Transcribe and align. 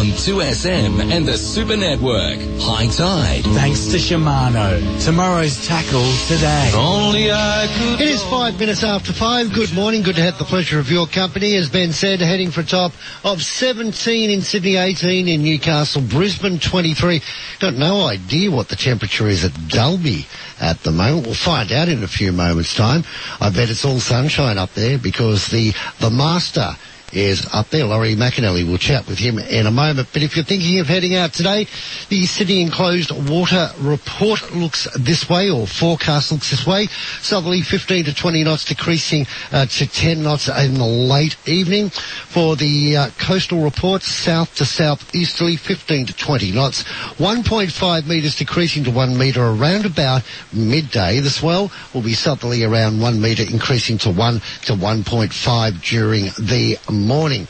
On 0.00 0.06
2SM 0.06 1.12
and 1.12 1.26
the 1.26 1.36
Super 1.36 1.76
Network. 1.76 2.38
High 2.58 2.86
tide. 2.88 3.44
Thanks 3.54 3.86
to 3.88 3.98
Shimano. 3.98 5.04
Tomorrow's 5.04 5.66
tackle 5.66 6.10
today. 6.26 6.72
Only 6.74 7.30
I 7.30 7.68
could. 7.76 8.00
It 8.00 8.08
is 8.08 8.22
five 8.24 8.58
minutes 8.58 8.82
after 8.82 9.12
five. 9.12 9.52
Good 9.52 9.74
morning. 9.74 10.02
Good 10.02 10.16
to 10.16 10.22
have 10.22 10.38
the 10.38 10.44
pleasure 10.44 10.78
of 10.78 10.90
your 10.90 11.06
company. 11.06 11.54
As 11.56 11.68
Ben 11.68 11.92
said, 11.92 12.20
heading 12.20 12.50
for 12.50 12.62
a 12.62 12.64
top 12.64 12.92
of 13.24 13.42
17 13.42 14.30
in 14.30 14.40
Sydney, 14.40 14.76
18 14.76 15.28
in 15.28 15.42
Newcastle, 15.42 16.02
Brisbane 16.02 16.58
23. 16.58 17.20
Got 17.58 17.74
no 17.74 18.06
idea 18.06 18.50
what 18.50 18.68
the 18.68 18.76
temperature 18.76 19.28
is 19.28 19.44
at 19.44 19.52
Dalby 19.68 20.26
at 20.60 20.82
the 20.82 20.92
moment. 20.92 21.26
We'll 21.26 21.34
find 21.34 21.72
out 21.72 21.88
in 21.88 22.02
a 22.02 22.08
few 22.08 22.32
moments' 22.32 22.74
time. 22.74 23.04
I 23.40 23.50
bet 23.50 23.70
it's 23.70 23.84
all 23.84 24.00
sunshine 24.00 24.58
up 24.58 24.72
there 24.74 24.98
because 24.98 25.48
the 25.48 25.72
the 26.00 26.10
master 26.10 26.76
is 27.12 27.46
up 27.52 27.68
there. 27.70 27.84
Laurie 27.84 28.14
McAnally 28.14 28.68
will 28.68 28.78
chat 28.78 29.06
with 29.06 29.18
him 29.18 29.38
in 29.38 29.66
a 29.66 29.70
moment. 29.70 30.08
But 30.12 30.22
if 30.22 30.36
you're 30.36 30.44
thinking 30.44 30.78
of 30.80 30.86
heading 30.86 31.14
out 31.14 31.32
today, 31.32 31.66
the 32.08 32.26
Sydney 32.26 32.62
Enclosed 32.62 33.10
Water 33.28 33.70
Report 33.78 34.54
looks 34.54 34.86
this 34.98 35.28
way, 35.28 35.50
or 35.50 35.66
forecast 35.66 36.32
looks 36.32 36.50
this 36.50 36.66
way. 36.66 36.86
Southerly 37.20 37.62
15 37.62 38.04
to 38.04 38.14
20 38.14 38.44
knots, 38.44 38.64
decreasing 38.64 39.26
uh, 39.52 39.66
to 39.66 39.86
10 39.86 40.22
knots 40.22 40.48
in 40.48 40.74
the 40.74 40.84
late 40.84 41.36
evening. 41.46 41.90
For 41.90 42.56
the 42.56 42.96
uh, 42.96 43.10
coastal 43.18 43.62
reports, 43.62 44.06
south 44.06 44.54
to 44.56 44.64
southeasterly 44.64 45.56
15 45.56 46.06
to 46.06 46.12
20 46.16 46.52
knots. 46.52 46.84
1.5 46.84 48.06
metres 48.06 48.36
decreasing 48.36 48.84
to 48.84 48.90
1 48.90 49.18
metre 49.18 49.44
around 49.44 49.86
about 49.86 50.22
midday. 50.52 51.20
The 51.20 51.30
swell 51.30 51.70
will 51.94 52.02
be 52.02 52.14
southerly 52.14 52.64
around 52.64 53.00
1 53.00 53.20
metre, 53.20 53.42
increasing 53.42 53.98
to 53.98 54.10
1 54.10 54.34
to 54.62 54.72
1.5 54.74 55.82
during 55.82 56.24
the 56.38 56.78
morning. 57.06 57.46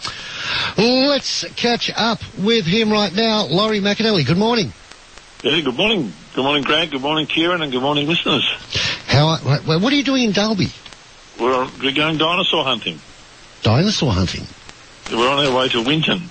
Let's 0.76 1.44
catch 1.54 1.90
up 1.94 2.20
with 2.38 2.66
him 2.66 2.90
right 2.90 3.12
now. 3.14 3.44
Laurie 3.46 3.80
McAnally, 3.80 4.26
good 4.26 4.38
morning. 4.38 4.72
Yeah, 5.42 5.60
good 5.60 5.76
morning. 5.76 6.12
Good 6.34 6.42
morning, 6.42 6.62
Grant. 6.62 6.90
Good 6.90 7.00
morning, 7.02 7.26
Keiren, 7.26 7.62
and 7.62 7.72
good 7.72 7.82
morning, 7.82 8.06
listeners. 8.08 8.44
How? 9.06 9.36
What 9.38 9.64
what 9.80 9.92
are 9.92 9.96
you 9.96 10.04
doing 10.04 10.24
in 10.24 10.32
Dalby? 10.32 10.68
We're, 11.40 11.54
on, 11.54 11.70
we're 11.80 11.92
going 11.92 12.18
dinosaur 12.18 12.64
hunting. 12.64 13.00
Dinosaur 13.62 14.12
hunting. 14.12 14.46
We're 15.10 15.28
on 15.28 15.44
our 15.46 15.56
way 15.56 15.68
to 15.70 15.82
Winton. 15.82 16.28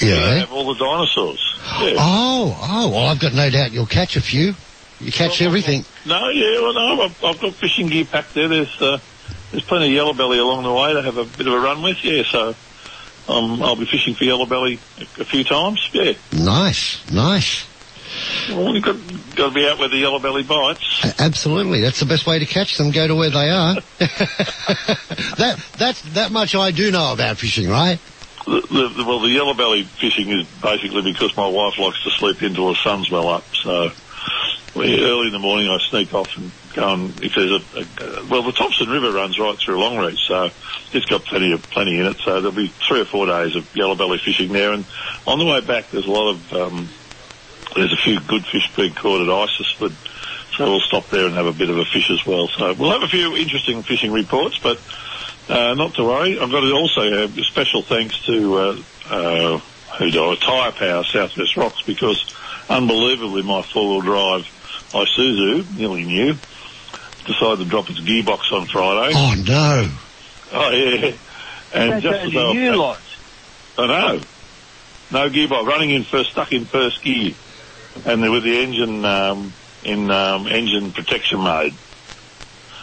They 0.00 0.08
Yeah. 0.08 0.34
have 0.40 0.52
all 0.52 0.72
the 0.72 0.78
dinosaurs. 0.78 1.40
Yeah. 1.80 1.96
Oh, 1.98 2.58
oh. 2.62 2.88
Well, 2.90 3.08
I've 3.08 3.20
got 3.20 3.32
no 3.32 3.48
doubt 3.50 3.72
you'll 3.72 3.86
catch 3.86 4.16
a 4.16 4.20
few. 4.20 4.54
You 5.00 5.10
catch 5.12 5.42
everything. 5.42 5.84
No, 6.06 6.28
yeah, 6.28 6.60
well, 6.60 6.72
no, 6.74 7.02
I've, 7.02 7.24
I've 7.24 7.40
got 7.40 7.54
fishing 7.54 7.88
gear 7.88 8.04
packed 8.04 8.34
there. 8.34 8.48
There's 8.48 8.80
uh, 8.80 8.98
there's 9.54 9.64
plenty 9.64 9.86
of 9.86 9.92
yellow 9.92 10.12
belly 10.14 10.38
along 10.38 10.64
the 10.64 10.72
way 10.72 10.92
to 10.94 11.02
have 11.02 11.16
a 11.16 11.24
bit 11.24 11.46
of 11.46 11.52
a 11.52 11.60
run 11.60 11.80
with. 11.80 12.02
Yeah, 12.02 12.24
so 12.24 12.54
um, 13.28 13.62
I'll 13.62 13.76
be 13.76 13.86
fishing 13.86 14.14
for 14.14 14.24
yellow 14.24 14.46
belly 14.46 14.80
a, 14.98 15.02
a 15.20 15.24
few 15.24 15.44
times. 15.44 15.88
Yeah, 15.92 16.14
Nice, 16.32 17.08
nice. 17.12 17.64
well, 18.50 18.74
you've 18.74 18.82
got, 18.84 18.96
got 19.36 19.48
to 19.50 19.54
be 19.54 19.64
out 19.68 19.78
where 19.78 19.88
the 19.88 19.96
yellow 19.98 20.18
belly 20.18 20.42
bites. 20.42 21.04
Absolutely, 21.20 21.80
that's 21.80 22.00
the 22.00 22.06
best 22.06 22.26
way 22.26 22.40
to 22.40 22.46
catch 22.46 22.76
them. 22.78 22.90
Go 22.90 23.06
to 23.06 23.14
where 23.14 23.30
they 23.30 23.48
are. 23.48 23.74
that 23.98 25.64
that's 25.78 26.02
that 26.14 26.32
much 26.32 26.54
I 26.56 26.72
do 26.72 26.90
know 26.90 27.12
about 27.12 27.38
fishing, 27.38 27.68
right? 27.68 28.00
The, 28.46 28.60
the, 28.94 29.04
well, 29.06 29.20
the 29.20 29.28
yellow 29.30 29.54
belly 29.54 29.84
fishing 29.84 30.28
is 30.30 30.46
basically 30.60 31.00
because 31.00 31.34
my 31.36 31.46
wife 31.46 31.78
likes 31.78 32.02
to 32.02 32.10
sleep 32.10 32.42
until 32.42 32.68
the 32.68 32.74
sun's 32.74 33.10
well 33.10 33.28
up. 33.28 33.44
So 33.54 33.90
early 34.76 35.26
in 35.26 35.32
the 35.32 35.38
morning, 35.38 35.68
I 35.68 35.78
sneak 35.88 36.12
off 36.14 36.36
and 36.36 36.50
go 36.74 36.92
and 36.92 37.22
if 37.22 37.34
there's 37.34 37.52
a, 37.52 37.80
a 37.80 38.26
well, 38.26 38.42
the 38.42 38.52
Thomson 38.52 38.88
River 38.88 39.12
runs 39.12 39.38
right 39.38 39.56
through 39.58 39.78
Longreach, 39.78 40.18
so 40.26 40.50
it's 40.92 41.06
got 41.06 41.24
plenty 41.24 41.52
of 41.52 41.62
plenty 41.70 41.98
in 41.98 42.06
it. 42.06 42.16
So 42.24 42.40
there'll 42.40 42.52
be 42.52 42.72
three 42.88 43.00
or 43.00 43.04
four 43.04 43.26
days 43.26 43.56
of 43.56 43.74
yellow 43.76 43.94
belly 43.94 44.18
fishing 44.24 44.52
there, 44.52 44.72
and 44.72 44.84
on 45.26 45.38
the 45.38 45.46
way 45.46 45.60
back, 45.60 45.90
there's 45.90 46.06
a 46.06 46.10
lot 46.10 46.34
of 46.34 46.52
um, 46.52 46.88
there's 47.76 47.92
a 47.92 48.02
few 48.02 48.20
good 48.20 48.44
fish 48.46 48.70
being 48.76 48.94
caught 48.94 49.20
at 49.20 49.28
Isisford. 49.28 49.94
So 50.56 50.70
we'll 50.70 50.80
stop 50.80 51.08
there 51.10 51.26
and 51.26 51.34
have 51.34 51.46
a 51.46 51.52
bit 51.52 51.68
of 51.68 51.78
a 51.78 51.84
fish 51.84 52.10
as 52.10 52.24
well. 52.24 52.46
So 52.46 52.74
we'll 52.74 52.92
have 52.92 53.02
a 53.02 53.08
few 53.08 53.36
interesting 53.36 53.82
fishing 53.82 54.12
reports, 54.12 54.58
but 54.58 54.80
uh, 55.48 55.74
not 55.74 55.94
to 55.94 56.04
worry. 56.04 56.38
I've 56.38 56.50
got 56.50 56.60
to 56.60 56.72
also 56.72 57.02
a 57.24 57.28
special 57.44 57.82
thanks 57.82 58.24
to 58.26 58.54
uh, 58.54 58.76
uh, 59.10 59.58
who 59.98 60.10
do 60.10 60.30
I, 60.30 60.36
Tyre 60.36 60.72
Power 60.72 61.04
Southwest 61.04 61.56
Rocks 61.56 61.82
because 61.82 62.24
unbelievably 62.68 63.42
my 63.42 63.62
four-wheel 63.62 64.00
drive 64.00 64.46
Isuzu, 64.94 65.76
nearly 65.76 66.04
new, 66.04 66.34
decided 67.26 67.58
to 67.58 67.64
drop 67.66 67.90
its 67.90 68.00
gearbox 68.00 68.52
on 68.52 68.66
Friday. 68.66 69.12
Oh 69.16 69.34
no! 69.46 69.88
Oh 70.52 70.70
yeah, 70.70 71.12
and 71.74 71.90
That's 71.92 72.02
just 72.02 72.20
as 72.20 72.36
only 72.36 72.38
I 72.38 72.44
was- 72.46 72.54
new 72.54 72.76
lot. 72.76 73.00
I 73.76 73.86
know. 73.86 74.20
No 75.10 75.28
gearbox, 75.30 75.66
running 75.66 75.90
in 75.90 76.04
first, 76.04 76.30
stuck 76.30 76.52
in 76.52 76.64
first 76.64 77.02
gear, 77.02 77.32
and 78.06 78.22
then 78.22 78.30
with 78.32 78.44
the 78.44 78.58
engine 78.60 79.04
um, 79.04 79.52
in 79.82 80.10
um, 80.10 80.46
engine 80.46 80.92
protection 80.92 81.40
mode. 81.40 81.74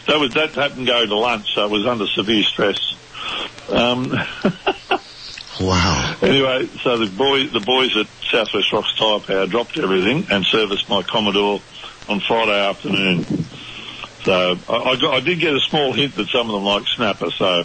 That 0.07 0.19
was 0.19 0.33
that 0.33 0.51
happened 0.51 0.87
going 0.87 1.07
to 1.09 1.15
lunch, 1.15 1.53
so 1.53 1.65
it 1.65 1.71
was 1.71 1.85
under 1.85 2.07
severe 2.07 2.43
stress. 2.43 2.77
Um, 3.69 4.13
Wow. 5.59 6.15
anyway, 6.23 6.65
so 6.81 6.97
the 6.97 7.05
boys, 7.11 7.51
the 7.51 7.59
boys 7.59 7.95
at 7.95 8.07
Southwest 8.31 8.71
Rocks 8.73 8.95
Tyre 8.95 9.19
Power 9.19 9.45
dropped 9.45 9.77
everything 9.77 10.25
and 10.31 10.43
serviced 10.43 10.89
my 10.89 11.03
Commodore 11.03 11.61
on 12.11 12.19
Friday 12.19 12.67
afternoon. 12.67 13.23
So 14.23 14.57
I, 14.69 14.75
I, 14.75 14.95
got, 14.97 15.13
I 15.15 15.19
did 15.21 15.39
get 15.39 15.55
a 15.55 15.59
small 15.61 15.93
hint 15.93 16.15
that 16.15 16.27
some 16.27 16.47
of 16.49 16.53
them 16.53 16.63
like 16.63 16.83
snapper. 16.95 17.31
So 17.31 17.63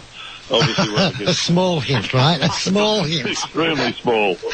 obviously 0.49 1.25
A 1.25 1.33
small 1.33 1.79
hint, 1.79 2.13
right? 2.13 2.41
A 2.41 2.49
small 2.49 3.03
hint. 3.03 3.29
extremely 3.29 3.93
small. 3.93 4.37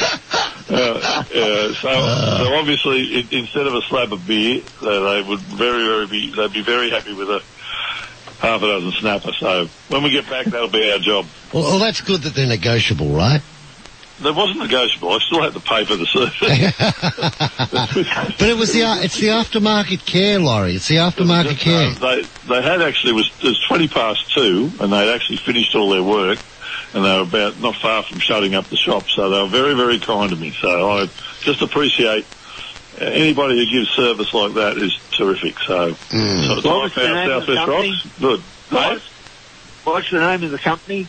Uh, 0.66 0.74
uh, 0.74 1.74
so, 1.74 1.74
so 1.74 2.54
obviously, 2.54 3.18
i 3.18 3.28
instead 3.32 3.66
of 3.66 3.74
a 3.74 3.82
slab 3.82 4.14
of 4.14 4.26
beer, 4.26 4.62
they, 4.80 4.86
they 4.88 5.28
would 5.28 5.40
very, 5.40 5.84
very 5.84 6.06
be 6.06 6.32
they'd 6.34 6.54
be 6.54 6.62
very 6.62 6.88
happy 6.88 7.12
with 7.12 7.28
a 7.28 7.42
half 8.40 8.62
a 8.62 8.66
dozen 8.66 8.92
snapper. 8.92 9.32
So 9.38 9.66
when 9.88 10.02
we 10.02 10.10
get 10.10 10.28
back, 10.28 10.46
that'll 10.46 10.70
be 10.70 10.90
our 10.90 10.98
job. 10.98 11.26
Well, 11.52 11.64
well, 11.64 11.78
that's 11.78 12.00
good 12.00 12.22
that 12.22 12.34
they're 12.34 12.46
negotiable, 12.46 13.10
right? 13.10 13.42
That 14.22 14.32
wasn't 14.34 14.60
negotiable. 14.60 15.10
I 15.10 15.18
still 15.26 15.42
had 15.42 15.54
to 15.54 15.60
pay 15.60 15.84
for 15.84 15.96
the 15.96 16.06
service. 16.06 16.38
But 18.38 18.48
it 18.48 18.56
was 18.56 18.72
the 18.72 18.84
uh, 18.84 19.02
it's 19.02 19.18
the 19.18 19.28
aftermarket 19.28 20.04
care, 20.06 20.38
Laurie. 20.38 20.74
It's 20.76 20.88
the 20.88 20.96
aftermarket 20.96 21.58
care. 21.58 21.90
Uh, 21.90 21.94
they 21.98 22.22
they 22.48 22.62
had 22.62 22.82
actually 22.82 23.12
it 23.12 23.16
was 23.16 23.30
it 23.40 23.46
was 23.46 23.64
twenty 23.68 23.88
past 23.88 24.32
two, 24.34 24.70
and 24.80 24.92
they'd 24.92 25.12
actually 25.12 25.38
finished 25.38 25.74
all 25.74 25.90
their 25.90 26.02
work, 26.02 26.38
and 26.92 27.04
they 27.04 27.16
were 27.16 27.22
about 27.22 27.58
not 27.60 27.74
far 27.76 28.02
from 28.04 28.18
shutting 28.20 28.54
up 28.54 28.68
the 28.68 28.76
shop. 28.76 29.04
So 29.14 29.30
they 29.30 29.42
were 29.42 29.48
very 29.48 29.74
very 29.74 29.98
kind 29.98 30.30
to 30.30 30.36
me. 30.36 30.54
So 30.60 30.68
I 30.90 31.06
just 31.42 31.62
appreciate 31.62 32.26
uh, 33.00 33.04
anybody 33.04 33.56
who 33.58 33.66
gives 33.78 33.88
service 33.90 34.32
like 34.32 34.54
that 34.54 34.78
is 34.78 34.96
terrific. 35.16 35.58
So, 35.66 35.94
Mm. 36.10 36.46
so 36.46 36.52
it's 36.58 36.64
What 36.64 36.82
was 36.84 36.94
the 36.94 37.08
name 37.08 37.30
of 37.30 37.44
Southwest? 37.44 37.68
Rocks. 37.68 38.06
Good. 38.20 38.40
What? 38.70 39.02
What's 39.84 40.10
the 40.10 40.20
name 40.20 40.42
of 40.44 40.50
the 40.50 40.58
company? 40.58 41.06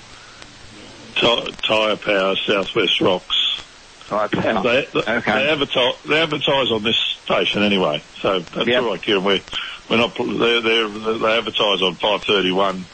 Ty- 1.15 1.51
Tyre 1.67 1.95
Power 1.97 2.35
Southwest 2.35 3.01
Rocks. 3.01 3.61
Tyre 4.07 4.27
Power. 4.29 4.63
They, 4.63 4.87
they, 4.93 4.99
Okay. 4.99 5.31
they, 5.33 5.49
advertise, 5.49 5.93
they 6.07 6.21
advertise 6.21 6.71
on 6.71 6.83
this 6.83 6.97
station 7.23 7.63
anyway, 7.63 8.03
so 8.21 8.39
that's 8.39 8.67
Yep. 8.67 8.83
all 8.83 8.91
right, 8.91 9.01
Keiren. 9.01 9.23
We're, 9.23 9.41
we're 9.89 9.97
not, 9.97 10.15
they're, 10.17 10.61
they're, 10.61 10.87
they 11.17 11.37
advertise 11.37 11.81
on 11.81 11.95
531 11.95 12.85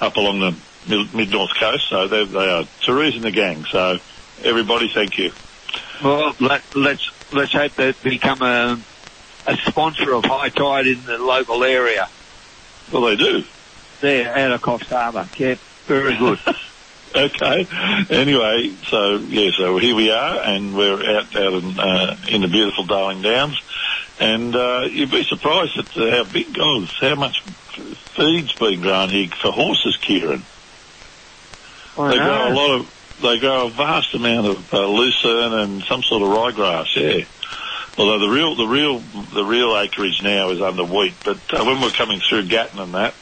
up 0.00 0.16
along 0.16 0.40
the 0.40 0.54
mid, 0.88 1.14
mid 1.14 1.30
north 1.30 1.50
coast, 1.58 1.88
so 1.88 2.06
they, 2.08 2.24
they 2.26 2.48
are 2.48 2.64
Therese 2.84 3.14
and 3.16 3.24
the 3.24 3.30
gang. 3.30 3.64
So 3.64 3.98
everybody, 4.44 4.90
thank 4.92 5.18
you. 5.18 5.32
Well, 6.02 6.34
let, 6.40 6.62
let's 6.74 7.10
let's 7.32 7.52
hope 7.52 7.72
they 7.74 7.92
become 8.04 8.42
a 8.42 8.78
a 9.46 9.56
sponsor 9.68 10.14
of 10.14 10.24
High 10.24 10.50
Tide 10.50 10.86
in 10.86 11.02
the 11.04 11.18
local 11.18 11.64
area. 11.64 12.08
Well, 12.92 13.02
they 13.02 13.16
do. 13.16 13.44
There, 14.00 14.36
out 14.36 14.52
of 14.52 14.60
Coffs 14.62 14.86
Harbour. 14.86 15.28
Yeah, 15.38 15.54
very 15.86 16.16
good. 16.16 16.38
Okay. 17.16 17.66
Anyway, 18.10 18.74
so 18.88 19.16
yeah, 19.16 19.50
so 19.56 19.78
here 19.78 19.94
we 19.94 20.10
are, 20.10 20.40
and 20.42 20.76
we're 20.76 21.16
out 21.16 21.34
out 21.34 21.52
in, 21.54 21.78
uh, 21.78 22.16
in 22.28 22.42
the 22.42 22.48
beautiful 22.48 22.84
Darling 22.84 23.22
Downs, 23.22 23.58
and 24.20 24.54
uh, 24.54 24.86
you'd 24.90 25.10
be 25.10 25.24
surprised 25.24 25.78
at 25.78 25.88
how 25.88 26.24
big 26.24 26.52
goes, 26.52 26.90
how 27.00 27.14
much 27.14 27.40
feed's 27.40 28.52
been 28.54 28.80
grown 28.80 29.08
here 29.08 29.28
for 29.28 29.52
horses, 29.52 29.96
Keiren. 29.96 30.42
They 31.96 32.18
grow 32.18 32.48
a 32.48 32.54
lot 32.54 32.80
of, 32.80 33.18
they 33.22 33.38
grow 33.38 33.66
a 33.66 33.70
vast 33.70 34.14
amount 34.14 34.46
of 34.46 34.74
uh, 34.74 34.86
lucerne 34.86 35.54
and 35.54 35.82
some 35.84 36.02
sort 36.02 36.22
of 36.22 36.28
ryegrass. 36.28 36.94
Yeah. 36.96 37.24
Although 37.98 38.18
the 38.18 38.28
real, 38.28 38.54
the 38.54 38.66
real, 38.66 38.98
the 39.32 39.44
real 39.44 39.76
acreage 39.76 40.22
now 40.22 40.50
is 40.50 40.60
under 40.60 40.84
wheat, 40.84 41.14
but 41.24 41.38
uh, 41.54 41.64
when 41.64 41.80
we're 41.80 41.90
coming 41.90 42.20
through 42.20 42.46
Gatton 42.46 42.78
and 42.78 42.92
that, 42.94 43.14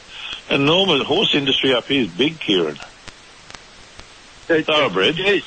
the 0.49 1.03
horse 1.05 1.33
industry 1.33 1.73
up 1.73 1.85
here 1.85 2.03
is 2.03 2.09
big, 2.09 2.39
Keiren. 2.39 2.77
Thoroughbred. 4.47 5.17
Yes. 5.17 5.41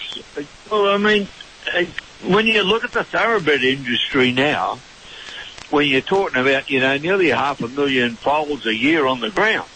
Well, 0.71 0.87
I 0.89 0.97
mean, 0.99 1.29
uh, 1.75 1.85
when 2.27 2.47
you 2.47 2.63
look 2.63 2.85
at 2.85 2.93
the 2.93 3.05
thoroughbred 3.05 3.63
industry 3.63 4.33
now, 4.33 4.81
when 5.71 5.87
you're 5.87 6.01
talking 6.01 6.41
about, 6.41 6.69
you 6.71 6.81
know, 6.81 6.97
nearly 6.99 7.29
half 7.29 7.61
a 7.61 7.69
million 7.69 8.17
foals 8.17 8.67
a 8.67 8.75
year 8.75 9.07
on 9.07 9.21
the 9.21 9.31
ground, 9.31 9.69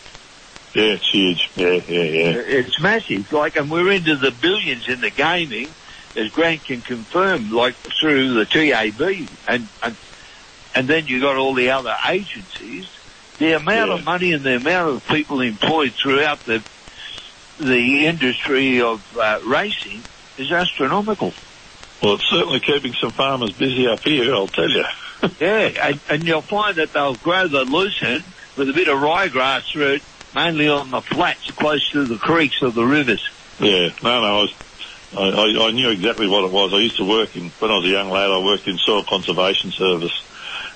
Yeah, 0.74 0.94
it's 0.94 1.10
huge. 1.12 1.50
Yeah, 1.54 1.66
yeah, 1.86 2.02
yeah. 2.02 2.32
It's 2.46 2.80
massive. 2.80 3.30
Like, 3.30 3.56
and 3.56 3.70
we're 3.70 3.90
into 3.92 4.16
the 4.16 4.30
billions 4.32 4.88
in 4.88 5.00
the 5.00 5.10
gaming, 5.10 5.69
as 6.16 6.28
Grant 6.30 6.64
can 6.64 6.80
confirm, 6.82 7.50
like 7.50 7.76
through 8.00 8.34
the 8.34 8.46
TAB, 8.46 9.00
and 9.46 9.69
and, 9.82 9.96
and 10.74 10.88
then 10.88 11.06
you've 11.06 11.22
got 11.22 11.36
all 11.36 11.54
the 11.54 11.70
other 11.70 11.94
agencies. 12.08 12.86
The 13.38 13.52
amount 13.56 13.90
Yeah. 13.90 13.98
of 13.98 14.04
money 14.04 14.32
and 14.32 14.44
the 14.44 14.56
amount 14.56 14.96
of 14.96 15.06
people 15.08 15.40
employed 15.40 15.92
throughout 16.02 16.44
the 16.46 16.62
the 17.62 18.06
industry 18.06 18.80
of 18.80 19.02
uh, 19.16 19.40
racing 19.46 20.04
is 20.38 20.50
astronomical. 20.52 21.32
Well, 22.02 22.14
it's 22.14 22.28
certainly 22.30 22.60
keeping 22.60 22.94
some 23.00 23.12
farmers 23.12 23.52
busy 23.52 23.86
up 23.86 24.00
here, 24.02 24.34
I'll 24.34 24.48
tell 24.48 24.68
you. 24.68 24.84
Yeah, 25.38 25.70
and, 25.80 26.00
and 26.10 26.26
you'll 26.26 26.42
find 26.42 26.78
that 26.78 26.92
they'll 26.92 27.14
grow 27.14 27.46
the 27.46 27.62
lucerne 27.62 28.24
with 28.56 28.68
a 28.68 28.72
bit 28.72 28.88
of 28.88 28.98
ryegrass 28.98 29.62
through 29.72 29.94
it, 29.94 30.02
mainly 30.34 30.66
on 30.68 30.90
the 30.90 31.00
flats 31.00 31.48
close 31.52 31.88
to 31.92 32.06
the 32.08 32.18
creeks 32.18 32.56
or 32.60 32.72
the 32.72 32.82
rivers. 32.82 33.22
Yeah, 33.60 33.90
no, 34.02 34.20
no, 34.20 34.26
I 34.26 34.40
was, 34.40 34.54
I, 35.16 35.22
I, 35.22 35.68
I 35.68 35.70
knew 35.70 35.90
exactly 35.90 36.26
what 36.26 36.42
it 36.42 36.50
was. 36.50 36.74
I 36.74 36.78
used 36.78 36.96
to 36.96 37.04
work 37.04 37.36
in, 37.36 37.50
when 37.60 37.70
I 37.70 37.74
was 37.74 37.84
a 37.84 37.92
young 37.92 38.10
lad, 38.10 38.32
I 38.32 38.38
worked 38.42 38.66
in 38.66 38.76
Soil 38.78 39.04
Conservation 39.08 39.70
Service. 39.70 40.24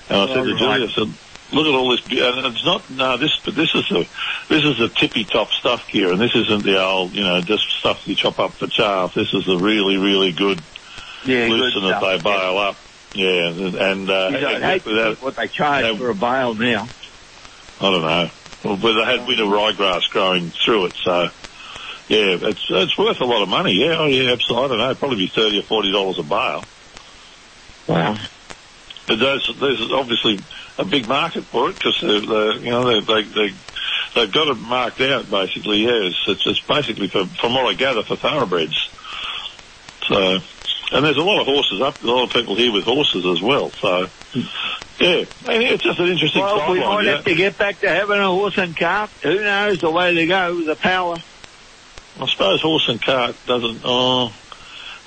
And 0.07 0.17
I 0.17 0.27
said 0.27 0.43
to 0.45 0.53
Oh, 0.53 0.57
Julie. 0.57 0.87
I 0.87 0.91
said, 0.95 1.13
look 1.51 1.65
at 1.67 1.73
all 1.73 1.89
this, 1.91 2.01
and 2.09 2.45
it's 2.47 2.65
not, 2.65 2.89
no, 2.89 3.17
this, 3.17 3.31
but 3.45 3.55
this 3.55 3.69
is 3.75 3.83
the, 3.89 4.05
this 4.49 4.63
is 4.63 4.77
the 4.77 4.89
tippy 4.89 5.25
top 5.25 5.49
stuff 5.51 5.81
here, 5.89 6.11
and 6.11 6.19
this 6.21 6.35
isn't 6.35 6.63
the 6.63 6.81
old, 6.81 7.13
you 7.13 7.23
know, 7.23 7.41
just 7.41 7.63
stuff 7.79 7.97
you 8.05 8.15
chop 8.15 8.39
up 8.39 8.53
for 8.55 8.67
chaff. 8.67 9.13
This 9.13 9.33
is 9.33 9.45
the 9.45 9.57
really, 9.57 9.97
really 9.97 10.31
good 10.33 10.61
Yeah, 11.25 11.47
good 11.47 11.59
that 11.61 11.99
stuff. 11.99 12.01
they 12.01 12.19
bale 12.19 12.57
up. 12.57 12.77
Yeah, 13.13 13.47
and, 13.47 14.09
uh, 14.09 14.29
You 14.31 14.47
I'd 14.47 14.61
hate 14.63 14.83
that. 14.85 15.17
what 15.21 15.35
they 15.35 15.47
charge 15.47 15.83
They- 15.85 15.97
for 15.97 16.09
a 16.09 16.15
bale 16.15 16.53
now. 16.53 16.87
I 17.79 17.83
don't 17.83 18.01
know. 18.01 18.29
Well, 18.63 18.77
but 18.77 18.93
they 18.93 19.05
had 19.05 19.19
a 19.19 19.25
of 19.39 19.47
ryegrass 19.49 20.09
growing 20.09 20.51
through 20.65 20.87
it, 20.87 20.93
so 21.03 21.29
yeah, 22.09 22.37
it's 22.41 22.65
it's 22.69 22.97
worth 22.97 23.21
a 23.21 23.25
lot 23.25 23.43
of 23.43 23.49
money. 23.49 23.73
Yeah, 23.73 23.97
oh 23.99 24.07
yeah, 24.07 24.31
absolutely. 24.31 24.65
I 24.65 24.67
don't 24.69 24.77
know, 24.79 24.95
probably 24.95 25.17
be 25.17 25.27
thirty 25.33 25.59
or 25.59 25.63
forty 25.63 25.91
dollars 25.91 26.17
a 26.19 26.23
bale. 26.23 26.65
Wow. 27.87 28.17
But 29.07 29.19
there's 29.19 29.49
there's 29.59 29.91
obviously 29.93 30.39
a 30.77 30.85
big 30.85 31.07
market 31.07 31.45
for 31.51 31.69
it 31.69 31.77
because 31.77 32.01
you 32.01 32.69
know 32.69 32.85
they 32.85 32.99
they 33.01 33.23
they 33.23 33.49
they've 34.15 34.33
got 34.33 34.47
it 34.47 34.57
marked 34.57 35.01
out 35.01 35.29
basically. 35.29 35.83
Yeah, 35.85 36.09
it's 36.09 36.45
it's, 36.45 36.61
basically 36.67 37.09
for 37.09 37.25
from 37.41 37.53
what 37.53 37.65
I 37.65 37.73
gather 37.73 38.03
for 38.07 38.17
thoroughbreds. 38.17 38.77
So. 40.07 40.39
And 40.89 41.03
there's 41.03 41.17
a 41.17 41.21
lot 41.21 41.41
of 41.41 41.47
horses 41.47 41.81
up, 41.83 42.01
a 42.01 42.07
lot 42.07 42.27
of 42.27 42.31
people 42.31 42.55
here 42.55 42.71
with 42.71 42.85
horses 42.85 43.25
as 43.25 43.41
well. 43.41 43.73
So, 43.81 44.07
yeah, 45.01 45.25
and 45.45 45.63
it's 45.63 45.83
just 45.83 45.99
an 45.99 46.07
interesting 46.07 46.41
Well, 46.41 46.71
we 46.71 46.79
might 46.79 47.03
yeah. 47.03 47.15
have 47.17 47.25
to 47.25 47.35
get 47.35 47.57
back 47.57 47.81
to 47.81 47.89
having 47.89 48.17
a 48.17 48.27
horse 48.27 48.57
and 48.57 48.73
cart. 48.73 49.09
Who 49.21 49.35
knows 49.41 49.81
the 49.81 49.91
way 49.91 50.13
to 50.13 50.25
go 50.25 50.55
with 50.55 50.67
the 50.67 50.77
power. 50.77 51.17
I 52.19 52.25
suppose 52.27 52.61
horse 52.61 52.87
and 52.87 53.01
cart 53.01 53.35
doesn't. 53.45 53.81
Oh, 53.83 54.31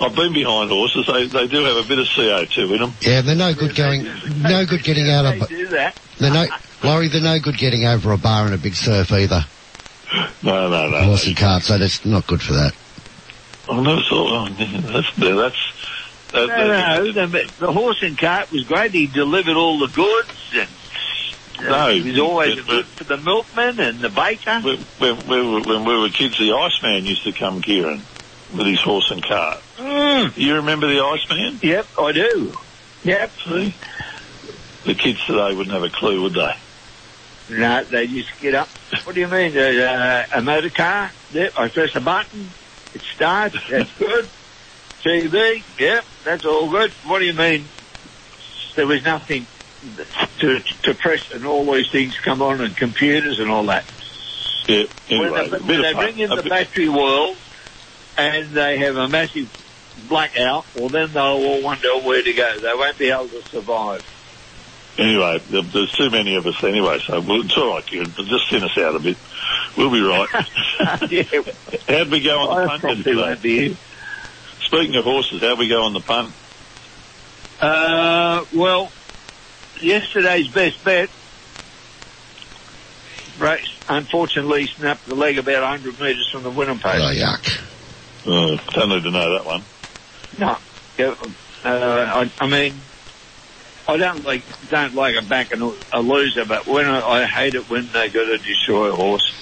I've 0.01 0.15
been 0.17 0.33
behind 0.33 0.71
horses. 0.71 1.07
They 1.07 1.27
they 1.27 1.47
do 1.47 1.63
have 1.65 1.77
a 1.85 1.87
bit 1.89 1.99
of 1.99 2.07
CO 2.15 2.45
two 2.47 2.73
in 2.75 2.81
them. 2.81 2.95
Yeah, 3.01 3.21
they're 3.21 3.35
no 3.37 3.53
good 3.55 3.75
going, 3.77 4.05
no 4.41 4.65
good 4.67 4.83
getting 4.83 5.11
out 5.11 5.27
of. 5.27 5.35
They 5.35 5.41
of, 5.41 5.49
do 5.49 5.67
that. 5.69 6.01
they're 6.19 6.33
no, 6.33 6.47
Laurie, 6.83 7.09
they're 7.09 7.21
no 7.21 7.39
good 7.39 7.57
getting 7.59 7.85
over 7.87 8.13
a 8.13 8.19
bar 8.19 8.47
in 8.47 8.55
a 8.55 8.59
big 8.59 8.75
surf 8.75 9.13
either. 9.13 9.45
No, 10.43 10.69
no, 10.71 10.89
no. 10.89 11.03
Horse 11.05 11.27
and 11.27 11.37
cart, 11.37 11.63
so 11.63 11.79
that's 11.79 12.05
not 12.05 12.27
good 12.27 12.43
for 12.43 12.55
that. 12.55 12.73
I 13.71 13.81
never 13.81 14.01
thought. 14.01 14.51
Oh, 14.51 14.55
yeah, 14.59 14.81
that's 14.81 15.17
that's. 15.17 15.57
That, 16.33 16.47
No, 16.47 16.69
that- 16.69 17.15
no, 17.17 17.27
the, 17.27 17.53
the 17.59 17.73
horse 17.73 18.03
and 18.03 18.17
cart 18.17 18.51
was 18.53 18.65
great. 18.65 18.93
He 18.93 19.07
delivered 19.07 19.57
all 19.57 19.79
the 19.81 19.89
goods 19.89 20.53
and 20.55 20.69
No, 21.69 21.89
he 21.93 22.03
was 22.03 22.19
always 22.19 22.57
but- 22.57 22.67
good 22.67 22.87
for 22.87 23.05
the 23.05 23.17
milkman 23.19 23.81
and 23.81 23.99
the 24.01 24.09
baker. 24.09 24.61
When, 24.61 24.79
when, 24.99 25.27
we 25.29 25.43
were, 25.55 25.61
when 25.63 25.85
we 25.85 25.99
were 25.99 26.09
kids, 26.09 26.39
the 26.39 26.53
Iceman 26.53 27.05
used 27.05 27.25
to 27.25 27.33
come, 27.33 27.61
Keiren, 27.63 28.01
with 28.57 28.67
his 28.67 28.81
horse 28.81 29.11
and 29.11 29.23
cart. 29.23 29.61
Mm, 29.79 30.37
You 30.37 30.57
remember 30.57 30.87
the 30.89 31.01
Iceman? 31.01 31.59
yep, 31.63 31.87
I 31.99 32.13
do. 32.13 32.53
Yep. 33.05 33.31
See? 33.45 33.75
The 34.85 34.95
kids 34.95 35.25
today 35.27 35.55
wouldn't 35.55 35.71
have 35.75 35.83
a 35.83 35.91
clue, 35.91 36.23
would 36.23 36.35
they? 36.35 36.55
No, 37.51 37.83
they 37.85 38.07
just 38.07 38.39
get 38.41 38.55
up. 38.55 38.69
What 39.05 39.15
do 39.15 39.21
you 39.21 39.29
mean? 39.29 39.57
Uh, 39.57 40.27
a 40.35 40.41
motor 40.43 40.71
car? 40.71 41.11
Yep, 41.33 41.59
I 41.59 41.69
press 41.69 41.95
a 41.97 42.01
button. 42.01 42.49
It 42.95 43.03
starts. 43.03 43.57
That's 43.69 43.93
good. 43.99 44.29
TV? 45.03 45.63
Yep, 45.79 46.05
that's 46.25 46.45
all 46.45 46.71
good. 46.71 46.91
What 47.07 47.21
do 47.21 47.25
you 47.25 47.33
mean? 47.35 47.65
There 48.77 48.87
was 48.87 49.03
nothing 49.05 49.47
to 50.41 50.61
to 50.61 50.95
press 50.95 51.33
and 51.33 51.47
all 51.47 51.65
these 51.73 51.91
things 51.91 52.19
come 52.19 52.43
on 52.43 52.61
and 52.61 52.77
computers 52.77 53.39
and 53.41 53.51
all 53.51 53.65
that. 53.65 53.85
Yeah. 54.69 54.85
Anyway, 55.09 55.31
when 55.31 55.51
they, 55.51 55.57
a 55.57 55.61
bit 55.61 55.63
when 55.67 55.83
they 55.83 55.93
bring 55.95 56.19
in 56.19 56.31
the 56.31 56.43
battery 56.43 56.89
world 56.89 57.37
and 58.17 58.51
they 58.51 58.79
have 58.79 58.97
a 58.97 59.09
massive 59.09 59.49
blackout, 60.09 60.65
well 60.75 60.89
then 60.89 61.13
they'll 61.13 61.23
all 61.23 61.63
wonder 61.63 61.89
where 61.99 62.23
to 62.23 62.33
go. 62.33 62.59
They 62.59 62.75
won't 62.75 62.99
be 62.99 63.11
able 63.11 63.29
to 63.29 63.43
survive. 63.43 64.05
Anyway, 64.99 65.41
there's 65.51 65.93
too 65.93 66.11
many 66.11 66.35
of 66.37 66.47
us 66.47 66.63
anyway, 66.63 66.99
so 66.99 67.21
we'll, 67.21 67.45
it's 67.45 67.57
all 67.57 67.75
right, 67.75 67.85
Keiren. 67.87 68.15
But 68.15 68.27
just 68.27 68.51
thin 68.51 68.63
us 68.65 68.77
out 68.77 68.97
a 68.97 68.99
bit. 68.99 69.17
We'll 69.77 69.91
be 69.91 70.01
right. 70.01 70.29
yeah, 71.11 71.23
How'd 71.89 72.11
we 72.11 72.21
go 72.21 72.39
on 72.41 72.67
the 72.67 72.73
I 72.73 72.79
punt 72.79 73.05
today? 73.05 73.77
Speaking 74.61 74.97
of 74.97 75.05
horses, 75.05 75.41
how'd 75.41 75.59
we 75.59 75.69
go 75.69 75.85
on 75.85 75.95
the 75.95 76.01
punt? 76.01 76.33
Uh, 77.61 78.45
well, 78.55 78.93
yesterday's 79.81 80.49
best 80.49 80.85
bet. 80.85 81.09
Right, 83.39 83.65
unfortunately 83.89 84.67
snapped 84.67 85.07
the 85.07 85.15
leg 85.15 85.39
about 85.39 85.63
100 85.63 85.99
metres 85.99 86.29
from 86.31 86.43
the 86.43 86.51
winning 86.51 86.79
post. 86.79 86.99
Oh, 87.01 87.15
yuck. 87.15 87.70
Uh, 88.27 88.57
don't 88.73 88.89
need 88.91 89.03
to 89.05 89.11
know 89.11 89.33
that 89.39 89.47
one. 89.47 89.63
No, 90.39 90.57
uh, 91.65 91.65
I, 91.65 92.31
I 92.39 92.47
mean, 92.47 92.75
I 93.89 93.97
don't 93.97 94.25
like 94.25 94.43
don't 94.71 94.95
like 94.95 95.17
a 95.17 95.23
back 95.23 95.53
and 95.53 95.75
a 95.93 96.01
loser, 96.01 96.45
but 96.45 96.67
when 96.67 96.87
I, 96.87 97.01
I 97.01 97.25
hate 97.27 97.55
it 97.55 97.69
when 97.71 97.87
they 97.93 98.09
got 98.09 98.25
to 98.27 98.39
destroy 98.39 98.93
a 98.93 98.97
horse. 98.97 99.33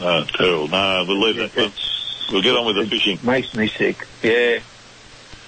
Uh, 0.00 0.24
terrible. 0.24 0.68
No, 0.68 1.04
we'll 1.06 1.20
leave 1.20 1.36
that. 1.36 1.54
We'll, 1.54 1.72
we'll 2.30 2.42
get 2.42 2.56
on 2.56 2.66
with 2.66 2.76
the 2.76 2.86
fishing. 2.86 3.18
Makes 3.22 3.54
me 3.54 3.68
sick. 3.68 4.06
Yeah, 4.22 4.60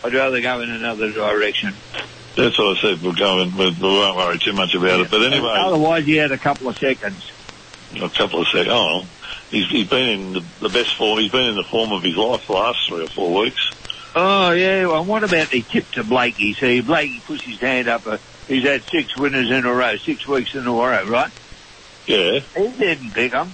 I'd 0.04 0.12
rather 0.14 0.40
go 0.40 0.60
in 0.60 0.70
another 0.70 1.10
direction. 1.12 1.74
That's 2.36 2.58
what 2.58 2.76
I 2.76 2.80
said. 2.80 3.00
We'll 3.00 3.14
go 3.14 3.40
and 3.42 3.54
we, 3.56 3.70
we 3.70 3.80
won't 3.80 4.16
worry 4.16 4.38
too 4.38 4.52
much 4.52 4.74
about 4.74 5.00
it. 5.00 5.10
But 5.10 5.22
anyway, 5.32 5.54
Otherwise, 5.56 6.06
you 6.06 6.20
had 6.20 6.32
a 6.32 6.38
couple 6.38 6.68
of 6.68 6.76
seconds. 6.76 7.30
a 7.94 8.08
couple 8.10 8.40
of 8.40 8.48
seconds. 8.48 8.68
Oh, 8.70 9.06
he's, 9.50 9.68
he's 9.68 9.88
been 9.88 10.08
in 10.08 10.32
the, 10.34 10.44
the 10.60 10.68
best 10.68 10.96
form. 10.96 11.18
He's 11.20 11.32
been 11.32 11.46
in 11.46 11.56
the 11.56 11.64
form 11.64 11.92
of 11.92 12.02
his 12.02 12.16
life 12.16 12.46
the 12.46 12.52
last 12.54 12.78
three 12.88 13.04
or 13.04 13.08
four 13.08 13.42
weeks. 13.42 13.70
Oh 14.14 14.52
yeah. 14.52 14.86
Well, 14.86 15.04
what 15.04 15.24
about 15.24 15.50
the 15.50 15.62
tip 15.62 15.90
to 15.92 16.04
Blakey? 16.04 16.54
See, 16.54 16.80
Blakey 16.80 17.20
puts 17.20 17.42
his 17.42 17.58
hand 17.58 17.88
up. 17.88 18.06
Uh, 18.06 18.18
he's 18.46 18.62
had 18.64 18.82
six 18.84 19.16
winners 19.16 19.50
in 19.50 19.64
a 19.66 19.72
row, 19.74 19.96
six 19.96 20.26
weeks 20.26 20.54
in 20.54 20.66
a 20.66 20.70
row, 20.72 21.04
right? 21.06 21.32
Yeah, 22.06 22.40
He 22.56 22.68
didn't 22.72 23.12
pick 23.12 23.32
them. 23.32 23.50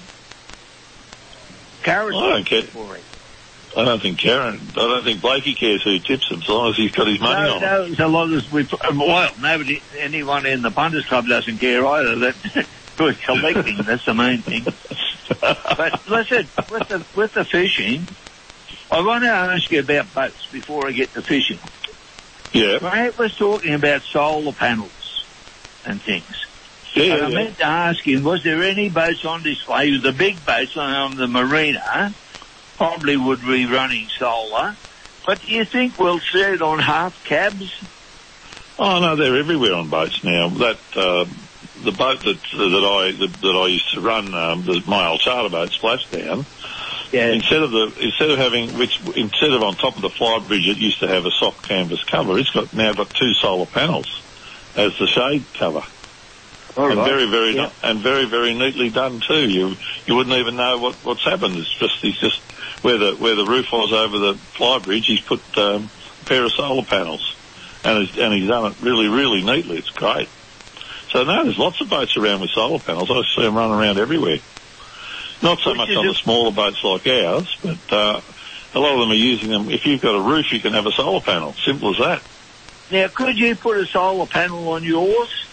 Carrot 1.82 2.14
I 2.16 2.28
don't 2.30 2.44
care. 2.44 2.62
for 2.62 2.94
him. 2.94 3.02
I 3.76 3.84
don't 3.84 4.02
think 4.02 4.18
Karen. 4.18 4.60
I 4.72 4.80
don't 4.80 5.04
think 5.04 5.20
Blakey 5.20 5.54
cares 5.54 5.82
who 5.84 5.96
tips 6.00 6.28
him, 6.28 6.42
as 6.42 6.48
long 6.48 6.70
as 6.70 6.76
he's 6.76 6.90
got 6.90 7.06
his 7.06 7.20
money 7.20 7.48
No, 7.48 7.54
on. 7.54 7.60
no, 7.60 7.94
so 7.94 8.08
long 8.08 8.34
as 8.34 8.50
we, 8.50 8.66
well, 8.96 9.30
nobody, 9.40 9.80
anyone 9.96 10.44
in 10.44 10.60
the 10.62 10.72
punters 10.72 11.06
club 11.06 11.28
doesn't 11.28 11.58
care 11.58 11.86
either. 11.86 12.16
That 12.16 12.66
we're 12.98 13.14
collecting. 13.14 13.76
that's 13.78 14.04
the 14.04 14.14
main 14.14 14.38
thing. 14.42 14.64
But 15.40 16.08
listen, 16.08 16.48
with 16.70 16.88
the 16.88 17.04
with 17.14 17.34
the 17.34 17.44
fishing, 17.44 18.06
I 18.90 19.00
want 19.04 19.24
to 19.24 19.30
ask 19.30 19.70
you 19.70 19.80
about 19.80 20.12
boats 20.12 20.46
before 20.50 20.86
I 20.88 20.92
get 20.92 21.12
to 21.14 21.22
fishing. 21.22 21.58
yeah, 22.52 22.78
Grant 22.78 23.16
was 23.18 23.36
talking 23.36 23.74
about 23.74 24.02
solar 24.02 24.52
panels 24.52 25.24
and 25.86 26.00
things. 26.02 26.46
yeah, 26.94 27.14
And 27.14 27.22
I 27.22 27.28
yeah. 27.28 27.34
meant 27.34 27.58
to 27.58 27.64
ask 27.64 28.06
him, 28.06 28.22
was 28.24 28.42
there 28.42 28.62
any 28.62 28.88
boats 28.90 29.24
on 29.24 29.42
display? 29.42 29.96
The 29.98 30.12
big 30.12 30.44
boats 30.44 30.76
on 30.76 31.16
the 31.16 31.28
marina 31.28 32.12
probably 32.76 33.16
would 33.16 33.40
be 33.42 33.66
running 33.66 34.08
solar. 34.18 34.76
But 35.26 35.40
do 35.42 35.52
you 35.52 35.64
think 35.64 35.98
we'll 35.98 36.18
see 36.18 36.40
it 36.40 36.60
on 36.62 36.80
half 36.80 37.22
cabs? 37.24 37.72
Oh 38.78 38.98
no, 39.00 39.14
they're 39.14 39.36
everywhere 39.36 39.74
on 39.74 39.88
boats 39.88 40.24
now. 40.24 40.48
That 40.48 40.78
uh, 40.96 41.26
the 41.84 41.92
boat 41.92 42.22
that 42.24 42.38
that 42.52 42.84
I 42.84 43.12
that, 43.18 43.32
that 43.42 43.56
I 43.56 43.66
used 43.68 43.92
to 43.94 44.00
run, 44.00 44.34
um, 44.34 44.64
the, 44.64 44.82
my 44.86 45.06
old 45.08 45.20
charter 45.20 45.48
boat, 45.48 45.70
Splashdown. 45.70 46.44
Yeah. 47.12 47.26
Instead 47.28 47.62
of 47.62 47.70
the 47.72 47.92
instead 48.00 48.30
of 48.30 48.38
having 48.38 48.78
which 48.78 49.00
instead 49.16 49.50
of 49.52 49.62
on 49.62 49.74
top 49.76 49.96
of 49.96 50.02
the 50.02 50.10
fly 50.10 50.38
bridge, 50.46 50.68
it 50.68 50.76
used 50.76 51.00
to 51.00 51.08
have 51.08 51.26
a 51.26 51.30
soft 51.32 51.66
canvas 51.66 52.04
cover. 52.04 52.38
It's 52.38 52.50
got 52.50 52.72
now 52.72 52.92
got 52.92 53.10
two 53.10 53.32
solar 53.34 53.66
panels 53.66 54.06
as 54.76 54.96
the 54.98 55.08
shade 55.08 55.44
cover, 55.54 55.82
All 56.76 56.88
and 56.90 56.98
right. 56.98 57.08
very 57.08 57.28
very 57.28 57.56
Yeah. 57.56 57.70
and 57.82 57.98
very 57.98 58.26
very 58.26 58.54
neatly 58.54 58.90
done 58.90 59.20
too. 59.26 59.48
You 59.50 59.74
you 60.06 60.14
wouldn't 60.14 60.36
even 60.36 60.54
know 60.56 60.78
what 60.78 60.94
what's 61.02 61.24
happened. 61.24 61.56
It's 61.56 61.72
just 61.78 61.96
he's 62.00 62.18
just 62.20 62.38
where 62.82 62.98
the 62.98 63.16
where 63.16 63.34
the 63.34 63.44
roof 63.44 63.72
was 63.72 63.92
over 63.92 64.18
the 64.18 64.34
fly 64.34 64.78
bridge. 64.78 65.06
He's 65.06 65.20
put 65.20 65.40
um, 65.58 65.90
a 66.22 66.24
pair 66.26 66.44
of 66.44 66.52
solar 66.52 66.84
panels, 66.84 67.34
and 67.82 68.06
he's, 68.06 68.16
and 68.18 68.32
he's 68.32 68.48
done 68.48 68.70
it 68.70 68.80
really 68.80 69.08
really 69.08 69.42
neatly. 69.42 69.78
It's 69.78 69.90
great. 69.90 70.28
So 71.10 71.24
no, 71.24 71.44
there's 71.44 71.58
lots 71.58 71.80
of 71.80 71.90
boats 71.90 72.16
around 72.16 72.40
with 72.40 72.50
solar 72.50 72.78
panels. 72.78 73.10
I 73.10 73.22
see 73.34 73.42
them 73.42 73.56
running 73.56 73.74
around 73.74 73.98
everywhere. 73.98 74.38
Not 75.42 75.58
so 75.60 75.74
much 75.74 75.90
on 75.90 76.06
the 76.06 76.14
smaller 76.14 76.52
boats 76.52 76.84
like 76.84 77.06
ours, 77.06 77.56
but 77.62 77.92
uh, 77.92 78.20
a 78.74 78.78
lot 78.78 78.92
of 78.92 79.00
them 79.00 79.10
are 79.10 79.14
using 79.14 79.48
them. 79.48 79.70
If 79.70 79.86
you've 79.86 80.00
got 80.00 80.14
a 80.14 80.20
roof, 80.20 80.52
you 80.52 80.60
can 80.60 80.74
have 80.74 80.86
a 80.86 80.92
solar 80.92 81.20
panel. 81.20 81.54
Simple 81.54 81.90
as 81.90 81.98
that. 81.98 82.22
Now, 82.92 83.08
could 83.08 83.38
you 83.38 83.56
put 83.56 83.78
a 83.78 83.86
solar 83.86 84.26
panel 84.26 84.68
on 84.68 84.84
yours? 84.84 85.46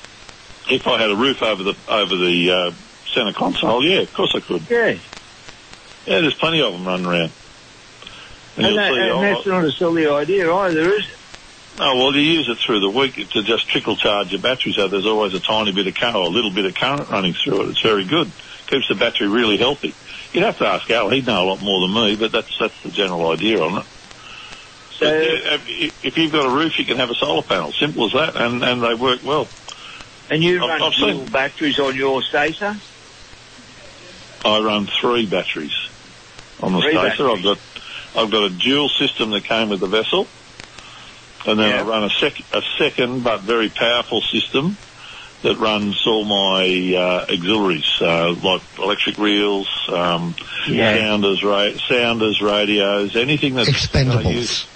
If 0.69 0.85
I 0.87 0.99
had 0.99 1.09
a 1.09 1.15
roof 1.15 1.41
over 1.41 1.63
the 1.63 1.75
over 1.87 2.15
the 2.15 2.51
uh, 2.51 2.71
centre 3.13 3.33
console, 3.33 3.83
yeah, 3.83 4.01
of 4.01 4.13
course 4.13 4.33
I 4.35 4.41
could. 4.41 4.69
Yeah. 4.69 4.97
Yeah, 6.05 6.21
there's 6.21 6.35
plenty 6.35 6.61
of 6.61 6.73
them 6.73 6.85
running 6.85 7.05
around. 7.05 7.31
And, 8.57 8.65
And, 8.65 8.77
that, 8.77 8.91
and 8.91 9.23
that's 9.23 9.45
not 9.45 9.63
a 9.65 9.71
silly 9.71 10.07
idea 10.07 10.51
either, 10.51 10.93
is 10.93 11.05
it? 11.05 11.15
Oh, 11.79 11.95
well, 11.95 12.15
you 12.15 12.21
use 12.21 12.49
it 12.49 12.57
through 12.65 12.79
the 12.79 12.89
week 12.89 13.15
to 13.15 13.43
just 13.43 13.69
trickle 13.69 13.95
charge 13.97 14.31
your 14.31 14.41
battery, 14.41 14.73
so 14.75 14.87
there's 14.87 15.05
always 15.05 15.33
a 15.35 15.39
tiny 15.39 15.71
bit 15.71 15.85
of 15.85 15.93
current, 15.93 16.15
or 16.15 16.23
a 16.25 16.29
little 16.29 16.51
bit 16.51 16.65
of 16.65 16.73
current 16.73 17.09
running 17.09 17.35
through 17.43 17.61
it. 17.61 17.69
It's 17.69 17.81
very 17.81 18.05
good. 18.05 18.31
Keeps 18.67 18.87
the 18.89 18.95
battery 18.95 19.27
really 19.27 19.57
healthy. 19.57 19.95
You'd 20.33 20.43
have 20.43 20.57
to 20.57 20.65
ask 20.67 20.89
Al. 20.89 21.09
He'd 21.09 21.25
know 21.27 21.37
a 21.39 21.47
lot 21.53 21.61
more 21.61 21.79
than 21.81 21.93
me, 21.93 22.15
but 22.15 22.31
that's 22.31 22.49
that's 22.59 22.73
the 22.83 22.89
general 22.89 23.29
idea 23.31 23.59
on 23.61 23.77
it. 23.77 23.85
So, 24.97 25.05
if 25.05 25.93
if 26.03 26.17
you've 26.17 26.31
got 26.31 26.47
a 26.47 26.49
roof, 26.49 26.73
you 26.79 26.85
can 26.85 26.97
have 26.97 27.09
a 27.11 27.15
solar 27.15 27.43
panel. 27.43 27.71
Simple 27.79 28.07
as 28.07 28.13
that, 28.13 28.35
and 28.35 28.63
and 28.63 28.83
they 28.83 28.95
work 28.95 29.19
well. 29.23 29.47
and 30.31 30.43
you 30.43 30.57
I've- 30.59 30.67
run 30.67 30.81
I've 30.81 30.93
dual 30.95 31.09
seen- 31.13 31.29
batteries 31.31 31.79
on 31.79 31.95
your 31.95 32.21
Stacer? 32.23 32.75
I 34.43 34.59
run 34.59 34.87
three 34.99 35.27
batteries 35.27 35.75
on 36.59 36.73
the 36.73 36.81
Three 36.81 36.91
Stacer. 36.91 37.23
batteries. 37.23 37.37
I've 37.37 37.43
got 37.43 37.59
I've 38.23 38.31
got 38.31 38.43
a 38.45 38.49
dual 38.49 38.89
system 38.89 39.29
that 39.31 39.43
came 39.45 39.69
with 39.69 39.79
the 39.79 39.87
vessel, 39.87 40.27
and 41.47 41.59
then 41.59 41.69
Yeah. 41.69 41.79
I 41.79 41.83
run 41.83 42.03
a, 42.03 42.09
sec- 42.09 42.45
a 42.51 42.61
second 42.77 43.23
but 43.23 43.41
very 43.43 43.69
powerful 43.69 44.21
system 44.21 44.77
that 45.43 45.57
runs 45.59 46.01
all 46.05 46.25
my 46.25 46.95
uh, 46.97 47.25
auxiliaries, 47.31 47.85
uh, 48.01 48.33
like 48.33 48.61
electric 48.77 49.17
reels, 49.17 49.67
um, 49.89 50.35
Yeah. 50.67 50.97
sounders, 50.97 51.43
ra- 51.43 51.77
sounders, 51.89 52.41
radios, 52.41 53.15
anything 53.15 53.55
that's 53.55 53.87
gonna 53.87 54.11
Expendables. 54.13 54.33
use- 54.33 54.67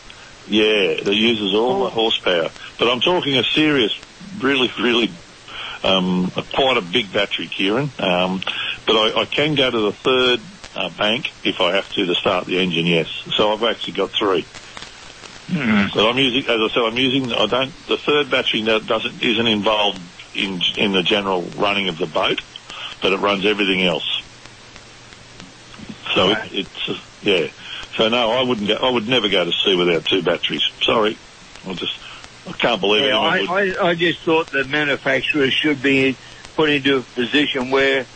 yeah, 0.47 1.03
that 1.03 1.15
uses 1.15 1.53
all 1.53 1.83
the 1.83 1.89
horsepower. 1.89 2.49
But 2.79 2.89
I'm 2.89 2.99
talking 3.01 3.35
a 3.37 3.43
serious, 3.43 3.91
really, 4.39 4.71
really, 4.79 5.13
um, 5.83 6.31
a, 6.35 6.43
quite 6.43 6.77
a 6.77 6.81
big 6.81 7.11
battery, 7.11 7.49
Keiren. 7.57 7.89
Um, 7.99 8.41
but 8.85 8.95
I, 8.95 9.21
I 9.21 9.25
can 9.25 9.55
go 9.55 9.69
to 9.69 9.77
the 9.79 9.93
third 10.03 10.39
uh, 10.75 10.89
bank 10.97 11.25
if 11.43 11.55
I 11.59 11.75
have 11.75 11.89
to 11.91 12.05
to 12.05 12.15
start 12.15 12.45
the 12.47 12.59
engine. 12.59 12.85
Yes, 12.85 13.07
so 13.35 13.51
I've 13.53 13.63
actually 13.63 13.93
got 13.93 14.11
three. 14.17 14.47
But 15.51 16.07
I'm 16.07 16.17
using, 16.17 16.43
as 16.47 16.57
I 16.59 16.67
said, 16.73 16.83
I'm 16.83 16.97
using. 16.97 17.31
I 17.31 17.47
don't. 17.47 17.75
The 17.87 17.97
third 18.05 18.31
battery 18.31 18.63
that 18.67 18.85
doesn't 18.87 19.21
isn't 19.21 19.47
involved 19.47 19.99
in 20.33 20.59
in 20.77 20.91
the 20.93 21.03
general 21.03 21.51
running 21.51 21.89
of 21.89 21.97
the 21.97 22.07
boat, 22.07 22.39
but 23.01 23.11
it 23.11 23.17
runs 23.19 23.45
everything 23.45 23.83
else. 23.83 24.07
So 26.15 26.27
Right. 26.27 26.51
it, 26.51 26.67
it's 26.67 26.89
uh, 26.89 26.93
yeah. 27.21 27.47
So 27.97 28.07
no, 28.07 28.31
I 28.31 28.43
wouldn't 28.43 28.67
go. 28.67 28.75
I 28.75 28.89
would 28.91 29.07
never 29.07 29.27
go 29.29 29.43
to 29.43 29.51
sea 29.65 29.75
without 29.75 30.05
two 30.09 30.23
batteries. 30.23 30.63
Sorry, 30.83 31.19
I 31.65 31.73
just 31.73 31.93
I 32.47 32.53
can't 32.53 32.79
believe 32.79 33.03
Yeah, 33.03 33.19
I, 33.19 33.39
would. 33.39 33.49
I, 33.49 33.89
I 33.89 33.95
just 33.95 34.23
thought 34.25 34.47
the 34.51 34.65
manufacturers 34.67 35.53
should 35.61 35.81
be 35.81 36.17
put 36.55 36.69
into 36.69 36.97
a 36.99 37.03
position 37.03 37.71
where, 37.71 38.07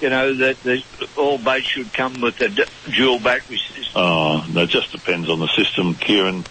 you 0.00 0.10
know, 0.10 0.36
that 0.38 0.62
the, 0.62 0.78
all 1.16 1.38
boats 1.38 1.66
should 1.74 1.92
come 1.92 2.20
with 2.20 2.34
a 2.40 2.48
d- 2.48 2.64
dual 2.96 3.20
battery 3.20 3.60
system. 3.68 3.92
Oh, 3.96 4.40
that 4.54 4.68
just 4.68 4.92
depends 4.92 5.28
on 5.28 5.40
the 5.40 5.48
system, 5.56 5.96
Keiren. 5.96 6.44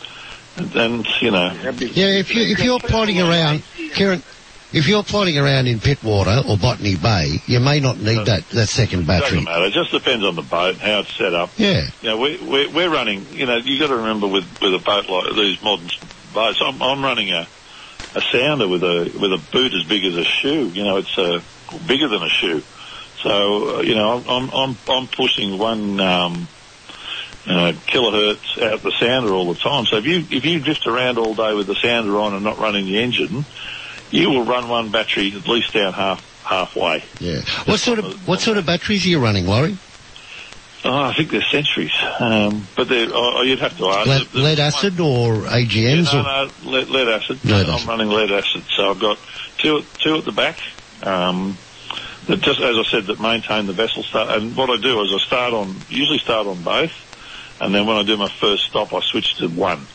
And, 0.56 0.76
and 0.76 1.08
you 1.22 1.32
know, 1.32 1.52
Yeah, 1.80 2.20
if 2.20 2.34
you 2.34 2.44
if 2.44 2.60
you're 2.64 2.80
plodding 2.80 3.20
around, 3.20 3.64
Keiren, 3.94 4.22
if 4.72 4.88
you're 4.88 5.04
plodding 5.04 5.38
around 5.38 5.68
in 5.68 5.80
Pittwater 5.80 6.48
or 6.48 6.58
Botany 6.58 6.96
Bay, 6.96 7.40
you 7.46 7.60
may 7.60 7.80
not 7.80 7.98
need 7.98 8.26
that 8.26 8.48
that 8.50 8.70
second 8.70 9.08
battery. 9.08 9.38
doesn't 9.38 9.44
matter. 9.46 9.66
It 9.66 9.74
just 9.74 9.92
depends 9.92 10.24
on 10.26 10.36
the 10.36 10.42
boat, 10.42 10.78
how 10.78 11.00
it's 11.00 11.14
set 11.16 11.34
up. 11.34 11.52
Yeah, 11.58 11.88
You 12.02 12.10
know, 12.10 12.18
we, 12.18 12.38
we're, 12.42 12.70
we're 12.72 12.90
running, 12.90 13.26
you 13.32 13.46
know, 13.46 13.58
you 13.58 13.80
got 13.80 13.88
to 13.88 13.98
remember 13.98 14.28
with, 14.28 14.46
with 14.62 14.74
a 14.74 14.80
boat 14.80 15.10
like 15.10 15.36
these 15.36 15.62
modern 15.64 15.90
boats, 16.34 16.62
I'm, 16.64 16.82
I'm 16.82 17.04
running 17.04 17.32
a, 17.32 17.48
a 18.16 18.22
sounder 18.32 18.68
with 18.68 18.84
a, 18.84 19.12
with 19.20 19.34
a 19.34 19.42
boot 19.52 19.74
as 19.74 19.84
big 19.88 20.04
as 20.06 20.16
a 20.16 20.24
shoe. 20.24 20.70
You 20.70 20.84
know, 20.84 20.98
it's 20.98 21.18
uh, 21.18 21.42
bigger 21.88 22.08
than 22.08 22.24
a 22.24 22.30
shoe. 22.30 22.64
So, 23.22 23.78
uh, 23.78 23.82
you 23.82 23.96
know, 23.96 24.24
I'm, 24.28 24.50
I'm, 24.50 24.78
I'm 24.88 25.08
pushing 25.08 25.58
one, 25.58 26.00
um, 26.00 26.48
uh, 27.46 27.74
kilohertz 27.88 28.62
out 28.62 28.82
the 28.84 28.94
sounder 29.00 29.32
all 29.34 29.54
the 29.54 29.60
time. 29.60 29.86
So 29.86 29.98
if 29.98 30.06
you, 30.06 30.26
if 30.30 30.46
you 30.46 30.60
drift 30.60 30.86
around 30.88 31.18
all 31.18 31.36
day 31.36 31.54
with 31.54 31.68
the 31.68 31.76
sounder 31.76 32.18
on 32.20 32.34
and 32.34 32.44
not 32.44 32.58
running 32.58 32.86
the 32.86 33.00
engine, 33.02 33.46
you 34.12 34.30
will 34.30 34.46
run 34.46 34.70
one 34.70 34.92
battery 34.92 35.34
at 35.36 35.48
least 35.48 35.74
down 35.74 35.94
half, 35.94 36.20
halfway. 36.44 37.04
yeah. 37.20 37.42
What 37.66 37.80
sort 37.80 38.00
of 38.00 38.28
what 38.28 38.40
sort 38.42 38.58
of 38.58 38.66
batteries 38.66 39.06
are 39.06 39.10
you 39.10 39.20
running, 39.20 39.46
Laurie? 39.48 39.78
Oh, 40.86 40.92
I 40.94 41.14
think 41.16 41.32
they're 41.32 41.42
centuries. 41.50 41.94
Um, 42.20 42.68
but 42.76 42.90
they're, 42.90 43.08
oh, 43.10 43.42
you'd 43.44 43.60
have 43.60 43.78
to 43.78 43.86
ask. 43.88 44.08
Lead, 44.08 44.22
The- 44.32 44.38
the 44.38 44.44
lead 44.44 44.58
one- 44.60 44.68
acid 44.68 45.00
or 45.00 45.34
AGMs? 45.48 46.12
Yeah, 46.14 46.20
or, 46.20 46.24
no, 46.24 46.46
no, 46.62 46.70
lead, 46.72 46.90
lead 46.90 47.08
acid. 47.08 47.46
Lead 47.46 47.66
I'm 47.68 47.76
acid. 47.76 47.88
running 47.88 48.10
lead 48.10 48.32
acid. 48.34 48.66
So 48.76 48.92
I've 48.92 49.00
got 49.00 49.18
two, 49.60 49.78
at- 49.78 50.00
two 50.04 50.16
at 50.18 50.26
the 50.26 50.34
back. 50.34 50.58
Um, 51.02 51.58
that 52.28 52.42
just 52.42 52.60
as 52.60 52.76
I 52.78 52.84
said, 52.92 53.08
that 53.08 53.20
maintain 53.20 53.66
the 53.68 53.74
vessel 53.74 54.04
start. 54.04 54.30
And 54.38 54.56
what 54.58 54.70
I 54.70 54.76
do 54.82 55.02
is 55.04 55.14
I 55.14 55.20
start 55.26 55.54
on, 55.54 55.86
usually 55.88 56.20
start 56.20 56.48
on 56.48 56.64
both, 56.64 56.92
and 57.64 57.74
then 57.74 57.86
when 57.86 57.98
I 57.98 58.04
do 58.04 58.18
my 58.18 58.30
first 58.42 58.64
stop, 58.66 58.94
I 58.94 59.00
switch 59.02 59.36
to 59.38 59.48
one. 59.48 59.88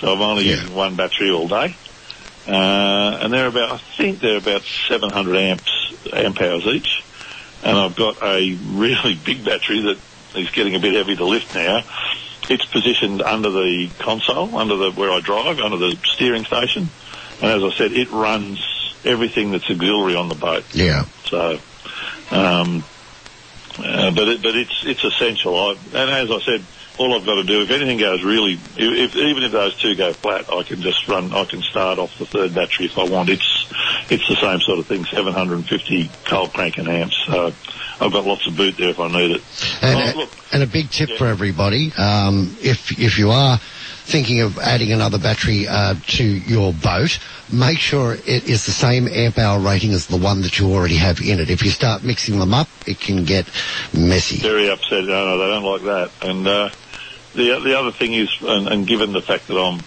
So 0.00 0.08
I'm 0.08 0.20
only 0.20 0.44
Yeah. 0.44 0.56
using 0.56 0.74
one 0.74 0.96
battery 0.96 1.30
all 1.30 1.48
day. 1.48 1.76
Uh, 2.46 3.18
and 3.20 3.32
they're 3.32 3.46
about, 3.48 3.72
I 3.72 3.80
think 3.96 4.20
they're 4.20 4.38
about 4.38 4.62
700 4.88 5.36
amps, 5.36 5.70
amp 6.12 6.40
hours 6.40 6.64
each. 6.66 6.88
And 7.62 7.76
I've 7.76 7.96
got 7.96 8.22
a 8.22 8.54
really 8.54 9.14
big 9.26 9.44
battery 9.44 9.82
that 9.82 9.98
is 10.40 10.50
getting 10.50 10.74
a 10.74 10.78
bit 10.80 10.94
heavy 10.94 11.16
to 11.16 11.24
lift 11.26 11.54
now. 11.54 11.84
It's 12.48 12.64
positioned 12.66 13.20
under 13.20 13.50
the 13.50 13.90
console, 13.98 14.56
under 14.56 14.76
the 14.76 14.92
where 14.92 15.10
I 15.10 15.20
drive, 15.20 15.58
under 15.58 15.76
the 15.76 15.96
steering 16.14 16.44
station. 16.44 16.88
And 17.42 17.50
as 17.52 17.62
I 17.62 17.76
said, 17.76 17.92
it 17.92 18.10
runs 18.10 18.58
everything 19.04 19.52
that's 19.52 19.68
auxiliary 19.70 20.14
on 20.16 20.28
the 20.28 20.34
boat. 20.34 20.64
yeah. 20.72 21.04
So, 21.26 21.58
um, 22.30 22.84
uh, 23.78 24.10
but 24.10 24.28
it, 24.28 24.42
but 24.42 24.56
it's 24.56 24.82
it's 24.84 25.04
essential. 25.04 25.54
I, 25.54 25.72
and 25.74 26.10
as 26.10 26.30
I 26.30 26.40
said, 26.44 26.66
all 26.98 27.14
I've 27.14 27.24
got 27.24 27.36
to 27.36 27.44
do, 27.44 27.62
if 27.62 27.70
anything 27.70 27.98
goes 27.98 28.22
really, 28.24 28.58
if, 28.76 29.14
even 29.16 29.42
if 29.42 29.52
those 29.52 29.74
two 29.76 29.94
go 29.94 30.12
flat, 30.12 30.52
I 30.52 30.62
can 30.64 30.80
just 30.82 31.06
run. 31.08 31.32
I 31.32 31.44
can 31.44 31.62
start 31.62 31.98
off 31.98 32.16
the 32.18 32.26
third 32.26 32.54
battery 32.54 32.86
if 32.86 32.98
I 32.98 33.04
want. 33.04 33.28
It's 33.28 33.66
it's 34.10 34.26
the 34.28 34.36
same 34.36 34.60
sort 34.60 34.78
of 34.78 34.86
thing, 34.86 35.04
750 35.04 36.10
cold 36.24 36.52
cranking 36.52 36.88
amps. 36.88 37.16
So 37.26 37.52
I've 38.00 38.12
got 38.12 38.24
lots 38.26 38.46
of 38.46 38.56
boot 38.56 38.76
there 38.76 38.90
if 38.90 38.98
I 39.00 39.08
need 39.08 39.30
it. 39.32 39.42
And, 39.82 40.14
Oh, 40.16 40.18
look, 40.20 40.30
and 40.52 40.62
a 40.62 40.66
big 40.66 40.90
tip 40.90 41.10
Yeah. 41.10 41.16
for 41.18 41.26
everybody: 41.26 41.92
um, 41.96 42.56
if 42.60 42.98
if 42.98 43.18
you 43.18 43.30
are 43.30 43.58
thinking 44.04 44.40
of 44.40 44.58
adding 44.58 44.90
another 44.90 45.18
battery 45.18 45.68
uh, 45.68 45.94
to 46.06 46.24
your 46.24 46.72
boat, 46.72 47.18
make 47.52 47.78
sure 47.78 48.14
it 48.14 48.48
is 48.48 48.64
the 48.64 48.72
same 48.72 49.06
amp 49.06 49.36
hour 49.38 49.60
rating 49.60 49.92
as 49.92 50.06
the 50.06 50.16
one 50.16 50.40
that 50.40 50.58
you 50.58 50.72
already 50.72 50.96
have 50.96 51.20
in 51.20 51.38
it. 51.38 51.50
If 51.50 51.62
you 51.62 51.68
start 51.70 52.02
mixing 52.02 52.38
them 52.38 52.54
up, 52.54 52.68
it 52.86 52.98
can 53.00 53.24
get 53.24 53.46
messy. 53.92 54.36
very 54.38 54.70
upset. 54.70 55.04
No, 55.04 55.26
no, 55.26 55.38
they 55.38 55.46
don't 55.46 55.62
like 55.62 55.82
that. 55.82 56.10
And 56.26 56.46
uh, 56.48 56.70
the 57.38 57.60
the 57.60 57.78
other 57.78 57.92
thing 57.92 58.12
is, 58.12 58.28
and, 58.42 58.68
and 58.68 58.86
given 58.86 59.12
the 59.12 59.22
fact 59.22 59.46
that 59.46 59.56
I'm 59.56 59.80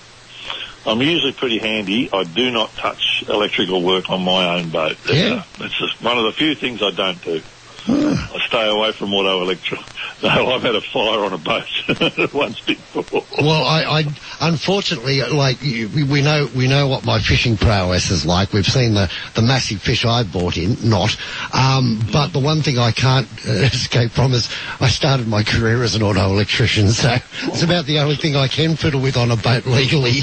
I'm 0.86 1.02
usually 1.02 1.34
pretty 1.34 1.60
handy, 1.60 2.10
I 2.12 2.24
do 2.24 2.50
not 2.50 2.72
touch 2.72 3.24
electrical 3.28 3.84
work 3.84 4.10
on 4.10 4.24
my 4.24 4.58
own 4.58 4.70
boat. 4.70 4.98
Yeah. 5.06 5.44
It's 5.60 5.78
just 5.78 6.02
one 6.02 6.18
of 6.18 6.24
the 6.24 6.32
few 6.32 6.56
things 6.56 6.82
I 6.82 6.92
don't 6.92 7.22
do. 7.24 7.42
I 7.88 8.40
stay 8.48 8.70
away 8.70 8.92
from 8.92 9.14
auto 9.14 9.42
electric. 9.42 9.80
No, 10.24 10.52
I've 10.52 10.62
had 10.62 10.76
a 10.76 10.82
fire 10.82 11.26
on 11.26 11.34
a 11.34 11.38
boat 11.40 12.32
once 12.34 12.60
before. 12.62 13.24
Well, 13.40 13.66
I, 13.66 14.02
I 14.02 14.04
unfortunately, 14.40 15.24
like 15.24 15.64
you, 15.64 15.90
we 15.90 16.04
we 16.04 16.22
know, 16.22 16.48
we 16.56 16.68
know 16.68 16.88
what 16.88 17.04
my 17.04 17.18
fishing 17.20 17.58
prowess 17.58 18.12
is 18.12 18.24
like. 18.24 18.54
We've 18.54 18.64
seen 18.64 18.94
the 18.94 19.12
the 19.34 19.42
massive 19.42 19.82
fish 19.82 20.06
I've 20.06 20.32
bought 20.32 20.58
in, 20.58 20.78
not. 20.88 21.18
Um, 21.56 22.08
but 22.14 22.34
the 22.34 22.40
one 22.40 22.62
thing 22.62 22.78
I 22.78 22.92
can't 22.92 23.28
uh, 23.48 23.52
escape 23.74 24.12
from 24.12 24.34
is 24.34 24.48
I 24.80 24.90
started 24.90 25.28
my 25.28 25.42
career 25.42 25.82
as 25.82 25.96
an 25.96 26.04
auto 26.04 26.30
electrician, 26.30 26.90
so 26.90 27.16
it's 27.46 27.64
about 27.64 27.88
the 27.88 27.98
only 27.98 28.16
thing 28.16 28.36
I 28.36 28.48
can 28.48 28.76
fiddle 28.76 29.02
with 29.02 29.18
on 29.18 29.32
a 29.32 29.38
boat 29.38 29.66
legally. 29.66 30.22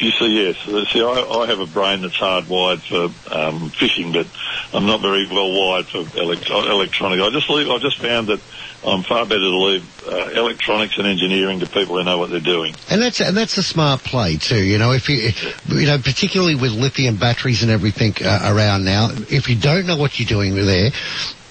You 0.00 0.10
see, 0.10 0.26
yes. 0.26 0.56
See, 0.90 1.02
I, 1.02 1.06
I 1.06 1.46
have 1.46 1.60
a 1.60 1.66
brain 1.66 2.02
that's 2.02 2.16
hardwired 2.16 2.82
for 2.82 3.34
um, 3.34 3.70
fishing, 3.70 4.12
but 4.12 4.26
I'm 4.72 4.86
not 4.86 5.00
very 5.00 5.26
well 5.28 5.52
wired 5.52 5.86
for 5.86 5.98
elect- 6.18 6.50
electronic. 6.50 7.20
I 7.20 7.30
just 7.30 7.48
leave, 7.48 7.68
I 7.68 7.78
just 7.78 8.00
found 8.00 8.26
that 8.26 8.40
I'm 8.84 9.02
far 9.02 9.24
better 9.24 9.40
to 9.40 9.56
leave 9.56 10.06
uh, 10.06 10.30
electronics 10.34 10.98
and 10.98 11.06
engineering 11.06 11.60
to 11.60 11.66
people 11.66 11.96
who 11.96 12.04
know 12.04 12.18
what 12.18 12.30
they're 12.30 12.40
doing. 12.40 12.74
And 12.90 13.00
that's 13.00 13.20
and 13.20 13.36
that's 13.36 13.56
a 13.56 13.62
smart 13.62 14.02
play 14.02 14.36
too. 14.36 14.62
You 14.62 14.78
know, 14.78 14.92
if 14.92 15.08
you 15.08 15.30
you 15.68 15.86
know, 15.86 15.98
particularly 15.98 16.54
with 16.54 16.72
lithium 16.72 17.16
batteries 17.16 17.62
and 17.62 17.70
everything 17.70 18.14
uh, 18.20 18.52
around 18.52 18.84
now, 18.84 19.10
if 19.30 19.48
you 19.48 19.56
don't 19.56 19.86
know 19.86 19.96
what 19.96 20.18
you're 20.18 20.26
doing 20.26 20.54
there, 20.54 20.90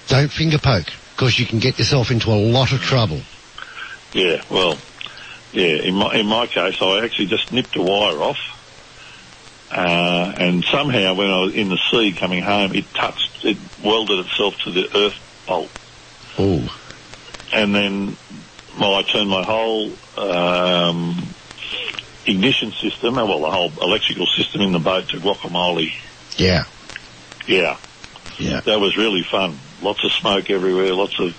don't 0.08 0.30
finger 0.30 0.58
poke 0.58 0.86
because 1.16 1.38
you 1.38 1.46
can 1.46 1.58
get 1.58 1.78
yourself 1.78 2.10
into 2.10 2.30
a 2.30 2.38
lot 2.38 2.72
of 2.72 2.80
trouble. 2.80 3.20
Yeah, 4.12 4.42
well, 4.48 4.78
yeah. 5.54 5.82
In 5.82 5.94
my 5.94 6.14
in 6.14 6.26
my 6.26 6.46
case, 6.46 6.76
I 6.80 7.04
actually 7.04 7.26
just 7.26 7.50
nipped 7.52 7.76
a 7.76 7.82
wire 7.82 8.20
off, 8.22 8.38
uh, 9.70 10.34
and 10.36 10.64
somehow 10.64 11.14
when 11.14 11.28
I 11.30 11.38
was 11.44 11.54
in 11.54 11.68
the 11.68 11.78
sea 11.90 12.12
coming 12.12 12.42
home, 12.42 12.74
it 12.74 12.84
touched, 12.94 13.44
it 13.44 13.56
welded 13.82 14.26
itself 14.26 14.54
to 14.64 14.70
the 14.70 14.96
earth 14.96 15.14
bolt. 15.46 15.70
Oh, 16.38 16.68
and 17.52 17.74
then 17.74 18.16
my, 18.78 18.86
I 18.86 19.02
turned 19.02 19.30
my 19.30 19.44
whole 19.44 19.92
um, 20.18 21.34
ignition 22.26 22.72
system, 22.72 23.14
well, 23.14 23.40
the 23.40 23.50
whole 23.50 23.72
electrical 23.80 24.26
system 24.26 24.60
in 24.62 24.72
the 24.72 24.78
boat 24.78 25.08
to 25.10 25.18
guacamole. 25.18 25.92
Yeah. 26.36 26.64
Yeah, 27.46 27.76
Yeah. 28.38 28.60
that 28.60 28.80
was 28.80 28.96
really 28.96 29.22
fun. 29.22 29.58
Lots 29.82 30.02
of 30.02 30.10
smoke 30.12 30.48
everywhere. 30.48 30.94
Lots 30.94 31.20
of 31.20 31.34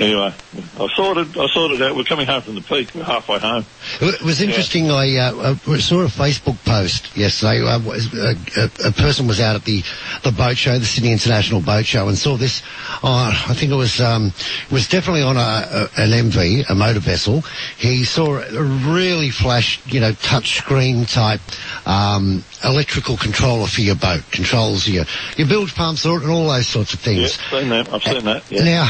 anyway. 0.00 0.34
I 0.78 0.88
sorted. 0.94 1.36
I 1.36 1.46
sorted 1.48 1.82
out. 1.82 1.96
We're 1.96 2.04
coming 2.04 2.26
home 2.26 2.42
from 2.42 2.54
the 2.54 2.60
peak. 2.60 2.94
We're 2.94 3.04
halfway 3.04 3.38
home. 3.38 3.64
It 4.00 4.22
was 4.22 4.40
interesting. 4.40 4.90
I 4.90 5.16
uh, 5.16 5.54
uh, 5.66 5.78
saw 5.78 6.02
a 6.02 6.06
Facebook 6.06 6.62
post 6.64 7.16
yesterday. 7.16 7.62
Uh, 7.62 7.80
a, 7.80 8.60
a, 8.60 8.88
a 8.88 8.92
person 8.92 9.26
was 9.26 9.40
out 9.40 9.56
at 9.56 9.64
the, 9.64 9.82
the 10.24 10.32
boat 10.32 10.56
show, 10.56 10.78
the 10.78 10.84
Sydney 10.84 11.12
International 11.12 11.60
Boat 11.60 11.86
Show, 11.86 12.08
and 12.08 12.16
saw 12.16 12.36
this. 12.36 12.62
Uh, 13.02 13.32
I 13.48 13.54
think 13.54 13.72
it 13.72 13.76
was 13.76 14.00
um, 14.00 14.32
it 14.66 14.72
was 14.72 14.88
definitely 14.88 15.22
on 15.22 15.36
a, 15.36 15.40
a, 15.40 15.82
an 15.96 16.30
MV, 16.30 16.70
a 16.70 16.74
motor 16.74 17.00
vessel. 17.00 17.42
He 17.76 18.04
saw 18.04 18.38
a 18.38 18.62
really 18.62 19.30
flash, 19.30 19.80
you 19.86 20.00
know, 20.00 20.12
touch 20.12 20.58
screen 20.58 21.04
type 21.04 21.40
um, 21.86 22.44
electrical 22.64 23.16
controller 23.16 23.66
for 23.66 23.80
your 23.80 23.94
boat. 23.94 24.22
Controls 24.30 24.88
your 24.88 25.04
your 25.36 25.46
bilge 25.46 25.74
pumps 25.74 26.04
and 26.04 26.30
all 26.30 26.48
those 26.48 26.66
sorts 26.66 26.94
of 26.94 27.00
things. 27.00 27.38
Yeah, 27.52 27.60
seen 27.60 27.68
that. 27.70 27.92
I've 27.92 28.02
seen 28.02 28.24
that. 28.24 28.50
Yeah. 28.50 28.64
Now, 28.64 28.88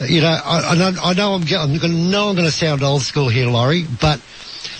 you 0.06 0.20
know, 0.20 0.38
I, 0.44 0.70
I 0.70 0.74
know, 0.74 0.92
I 1.02 1.14
know 1.14 1.34
I'm, 1.34 1.42
I'm 1.42 1.78
going, 1.78 2.10
know 2.10 2.28
I'm 2.28 2.34
going 2.34 2.46
to 2.46 2.52
sound 2.52 2.82
old 2.82 3.02
school 3.02 3.28
here, 3.28 3.46
Laurie, 3.46 3.84
but 4.00 4.20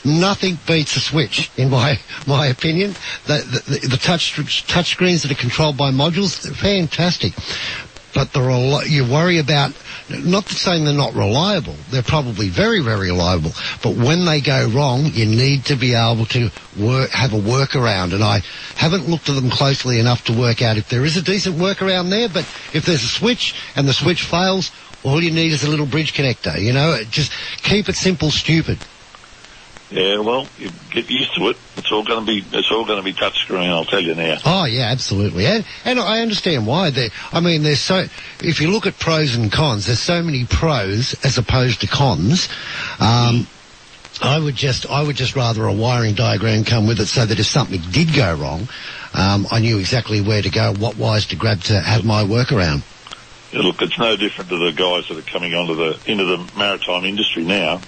nothing 0.05 0.59
beats 0.67 0.97
a 0.97 1.01
switch, 1.01 1.51
in 1.57 1.71
my 1.71 1.99
my 2.27 2.47
opinion. 2.47 2.95
The 3.27 3.63
the, 3.67 3.89
the 3.89 3.97
touch 3.97 4.35
touch 4.67 4.91
screens 4.91 5.23
that 5.23 5.33
are 5.33 5.37
controlled 5.37 5.77
by 5.77 5.91
modules, 5.91 6.43
they're 6.43 6.55
fantastic. 6.55 7.33
But 8.15 8.33
there 8.35 8.43
are 8.43 8.51
a 8.51 8.59
lot, 8.59 8.91
you 8.91 9.11
worry 9.11 9.39
about, 9.39 9.73
not 10.09 10.49
saying 10.49 10.85
they're 10.85 10.95
not 10.95 11.15
reliable, 11.15 11.77
they're 11.91 12.03
probably 12.03 12.49
very, 12.49 12.81
very 12.81 13.11
reliable, 13.11 13.53
but 13.83 13.97
when 13.97 14.25
they 14.25 14.41
go 14.41 14.69
wrong, 14.69 15.07
you 15.07 15.27
need 15.27 15.65
to 15.67 15.77
be 15.77 15.95
able 15.95 16.27
to 16.27 16.51
work, 16.79 17.11
have 17.11 17.33
a 17.33 17.39
workaround, 17.39 18.13
and 18.13 18.23
I 18.23 18.43
haven't 18.77 19.09
looked 19.09 19.29
at 19.29 19.35
them 19.35 19.51
closely 19.51 19.99
enough 19.99 20.25
to 20.25 20.39
work 20.39 20.63
out 20.63 20.77
if 20.77 20.89
there 20.89 21.05
is 21.05 21.17
a 21.17 21.23
decent 21.23 21.57
workaround 21.57 22.11
there, 22.11 22.29
but 22.29 22.45
if 22.73 22.85
there's 22.87 23.05
a 23.05 23.09
switch 23.09 23.55
and 23.77 23.89
the 23.89 23.93
switch 23.93 24.23
fails, 24.25 24.71
all 25.03 25.23
you 25.23 25.33
need 25.33 25.53
is 25.53 25.65
a 25.65 25.71
little 25.71 25.87
bridge 25.87 26.15
connector, 26.15 26.61
you 26.61 26.73
know, 26.73 27.03
just 27.11 27.33
keep 27.63 27.89
it 27.89 27.97
simple, 27.97 28.31
stupid. 28.31 28.79
Yeah, 29.93 30.21
well, 30.21 30.49
you 30.59 30.71
get 30.91 31.11
used 31.11 31.35
to 31.35 31.49
it. 31.49 31.59
It's 31.77 31.93
all 31.93 32.03
going 32.03 32.25
to 32.25 32.27
be. 32.27 32.43
It's 32.57 32.71
all 32.71 32.87
going 32.87 32.99
to 32.99 33.05
be 33.05 33.13
touchscreen. 33.13 33.69
I'll 33.69 33.85
tell 33.85 34.01
you 34.01 34.15
now. 34.15 34.39
Oh 34.45 34.65
yeah, 34.65 34.85
absolutely, 34.85 35.45
and 35.45 35.67
and 35.85 36.01
I 36.01 36.21
understand 36.21 36.67
why. 36.67 36.89
They, 36.89 37.11
I 37.31 37.41
mean, 37.41 37.63
there's 37.63 37.81
so. 37.81 38.07
If 38.41 38.63
you 38.63 38.71
look 38.71 38.87
at 38.87 38.99
pros 38.99 39.35
and 39.35 39.53
cons, 39.53 39.87
there's 39.87 40.01
so 40.01 40.23
many 40.23 40.47
pros 40.47 41.15
as 41.25 41.37
opposed 41.37 41.83
to 41.83 41.87
cons. 41.87 42.49
Um, 43.01 43.47
I 44.23 44.39
would 44.39 44.55
just, 44.55 44.89
I 44.89 45.03
would 45.03 45.17
just 45.17 45.37
rather 45.37 45.67
a 45.67 45.73
wiring 45.73 46.15
diagram 46.15 46.65
come 46.65 46.87
with 46.87 47.01
it, 47.01 47.07
so 47.07 47.27
that 47.27 47.39
if 47.39 47.47
something 47.47 47.81
did 47.91 48.15
go 48.15 48.35
wrong, 48.35 48.69
um, 49.15 49.47
I 49.51 49.59
knew 49.59 49.79
exactly 49.79 50.21
where 50.21 50.41
to 50.41 50.51
go, 50.51 50.73
what 50.75 50.97
wires 50.97 51.27
to 51.29 51.37
grab 51.37 51.61
to 51.63 51.81
have 51.81 52.05
my 52.05 52.23
workaround. 52.23 52.83
Yeah, 53.53 53.61
Look, 53.61 53.83
it's 53.83 53.99
no 53.99 54.17
different 54.17 54.49
to 54.51 54.59
the 54.59 54.73
guys 54.73 55.09
that 55.09 55.19
are 55.19 55.31
coming 55.31 55.55
onto 55.55 55.75
the 55.75 55.99
into 56.07 56.25
the 56.25 56.51
maritime 56.57 57.05
industry 57.05 57.45
now. 57.45 57.81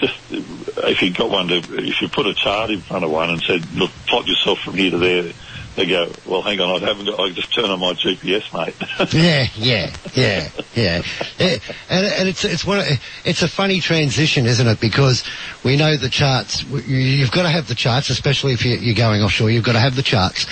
Just 0.00 0.14
if 0.30 1.02
you 1.02 1.12
got 1.12 1.30
one 1.30 1.48
to, 1.48 1.56
if 1.58 2.00
you 2.00 2.08
put 2.08 2.26
a 2.26 2.34
chart 2.34 2.70
in 2.70 2.80
front 2.82 3.04
of 3.04 3.10
one 3.10 3.28
and 3.30 3.42
said, 3.42 3.70
"Look, 3.74 3.90
plot 4.08 4.26
yourself 4.26 4.58
from 4.64 4.74
here 4.74 4.90
to 4.92 4.98
there," 4.98 5.32
they 5.76 5.84
go, 5.86 6.10
"Well, 6.24 6.40
hang 6.42 6.58
on, 6.60 6.82
I 6.82 6.86
haven't 6.86 7.04
got. 7.04 7.20
I 7.20 7.30
just 7.30 7.52
turn 7.54 7.66
on 7.66 7.80
my 7.80 7.92
GPS, 7.92 8.44
mate." 8.54 8.74
yeah, 9.12 9.46
yeah, 9.54 9.92
yeah, 10.14 10.48
yeah. 10.74 11.02
Eh, 11.38 11.58
And, 11.90 12.06
and 12.06 12.28
it's 12.28 12.44
it's 12.44 12.64
one. 12.64 12.82
It's 13.24 13.42
a 13.42 13.48
funny 13.48 13.80
transition, 13.80 14.46
isn't 14.46 14.66
it? 14.66 14.80
Because 14.80 15.22
we 15.64 15.76
know 15.76 15.96
the 15.96 16.08
charts. 16.08 16.62
you- 16.64 16.78
You've 16.96 17.30
got 17.32 17.42
to 17.42 17.50
have 17.50 17.68
the 17.68 17.74
charts, 17.74 18.08
especially 18.10 18.52
if 18.54 18.64
you- 18.64 18.78
you're 18.78 18.94
going 18.94 19.22
offshore. 19.22 19.50
You've 19.50 19.64
got 19.64 19.72
to 19.74 19.80
have 19.80 19.96
the 19.96 20.02
charts. 20.02 20.46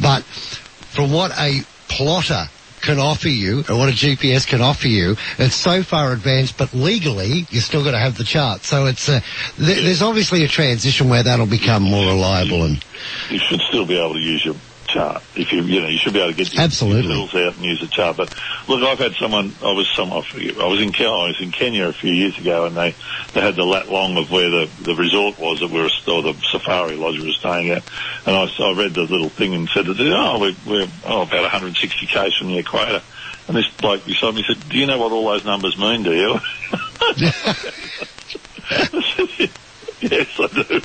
But 0.00 0.24
from 0.24 1.12
what 1.12 1.30
a 1.38 1.62
plotter 1.88 2.48
can 2.88 2.98
offer 2.98 3.28
you, 3.28 3.60
or 3.68 3.76
what 3.76 3.90
a 3.90 3.92
GPS 3.92 4.46
can 4.46 4.62
offer 4.62 4.88
you, 4.88 5.14
it's 5.38 5.54
so 5.54 5.82
far 5.82 6.12
advanced. 6.12 6.56
But 6.56 6.72
legally, 6.72 7.46
you're 7.50 7.60
still 7.60 7.82
going 7.82 7.92
to 7.92 7.98
have 7.98 8.16
the 8.16 8.24
chart. 8.24 8.62
So 8.64 8.86
it's 8.86 9.10
uh, 9.10 9.20
th- 9.56 9.84
there's 9.84 10.00
obviously 10.00 10.42
a 10.42 10.48
transition 10.48 11.10
where 11.10 11.22
that'll 11.22 11.46
become 11.46 11.82
more 11.82 12.06
reliable 12.06 12.64
and 12.64 12.82
you 13.28 13.38
should 13.38 13.60
still 13.68 13.84
be 13.84 13.98
able 13.98 14.14
to 14.14 14.20
use 14.20 14.42
your 14.42 14.54
chart. 14.88 15.22
If 15.34 15.52
you, 15.52 15.62
you 15.62 15.80
know, 15.80 15.88
you 15.88 15.98
should 15.98 16.12
be 16.12 16.20
able 16.20 16.32
to 16.32 16.36
get 16.36 16.52
your, 16.52 16.64
Absolutely. 16.64 17.14
your 17.14 17.28
out 17.46 17.54
and 17.54 17.64
use 17.64 17.82
a 17.82 17.88
chart. 17.88 18.16
But 18.16 18.30
look, 18.66 18.82
I've 18.82 18.98
had 18.98 19.12
someone. 19.20 19.54
I 19.60 19.72
was 19.72 19.88
some. 19.94 20.12
I 20.12 20.22
forget, 20.32 20.58
I 20.58 20.66
was 20.66 20.80
in 20.80 20.92
Kenya. 20.92 21.12
I 21.12 21.28
was 21.28 21.40
in 21.40 21.52
Kenya 21.52 21.88
a 21.88 21.92
few 21.92 22.12
years 22.12 22.36
ago, 22.38 22.64
and 22.64 22.76
they 22.76 22.96
they 23.34 23.40
had 23.40 23.54
the 23.56 23.64
lat 23.64 23.88
long 23.88 24.16
of 24.16 24.30
where 24.30 24.50
the 24.50 24.70
the 24.84 24.94
resort 24.94 25.38
was 25.38 25.60
that 25.60 25.68
we 25.68 25.80
were 25.80 25.90
or 26.08 26.22
the 26.22 26.34
safari 26.50 26.96
lodge 26.96 27.18
we 27.18 27.26
were 27.26 27.32
staying 27.32 27.70
at. 27.70 27.84
And 28.26 28.36
I, 28.36 28.44
I 28.44 28.74
read 28.76 28.94
the 28.94 29.02
little 29.02 29.30
thing 29.30 29.54
and 29.54 29.68
said, 29.68 29.86
that, 29.86 30.00
"Oh, 30.00 30.38
we're, 30.40 30.54
we're 30.66 30.88
oh, 31.04 31.22
about 31.22 31.42
160 31.42 32.06
k's 32.06 32.36
from 32.38 32.48
the 32.48 32.58
equator." 32.58 33.02
And 33.46 33.56
this 33.56 33.68
bloke 33.80 34.04
beside 34.04 34.34
me 34.34 34.44
said, 34.46 34.68
"Do 34.68 34.78
you 34.78 34.86
know 34.86 34.98
what 34.98 35.12
all 35.12 35.28
those 35.28 35.44
numbers 35.44 35.78
mean? 35.78 36.02
Do 36.02 36.14
you?" 36.14 36.40
Yes, 40.00 40.28
I 40.38 40.46
do. 40.46 40.80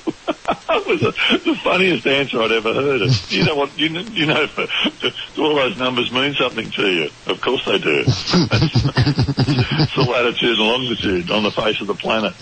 That 0.83 0.91
was 0.91 1.01
the, 1.01 1.11
the 1.51 1.55
funniest 1.63 2.05
answer 2.07 2.41
I'd 2.41 2.51
ever 2.51 2.73
heard. 2.73 3.01
Do 3.29 3.37
you 3.37 3.45
know 3.45 3.55
what? 3.55 3.77
You, 3.77 3.87
you 3.87 4.25
know, 4.25 4.45
do 5.35 5.43
all 5.43 5.55
those 5.55 5.77
numbers 5.77 6.11
mean 6.11 6.33
something 6.33 6.69
to 6.71 6.87
you? 6.87 7.09
Of 7.27 7.41
course 7.41 7.65
they 7.65 7.77
do. 7.79 8.03
it's 8.07 9.95
the 9.95 10.01
latitude 10.09 10.57
and 10.57 10.67
longitude 10.67 11.31
on 11.31 11.43
the 11.43 11.51
face 11.51 11.81
of 11.81 11.87
the 11.87 11.93
planet. 11.95 12.33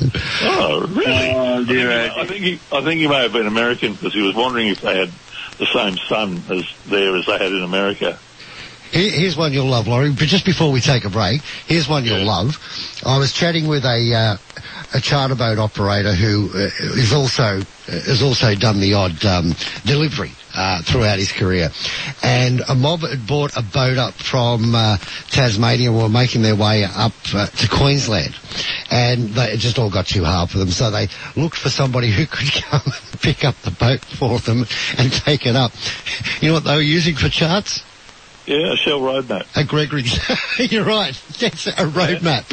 Oh, 0.43 0.87
really? 0.89 1.31
Oh, 1.35 1.63
dear, 1.65 1.91
I, 1.91 2.09
think, 2.09 2.17
I 2.17 2.25
think 2.25 2.43
he, 2.43 2.59
I 2.71 2.81
think 2.83 2.99
he 3.01 3.07
may 3.07 3.21
have 3.23 3.33
been 3.33 3.47
American 3.47 3.93
because 3.93 4.13
he 4.13 4.21
was 4.21 4.35
wondering 4.35 4.67
if 4.69 4.81
they 4.81 4.97
had 4.97 5.09
the 5.57 5.65
same 5.67 5.97
sun 6.09 6.41
as 6.49 6.65
there 6.87 7.15
as 7.15 7.25
they 7.25 7.33
had 7.37 7.51
in 7.51 7.63
America. 7.63 8.17
Here's 8.91 9.37
one 9.37 9.53
you'll 9.53 9.67
love, 9.67 9.87
Laurie. 9.87 10.11
But 10.11 10.27
just 10.27 10.45
before 10.45 10.69
we 10.69 10.81
take 10.81 11.05
a 11.05 11.09
break, 11.09 11.41
here's 11.65 11.87
one 11.87 12.03
you'll 12.03 12.19
Yeah. 12.19 12.25
love. 12.25 12.99
I 13.05 13.17
was 13.19 13.31
chatting 13.31 13.67
with 13.67 13.85
a 13.85 14.13
uh, 14.13 14.37
a 14.93 14.99
charter 14.99 15.35
boat 15.35 15.57
operator 15.57 16.13
who 16.13 16.49
uh, 16.53 16.69
is 16.97 17.13
also 17.13 17.61
has 17.87 18.21
also 18.21 18.55
done 18.55 18.79
the 18.79 18.93
odd 18.93 19.23
um, 19.25 19.53
delivery 19.85 20.31
uh, 20.53 20.81
throughout 20.81 21.17
his 21.17 21.31
career, 21.31 21.69
and 22.21 22.61
a 22.67 22.75
mob 22.75 23.01
had 23.01 23.25
bought 23.25 23.55
a 23.55 23.61
boat 23.61 23.97
up 23.97 24.13
from 24.13 24.75
uh, 24.75 24.97
Tasmania 25.29 25.89
and 25.91 25.97
were 25.97 26.09
making 26.09 26.41
their 26.41 26.55
way 26.55 26.83
up 26.83 27.13
uh, 27.33 27.47
to 27.47 27.67
Queensland, 27.69 28.35
and 28.89 29.29
they, 29.29 29.53
it 29.53 29.57
just 29.57 29.79
all 29.79 29.89
got 29.89 30.07
too 30.07 30.23
hard 30.23 30.49
for 30.49 30.57
them. 30.57 30.69
So 30.69 30.91
they 30.91 31.07
looked 31.35 31.57
for 31.57 31.69
somebody 31.69 32.11
who 32.11 32.25
could 32.25 32.51
come 32.63 32.81
and 32.85 33.21
pick 33.21 33.43
up 33.43 33.55
the 33.63 33.71
boat 33.71 34.01
for 34.01 34.39
them 34.39 34.65
and 34.97 35.11
take 35.11 35.45
it 35.45 35.55
up. 35.55 35.71
You 36.41 36.49
know 36.49 36.53
what 36.55 36.63
they 36.65 36.75
were 36.75 36.81
using 36.81 37.15
for 37.15 37.29
charts? 37.29 37.83
Yeah, 38.45 38.73
a 38.73 38.75
Shell 38.75 39.01
road 39.01 39.29
map. 39.29 39.45
A 39.55 39.63
Gregory's. 39.63 40.19
You're 40.71 40.83
right. 40.83 41.13
That's 41.39 41.67
a 41.67 41.87
road 41.87 42.21
map. 42.23 42.45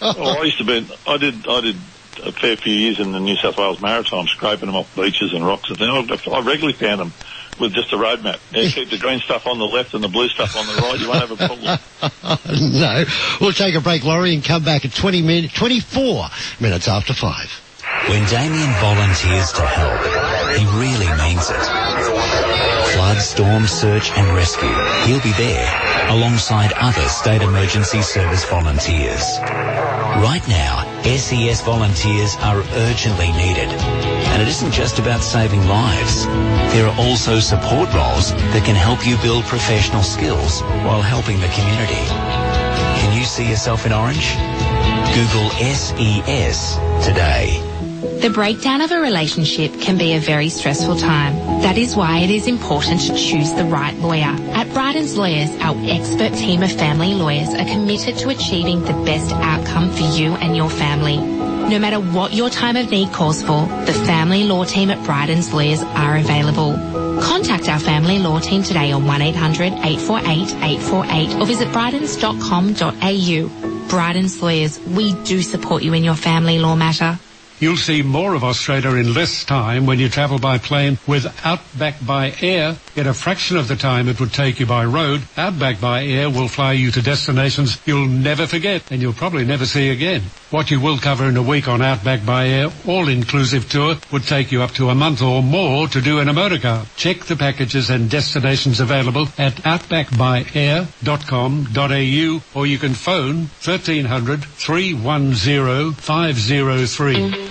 Oh, 0.00 0.38
I 0.40 0.44
used 0.44 0.58
to 0.58 0.64
be. 0.64 0.88
I 1.06 1.16
did. 1.16 1.46
I 1.48 1.60
did 1.60 1.76
a 2.24 2.32
fair 2.32 2.56
few 2.56 2.72
years 2.72 2.98
in 2.98 3.12
the 3.12 3.20
New 3.20 3.36
South 3.36 3.56
Wales 3.58 3.80
Maritime, 3.80 4.26
scraping 4.26 4.66
them 4.66 4.76
off 4.76 4.94
beaches 4.96 5.32
and 5.32 5.46
rocks 5.46 5.68
and 5.68 5.78
things. 5.78 5.90
I, 6.26 6.30
I 6.30 6.40
regularly 6.40 6.72
found 6.72 7.00
them 7.00 7.12
with 7.60 7.72
just 7.72 7.92
a 7.92 7.96
road 7.96 8.22
map. 8.22 8.40
Yeah, 8.52 8.68
keep 8.70 8.90
the 8.90 8.98
green 8.98 9.20
stuff 9.20 9.46
on 9.46 9.58
the 9.58 9.64
left 9.64 9.94
and 9.94 10.02
the 10.02 10.08
blue 10.08 10.28
stuff 10.28 10.56
on 10.56 10.66
the 10.66 10.82
right. 10.82 11.00
You 11.00 11.08
won't 11.08 11.20
have 11.20 11.30
a 11.30 11.36
problem. 11.36 12.72
no. 12.80 13.04
We'll 13.40 13.52
take 13.52 13.74
a 13.74 13.80
break, 13.80 14.04
Laurie, 14.04 14.34
and 14.34 14.44
come 14.44 14.64
back 14.64 14.84
at 14.84 14.92
20 14.92 15.22
min- 15.22 15.48
24 15.48 16.26
minutes 16.60 16.88
after 16.88 17.14
5. 17.14 17.62
When 18.08 18.28
Damien 18.28 18.72
volunteers 18.80 19.52
to 19.52 19.62
help, 19.62 20.58
he 20.58 20.64
really 20.78 21.08
means 21.22 21.48
it. 21.50 22.45
Flood, 23.06 23.22
storm, 23.22 23.66
search 23.68 24.10
and 24.18 24.34
rescue. 24.34 24.66
He'll 25.06 25.22
be 25.22 25.30
there 25.38 26.10
alongside 26.10 26.72
other 26.72 27.06
state 27.06 27.40
emergency 27.40 28.02
service 28.02 28.44
volunteers. 28.46 29.38
Right 30.18 30.42
now, 30.48 30.82
SES 31.04 31.60
volunteers 31.60 32.34
are 32.40 32.64
urgently 32.74 33.30
needed. 33.30 33.70
And 34.34 34.42
it 34.42 34.48
isn't 34.48 34.72
just 34.72 34.98
about 34.98 35.20
saving 35.20 35.68
lives. 35.68 36.26
There 36.74 36.88
are 36.88 36.98
also 36.98 37.38
support 37.38 37.94
roles 37.94 38.32
that 38.32 38.64
can 38.64 38.74
help 38.74 39.06
you 39.06 39.16
build 39.18 39.44
professional 39.44 40.02
skills 40.02 40.62
while 40.82 41.00
helping 41.00 41.38
the 41.38 41.48
community. 41.54 42.02
Can 42.98 43.16
you 43.16 43.24
see 43.24 43.48
yourself 43.48 43.86
in 43.86 43.92
orange? 43.92 44.34
Google 45.14 45.50
SES 45.62 46.74
today. 47.06 47.75
The 48.20 48.30
breakdown 48.30 48.80
of 48.80 48.90
a 48.92 49.00
relationship 49.00 49.80
can 49.80 49.98
be 49.98 50.14
a 50.14 50.20
very 50.20 50.48
stressful 50.48 50.96
time. 50.96 51.34
That 51.62 51.76
is 51.76 51.96
why 51.96 52.18
it 52.20 52.30
is 52.30 52.46
important 52.46 53.00
to 53.02 53.14
choose 53.14 53.52
the 53.52 53.64
right 53.64 53.94
lawyer. 53.98 54.34
At 54.54 54.68
Brydens 54.68 55.16
Lawyers, 55.16 55.50
our 55.60 55.76
expert 55.90 56.32
team 56.34 56.62
of 56.62 56.72
family 56.72 57.14
lawyers 57.14 57.48
are 57.48 57.64
committed 57.64 58.16
to 58.18 58.28
achieving 58.30 58.82
the 58.82 58.92
best 59.04 59.32
outcome 59.32 59.90
for 59.90 60.02
you 60.16 60.32
and 60.36 60.56
your 60.56 60.70
family. 60.70 61.18
No 61.18 61.78
matter 61.80 61.98
what 61.98 62.32
your 62.32 62.48
time 62.48 62.76
of 62.76 62.90
need 62.90 63.12
calls 63.12 63.42
for, 63.42 63.66
the 63.86 63.92
family 64.06 64.44
law 64.44 64.64
team 64.64 64.90
at 64.90 64.98
Brydens 64.98 65.52
Lawyers 65.52 65.82
are 65.82 66.16
available. 66.16 66.74
Contact 67.20 67.68
our 67.68 67.80
family 67.80 68.18
law 68.18 68.38
team 68.38 68.62
today 68.62 68.92
on 68.92 69.04
1800 69.04 69.72
848 69.72 70.54
848 70.62 71.40
or 71.40 71.46
visit 71.46 71.68
brydens.com.au. 71.68 73.48
Brydens 73.88 74.42
Lawyers, 74.42 74.80
we 74.80 75.14
do 75.24 75.42
support 75.42 75.82
you 75.82 75.92
in 75.92 76.04
your 76.04 76.14
family 76.14 76.58
law 76.58 76.76
matter. 76.76 77.18
You'll 77.58 77.78
see 77.78 78.02
more 78.02 78.34
of 78.34 78.44
Australia 78.44 78.90
in 78.96 79.14
less 79.14 79.42
time 79.44 79.86
when 79.86 79.98
you 79.98 80.10
travel 80.10 80.38
by 80.38 80.58
plane 80.58 80.98
with 81.06 81.24
Outback 81.42 81.94
by 82.04 82.34
Air. 82.42 82.76
In 82.94 83.06
a 83.06 83.14
fraction 83.14 83.56
of 83.56 83.66
the 83.66 83.76
time 83.76 84.08
it 84.08 84.20
would 84.20 84.34
take 84.34 84.60
you 84.60 84.66
by 84.66 84.84
road, 84.84 85.22
Outback 85.38 85.80
by 85.80 86.04
Air 86.04 86.28
will 86.28 86.48
fly 86.48 86.72
you 86.72 86.90
to 86.90 87.00
destinations 87.00 87.78
you'll 87.86 88.08
never 88.08 88.46
forget 88.46 88.82
and 88.90 89.00
you'll 89.00 89.14
probably 89.14 89.46
never 89.46 89.64
see 89.64 89.88
again. 89.88 90.20
What 90.50 90.70
you 90.70 90.80
will 90.80 90.98
cover 90.98 91.24
in 91.24 91.38
a 91.38 91.42
week 91.42 91.66
on 91.66 91.80
Outback 91.80 92.26
by 92.26 92.48
Air 92.48 92.68
all-inclusive 92.86 93.70
tour 93.70 93.96
would 94.12 94.24
take 94.24 94.52
you 94.52 94.60
up 94.62 94.72
to 94.72 94.90
a 94.90 94.94
month 94.94 95.22
or 95.22 95.42
more 95.42 95.88
to 95.88 96.02
do 96.02 96.20
in 96.20 96.28
a 96.28 96.34
motorcar. 96.34 96.84
Check 96.96 97.24
the 97.24 97.36
packages 97.36 97.88
and 97.88 98.10
destinations 98.10 98.80
available 98.80 99.28
at 99.38 99.54
outbackbyair.com.au 99.64 102.42
or 102.58 102.66
you 102.66 102.78
can 102.78 102.92
phone 102.92 103.48
1300 103.64 104.44
310 104.44 105.92
503. 105.94 107.45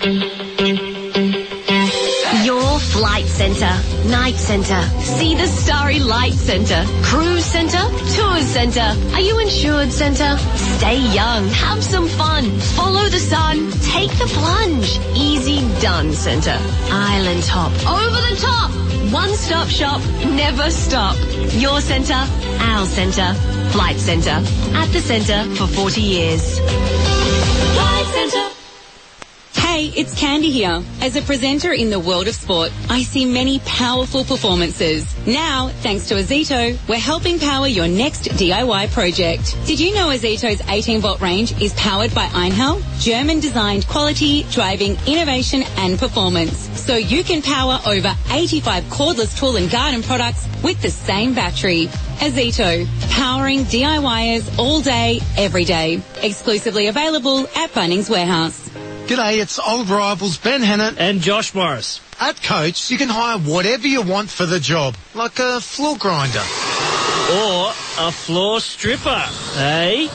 Your 2.44 2.78
Flight 2.78 3.24
Centre, 3.24 3.74
Night 4.08 4.34
Centre, 4.34 4.82
See 5.00 5.34
the 5.34 5.46
Starry 5.46 6.00
Light 6.00 6.34
Centre, 6.34 6.84
Cruise 7.02 7.44
Centre, 7.44 7.88
Tours 8.14 8.44
Centre. 8.44 8.94
Are 9.14 9.20
you 9.20 9.38
insured 9.38 9.90
Centre? 9.90 10.36
Stay 10.76 10.98
young, 11.14 11.48
have 11.48 11.82
some 11.82 12.08
fun, 12.08 12.44
follow 12.76 13.08
the 13.08 13.18
sun, 13.18 13.70
take 13.80 14.10
the 14.18 14.26
plunge. 14.26 14.98
Easy 15.16 15.60
done 15.80 16.12
Centre. 16.12 16.58
Island 16.90 17.42
Top, 17.44 17.72
over 17.88 18.20
the 18.28 18.36
top. 18.38 18.70
One 19.12 19.34
stop 19.34 19.68
shop, 19.68 20.02
never 20.26 20.70
stop. 20.70 21.16
Your 21.54 21.80
centre, 21.80 22.24
our 22.60 22.84
centre, 22.84 23.32
Flight 23.70 23.96
Centre. 23.96 24.42
At 24.74 24.92
the 24.92 25.00
centre 25.00 25.42
for 25.54 25.66
40 25.66 26.00
years. 26.02 26.58
Flight 26.58 28.06
Centre. 28.12 28.45
Hey, 29.76 29.88
it's 29.88 30.18
Candy 30.18 30.48
here. 30.48 30.82
As 31.02 31.16
a 31.16 31.20
presenter 31.20 31.70
in 31.70 31.90
the 31.90 32.00
world 32.00 32.28
of 32.28 32.34
sport, 32.34 32.72
I 32.88 33.02
see 33.02 33.26
many 33.26 33.58
powerful 33.58 34.24
performances. 34.24 35.04
Now, 35.26 35.68
thanks 35.68 36.08
to 36.08 36.14
Ozito, 36.14 36.78
we're 36.88 36.98
helping 36.98 37.38
power 37.38 37.66
your 37.66 37.86
next 37.86 38.22
DIY 38.22 38.90
project. 38.92 39.54
Did 39.66 39.78
you 39.78 39.94
know 39.94 40.08
Ozito's 40.08 40.66
18 40.66 41.02
volt 41.02 41.20
range 41.20 41.60
is 41.60 41.74
powered 41.74 42.14
by 42.14 42.24
Einhell? 42.28 42.80
German 43.00 43.38
designed 43.38 43.86
quality, 43.86 44.44
driving 44.44 44.96
innovation 45.06 45.62
and 45.76 45.98
performance. 45.98 46.56
So 46.80 46.96
you 46.96 47.22
can 47.22 47.42
power 47.42 47.78
over 47.86 48.16
85 48.30 48.84
cordless 48.84 49.38
tool 49.38 49.56
and 49.56 49.70
garden 49.70 50.02
products 50.02 50.48
with 50.62 50.80
the 50.80 50.90
same 50.90 51.34
battery. 51.34 51.88
Ozito, 52.20 52.86
powering 53.10 53.64
DIYers 53.64 54.58
all 54.58 54.80
day, 54.80 55.20
every 55.36 55.66
day. 55.66 56.00
Exclusively 56.22 56.86
available 56.86 57.40
at 57.54 57.72
Bunnings 57.72 58.08
Warehouse. 58.08 58.65
G'day, 59.06 59.38
it's 59.40 59.58
old 59.60 59.88
rivals 59.88 60.36
Ben 60.36 60.62
Hannant 60.62 60.96
and 60.98 61.20
Josh 61.20 61.54
Morris. 61.54 62.00
At 62.18 62.42
Coates, 62.42 62.90
you 62.90 62.98
can 62.98 63.08
hire 63.08 63.38
whatever 63.38 63.86
you 63.86 64.02
want 64.02 64.30
for 64.30 64.46
the 64.46 64.58
job, 64.58 64.96
like 65.14 65.38
a 65.38 65.60
floor 65.60 65.96
grinder. 65.96 66.40
Or 66.40 67.70
a 68.00 68.10
floor 68.10 68.58
stripper, 68.58 69.22
eh? 69.58 70.08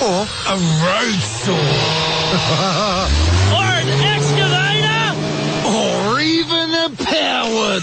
Or 0.00 0.28
a 0.46 0.54
road 0.54 1.18
saw. 1.18 1.50
or 3.58 3.66
an 3.82 3.88
excavator. 4.14 5.10
Or 5.66 6.20
even 6.20 6.70
a 6.70 6.88
power 7.02 7.80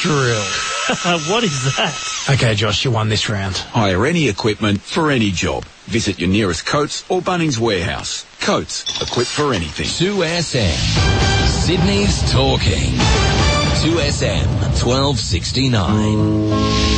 drill. 0.00 0.48
what 1.30 1.44
is 1.44 1.76
that? 1.76 1.92
Okay, 2.30 2.54
Josh, 2.54 2.86
you 2.86 2.90
won 2.90 3.10
this 3.10 3.28
round. 3.28 3.58
Hire 3.58 4.06
any 4.06 4.30
equipment 4.30 4.80
for 4.80 5.10
any 5.10 5.30
job. 5.30 5.66
Visit 5.84 6.18
your 6.18 6.30
nearest 6.30 6.64
Coates 6.64 7.04
or 7.10 7.20
Bunnings 7.20 7.58
warehouse. 7.58 8.24
Coates, 8.40 8.84
equipped 9.02 9.30
for 9.30 9.52
anything. 9.52 9.86
2SM. 9.86 11.46
Sydney's 11.46 12.22
talking. 12.32 12.94
2SM 13.82 14.46
1269. 14.82 16.89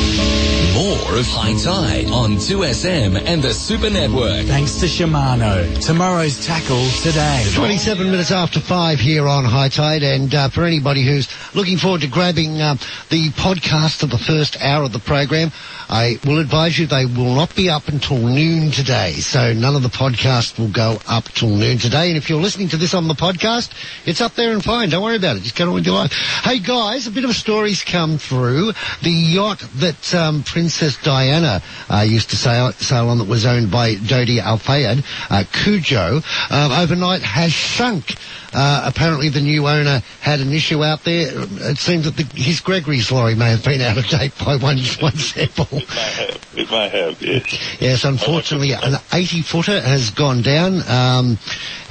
More 0.92 1.16
of 1.16 1.26
High 1.26 1.54
Tide 1.54 2.10
on 2.10 2.32
2SM 2.32 3.24
and 3.24 3.42
the 3.42 3.54
Super 3.54 3.88
Network. 3.88 4.44
Thanks 4.44 4.78
to 4.80 4.86
Shimano. 4.86 5.82
Tomorrow's 5.82 6.44
tackle 6.46 6.86
today. 7.00 7.46
27 7.54 8.10
minutes 8.10 8.30
after 8.30 8.60
5 8.60 9.00
here 9.00 9.26
on 9.26 9.46
High 9.46 9.70
Tide. 9.70 10.02
And 10.02 10.34
uh, 10.34 10.50
for 10.50 10.64
anybody 10.64 11.02
who's 11.02 11.30
looking 11.54 11.78
forward 11.78 12.02
to 12.02 12.08
grabbing 12.08 12.60
uh, 12.60 12.74
the 13.08 13.30
podcast 13.30 14.02
of 14.02 14.10
the 14.10 14.18
first 14.18 14.60
hour 14.60 14.84
of 14.84 14.92
the 14.92 14.98
program, 14.98 15.50
I 15.88 16.18
will 16.26 16.38
advise 16.38 16.78
you 16.78 16.86
they 16.86 17.06
will 17.06 17.34
not 17.34 17.56
be 17.56 17.70
up 17.70 17.88
until 17.88 18.18
noon 18.18 18.70
today. 18.70 19.12
So 19.12 19.54
none 19.54 19.74
of 19.76 19.82
the 19.82 19.88
podcast 19.88 20.58
will 20.58 20.72
go 20.72 20.98
up 21.08 21.24
till 21.24 21.48
noon 21.48 21.78
today. 21.78 22.08
And 22.08 22.18
if 22.18 22.28
you're 22.28 22.40
listening 22.40 22.68
to 22.68 22.76
this 22.76 22.92
on 22.92 23.08
the 23.08 23.14
podcast, 23.14 23.72
it's 24.06 24.20
up 24.20 24.34
there 24.34 24.52
and 24.52 24.62
fine. 24.62 24.90
Don't 24.90 25.02
worry 25.02 25.16
about 25.16 25.36
it. 25.36 25.42
Just 25.42 25.56
get 25.56 25.68
on 25.68 25.74
with 25.74 25.86
your 25.86 25.94
life. 25.94 26.12
Hey 26.12 26.58
guys, 26.58 27.06
a 27.06 27.10
bit 27.10 27.24
of 27.24 27.34
stories 27.34 27.82
come 27.82 28.18
through. 28.18 28.72
The 29.02 29.10
yacht 29.10 29.60
that 29.76 30.14
um, 30.14 30.42
Princess 30.82 31.04
Diana 31.04 31.62
uh, 31.88 32.00
used 32.00 32.30
to 32.30 32.36
sail, 32.36 32.72
sail 32.72 33.08
on 33.08 33.18
that 33.18 33.28
was 33.28 33.46
owned 33.46 33.70
by 33.70 33.94
Dodi 33.94 34.40
Al 34.40 34.58
Fayed, 34.58 35.04
uh, 35.30 35.44
Cujo, 35.52 36.20
um, 36.50 36.72
overnight 36.72 37.22
has 37.22 37.54
sunk. 37.54 38.16
Uh, 38.52 38.82
apparently 38.84 39.28
the 39.28 39.40
new 39.40 39.68
owner 39.68 40.02
had 40.20 40.40
an 40.40 40.52
issue 40.52 40.82
out 40.82 41.04
there. 41.04 41.28
It 41.70 41.78
seems 41.78 42.06
that 42.06 42.16
the, 42.16 42.24
his 42.34 42.58
Gregory's 42.58 43.12
lorry 43.12 43.36
may 43.36 43.50
have 43.50 43.64
been 43.64 43.80
out 43.80 43.96
of 43.96 44.08
date 44.08 44.32
by 44.44 44.56
one, 44.56 44.78
one 44.98 45.16
sample. 45.16 45.68
It 45.70 45.88
may 45.88 45.94
have, 45.94 46.48
it 46.56 46.70
may 46.72 46.88
have 46.88 47.22
yes. 47.22 47.80
Yes, 47.80 48.04
unfortunately 48.04 48.72
an 48.72 48.96
80 49.12 49.42
footer 49.42 49.80
has 49.80 50.10
gone 50.10 50.42
down, 50.42 50.80
um, 50.88 51.38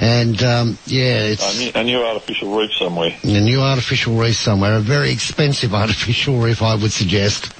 and 0.00 0.42
um, 0.42 0.78
yeah, 0.84 1.32
it's... 1.32 1.56
A 1.56 1.58
new, 1.58 1.70
a 1.76 1.84
new 1.84 2.04
artificial 2.04 2.54
reef 2.54 2.74
somewhere. 2.74 3.16
A 3.22 3.40
new 3.40 3.62
artificial 3.62 4.16
reef 4.16 4.36
somewhere, 4.36 4.74
a 4.76 4.80
very 4.80 5.10
expensive 5.10 5.72
artificial 5.72 6.38
reef 6.38 6.60
I 6.60 6.74
would 6.74 6.92
suggest. 6.92 7.54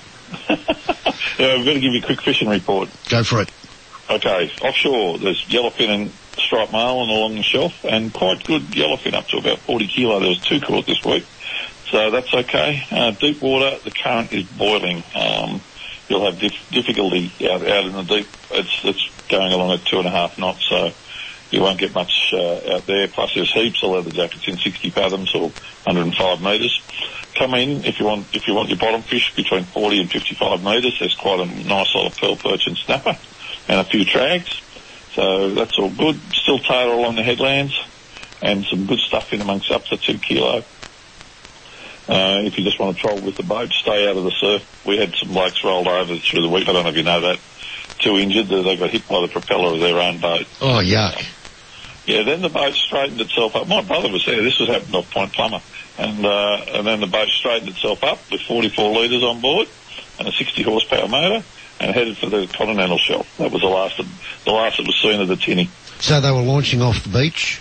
yeah, 1.38 1.54
I've 1.58 1.64
got 1.64 1.74
to 1.74 1.80
give 1.80 1.92
you 1.92 2.00
a 2.02 2.06
quick 2.06 2.20
fishing 2.24 2.48
report. 2.48 2.88
Go 3.08 3.22
for 3.24 3.42
it. 3.42 3.50
Okay, 4.10 4.50
offshore 4.60 5.18
there's 5.20 5.42
yellowfin 5.48 5.88
and 5.88 6.18
striped 6.36 6.72
marlin 6.72 7.08
along 7.08 7.36
the 7.36 7.42
shelf 7.42 7.72
and 7.84 8.12
quite 8.12 8.44
good 8.44 8.68
yellowfin 8.72 9.14
up 9.14 9.26
to 9.28 9.38
about 9.38 9.64
40 9.64 9.88
kilo. 9.94 10.20
There 10.20 10.28
was 10.28 10.42
two 10.48 10.60
caught 10.60 10.86
this 10.86 11.00
week. 11.04 11.24
So 11.90 12.10
that's 12.10 12.32
okay. 12.34 12.80
Uh, 12.90 13.12
deep 13.20 13.40
water, 13.40 13.78
the 13.84 13.92
current 13.92 14.32
is 14.32 14.44
boiling. 14.44 15.04
Um, 15.14 15.64
you'll 16.08 16.24
have 16.24 16.40
dif- 16.40 16.68
difficulty 16.70 17.36
out, 17.48 17.62
out 17.62 17.86
in 17.86 17.92
the 17.94 18.04
deep. 18.04 18.34
It's, 18.50 18.76
it's 18.84 19.04
going 19.30 19.52
along 19.52 19.78
at 19.78 19.86
two 19.86 19.98
and 19.98 20.08
a 20.08 20.10
half 20.10 20.36
knots, 20.36 20.64
so 20.68 20.92
you 21.50 21.60
won't 21.60 21.80
get 21.80 21.94
much 21.94 22.12
uh, 22.32 22.76
out 22.76 22.86
there. 22.86 23.08
Plus 23.14 23.30
there's 23.34 23.52
heaps 23.52 23.80
of 23.84 23.90
leather 23.92 24.10
jackets 24.10 24.44
in 24.48 24.56
60 24.56 24.90
fathoms 24.90 25.30
or 25.34 25.52
105 25.84 26.40
metres. 26.40 26.72
Come 27.34 27.54
in 27.54 27.84
if 27.84 27.98
you 27.98 28.06
want 28.06 28.26
if 28.34 28.46
you 28.46 28.54
want 28.54 28.68
your 28.68 28.78
bottom 28.78 29.02
fish 29.02 29.34
between 29.34 29.64
40 29.64 30.00
and 30.02 30.10
55 30.10 30.62
metres. 30.62 30.96
There's 30.98 31.14
quite 31.14 31.40
a 31.40 31.46
nice 31.46 31.94
lot 31.94 32.10
of 32.10 32.16
pearl 32.16 32.36
perch 32.36 32.66
and 32.66 32.76
snapper 32.76 33.16
and 33.68 33.80
a 33.80 33.84
few 33.84 34.04
trags. 34.04 34.60
So 35.14 35.54
that's 35.54 35.78
all 35.78 35.90
good. 35.90 36.20
Still 36.32 36.58
tailor 36.58 36.94
along 36.94 37.16
the 37.16 37.22
headlands 37.22 37.74
and 38.42 38.64
some 38.64 38.86
good 38.86 38.98
stuff 38.98 39.32
in 39.32 39.40
amongst 39.40 39.70
up 39.70 39.84
to 39.86 39.96
two 39.96 40.18
kilo. 40.18 40.64
Uh, 42.08 42.42
if 42.44 42.58
you 42.58 42.64
just 42.64 42.80
want 42.80 42.96
to 42.96 43.00
troll 43.00 43.20
with 43.20 43.36
the 43.36 43.44
boat, 43.44 43.70
stay 43.70 44.08
out 44.08 44.16
of 44.16 44.24
the 44.24 44.32
surf. 44.32 44.84
We 44.84 44.98
had 44.98 45.14
some 45.14 45.28
blokes 45.28 45.62
rolled 45.62 45.86
over 45.86 46.16
through 46.16 46.42
the 46.42 46.48
week. 46.48 46.68
I 46.68 46.72
don't 46.72 46.82
know 46.82 46.90
if 46.90 46.96
you 46.96 47.04
know 47.04 47.20
that. 47.20 47.38
Two 48.00 48.18
injured. 48.18 48.48
They 48.48 48.76
got 48.76 48.90
hit 48.90 49.06
by 49.06 49.20
the 49.20 49.28
propeller 49.28 49.74
of 49.74 49.80
their 49.80 49.98
own 50.00 50.18
boat. 50.18 50.46
Oh, 50.60 50.80
yuck. 50.82 51.24
Yeah, 52.04 52.24
then 52.24 52.42
the 52.42 52.48
boat 52.48 52.74
straightened 52.74 53.20
itself 53.20 53.54
up. 53.54 53.68
My 53.68 53.82
brother 53.82 54.10
was 54.10 54.26
there. 54.26 54.42
This 54.42 54.58
was 54.58 54.68
happened 54.68 54.94
off 54.96 55.08
Point 55.12 55.32
Plomer. 55.32 55.60
And, 55.98 56.24
uh, 56.24 56.64
and 56.68 56.86
then 56.86 57.00
the 57.00 57.06
boat 57.06 57.28
straightened 57.28 57.70
itself 57.70 58.02
up 58.02 58.18
with 58.30 58.40
44 58.42 58.94
litres 58.94 59.22
on 59.22 59.40
board 59.40 59.68
and 60.18 60.28
a 60.28 60.32
60 60.32 60.62
horsepower 60.62 61.08
motor 61.08 61.44
and 61.80 61.94
headed 61.94 62.16
for 62.16 62.26
the 62.26 62.46
continental 62.46 62.98
shelf. 62.98 63.36
That 63.38 63.50
was 63.50 63.60
the 63.60 63.68
last 63.68 63.98
of, 63.98 64.06
the 64.44 64.52
last 64.52 64.78
that 64.78 64.86
was 64.86 64.98
seen 65.00 65.20
of 65.20 65.28
the 65.28 65.36
tinny. 65.36 65.68
So 66.00 66.20
they 66.20 66.30
were 66.30 66.42
launching 66.42 66.80
off 66.80 67.02
the 67.02 67.10
beach? 67.10 67.60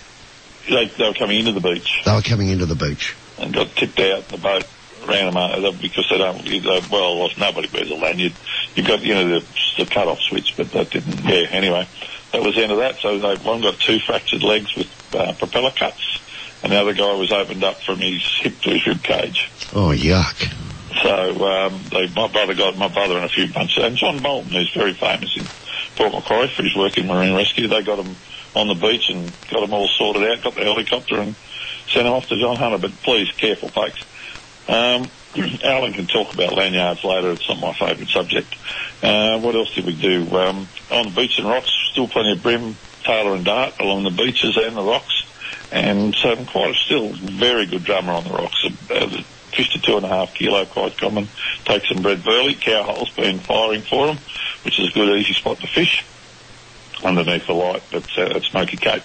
They, 0.68 0.86
they 0.86 1.08
were 1.08 1.14
coming 1.14 1.40
into 1.40 1.52
the 1.52 1.60
beach. 1.60 2.02
They 2.04 2.14
were 2.14 2.22
coming 2.22 2.48
into 2.48 2.66
the 2.66 2.74
beach. 2.74 3.14
And 3.38 3.52
got 3.52 3.68
tipped 3.76 3.98
out. 4.00 4.28
The 4.28 4.38
boat 4.38 4.64
ran 5.06 5.26
them 5.26 5.36
over 5.36 5.76
because 5.76 6.06
they 6.08 6.18
don't, 6.18 6.44
they, 6.44 6.80
well, 6.90 7.28
nobody 7.36 7.68
wears 7.72 7.90
a 7.90 7.94
lanyard. 7.94 8.32
You've 8.74 8.86
got, 8.86 9.02
you 9.02 9.14
know, 9.14 9.40
the, 9.40 9.46
the 9.78 9.86
cut-off 9.86 10.20
switch, 10.20 10.56
but 10.56 10.70
that 10.72 10.90
didn't, 10.90 11.24
yeah, 11.24 11.46
anyway. 11.50 11.86
That 12.32 12.42
was 12.42 12.54
the 12.54 12.62
end 12.62 12.72
of 12.72 12.78
that. 12.78 12.96
So 13.00 13.18
they, 13.18 13.36
one 13.36 13.60
got 13.60 13.78
two 13.78 13.98
fractured 13.98 14.42
legs 14.42 14.74
with 14.76 15.14
uh, 15.14 15.32
propeller 15.34 15.72
cuts 15.72 16.21
and 16.62 16.72
the 16.72 16.76
other 16.76 16.94
guy 16.94 17.14
was 17.14 17.32
opened 17.32 17.64
up 17.64 17.80
from 17.82 17.98
his 17.98 18.22
hip 18.40 18.58
to 18.60 18.70
his 18.70 18.86
rib 18.86 19.02
cage. 19.02 19.50
Oh, 19.74 19.88
yuck. 19.88 20.52
So 21.02 21.44
um, 21.46 21.80
they, 21.90 22.08
my 22.14 22.28
brother 22.28 22.54
got 22.54 22.76
my 22.76 22.88
brother 22.88 23.16
and 23.16 23.24
a 23.24 23.28
few 23.28 23.52
bunch, 23.52 23.78
and 23.78 23.96
John 23.96 24.22
Bolton, 24.22 24.52
who's 24.52 24.72
very 24.72 24.92
famous 24.92 25.36
in 25.36 25.46
Port 25.96 26.12
Macquarie 26.12 26.48
for 26.48 26.62
his 26.62 26.76
work 26.76 26.96
in 26.98 27.06
marine 27.06 27.34
rescue, 27.34 27.68
they 27.68 27.82
got 27.82 27.98
him 27.98 28.14
on 28.54 28.68
the 28.68 28.74
beach 28.74 29.08
and 29.08 29.32
got 29.50 29.60
them 29.60 29.72
all 29.72 29.88
sorted 29.88 30.22
out, 30.22 30.42
got 30.42 30.54
the 30.54 30.62
helicopter 30.62 31.18
and 31.20 31.34
sent 31.88 32.06
him 32.06 32.12
off 32.12 32.28
to 32.28 32.38
John 32.38 32.56
Hunter. 32.56 32.78
But 32.78 32.92
please, 33.02 33.30
careful, 33.32 33.68
folks. 33.70 34.02
Um, 34.68 35.08
Alan 35.64 35.92
can 35.92 36.06
talk 36.06 36.34
about 36.34 36.54
lanyards 36.54 37.02
later. 37.04 37.32
It's 37.32 37.48
not 37.48 37.58
my 37.58 37.72
favourite 37.72 38.08
subject. 38.10 38.54
Uh, 39.02 39.40
what 39.40 39.54
else 39.54 39.74
did 39.74 39.86
we 39.86 39.94
do? 39.94 40.24
Um, 40.36 40.68
on 40.90 41.06
the 41.06 41.12
beach 41.14 41.38
and 41.38 41.48
rocks, 41.48 41.70
still 41.90 42.06
plenty 42.08 42.32
of 42.32 42.42
bream 42.42 42.76
tailor 43.02 43.34
and 43.34 43.44
Dart 43.44 43.74
along 43.80 44.04
the 44.04 44.10
beaches 44.10 44.56
and 44.56 44.76
the 44.76 44.82
rocks, 44.82 45.24
and 45.72 46.14
um, 46.24 46.44
quite 46.46 46.70
a 46.70 46.74
still 46.74 47.08
very 47.12 47.66
good 47.66 47.84
drummer 47.84 48.12
on 48.12 48.24
the 48.24 48.30
rocks. 48.30 48.62
To 49.52 49.78
two 49.80 49.96
and 49.96 50.06
a 50.06 50.08
half 50.08 50.34
kilo, 50.34 50.64
quite 50.64 50.96
common. 50.96 51.28
Take 51.64 51.84
some 51.84 52.02
bread 52.02 52.24
burley. 52.24 52.54
Cow 52.54 52.84
hole's 52.84 53.10
been 53.10 53.38
firing 53.38 53.82
for 53.82 54.06
them, 54.06 54.16
which 54.64 54.80
is 54.80 54.88
a 54.88 54.92
good 54.92 55.14
easy 55.18 55.34
spot 55.34 55.58
to 55.60 55.66
fish 55.66 56.04
underneath 57.04 57.46
the 57.46 57.52
light 57.52 57.82
at, 57.92 58.18
uh, 58.18 58.36
at 58.36 58.42
Smoky 58.44 58.76
Cape. 58.76 59.02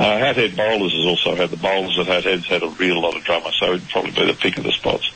Uh, 0.00 0.16
Hat 0.16 0.36
Head 0.36 0.56
Boulders 0.56 0.94
has 0.94 1.04
also 1.04 1.34
had 1.34 1.50
the 1.50 1.58
boulders 1.58 1.98
at 1.98 2.06
Hat 2.06 2.24
Head's 2.24 2.46
had 2.46 2.62
a 2.62 2.70
real 2.70 3.02
lot 3.02 3.14
of 3.14 3.22
drama, 3.22 3.52
so 3.52 3.74
it'd 3.74 3.86
probably 3.90 4.12
be 4.12 4.24
the 4.24 4.32
pick 4.32 4.56
of 4.56 4.64
the 4.64 4.72
spots. 4.72 5.12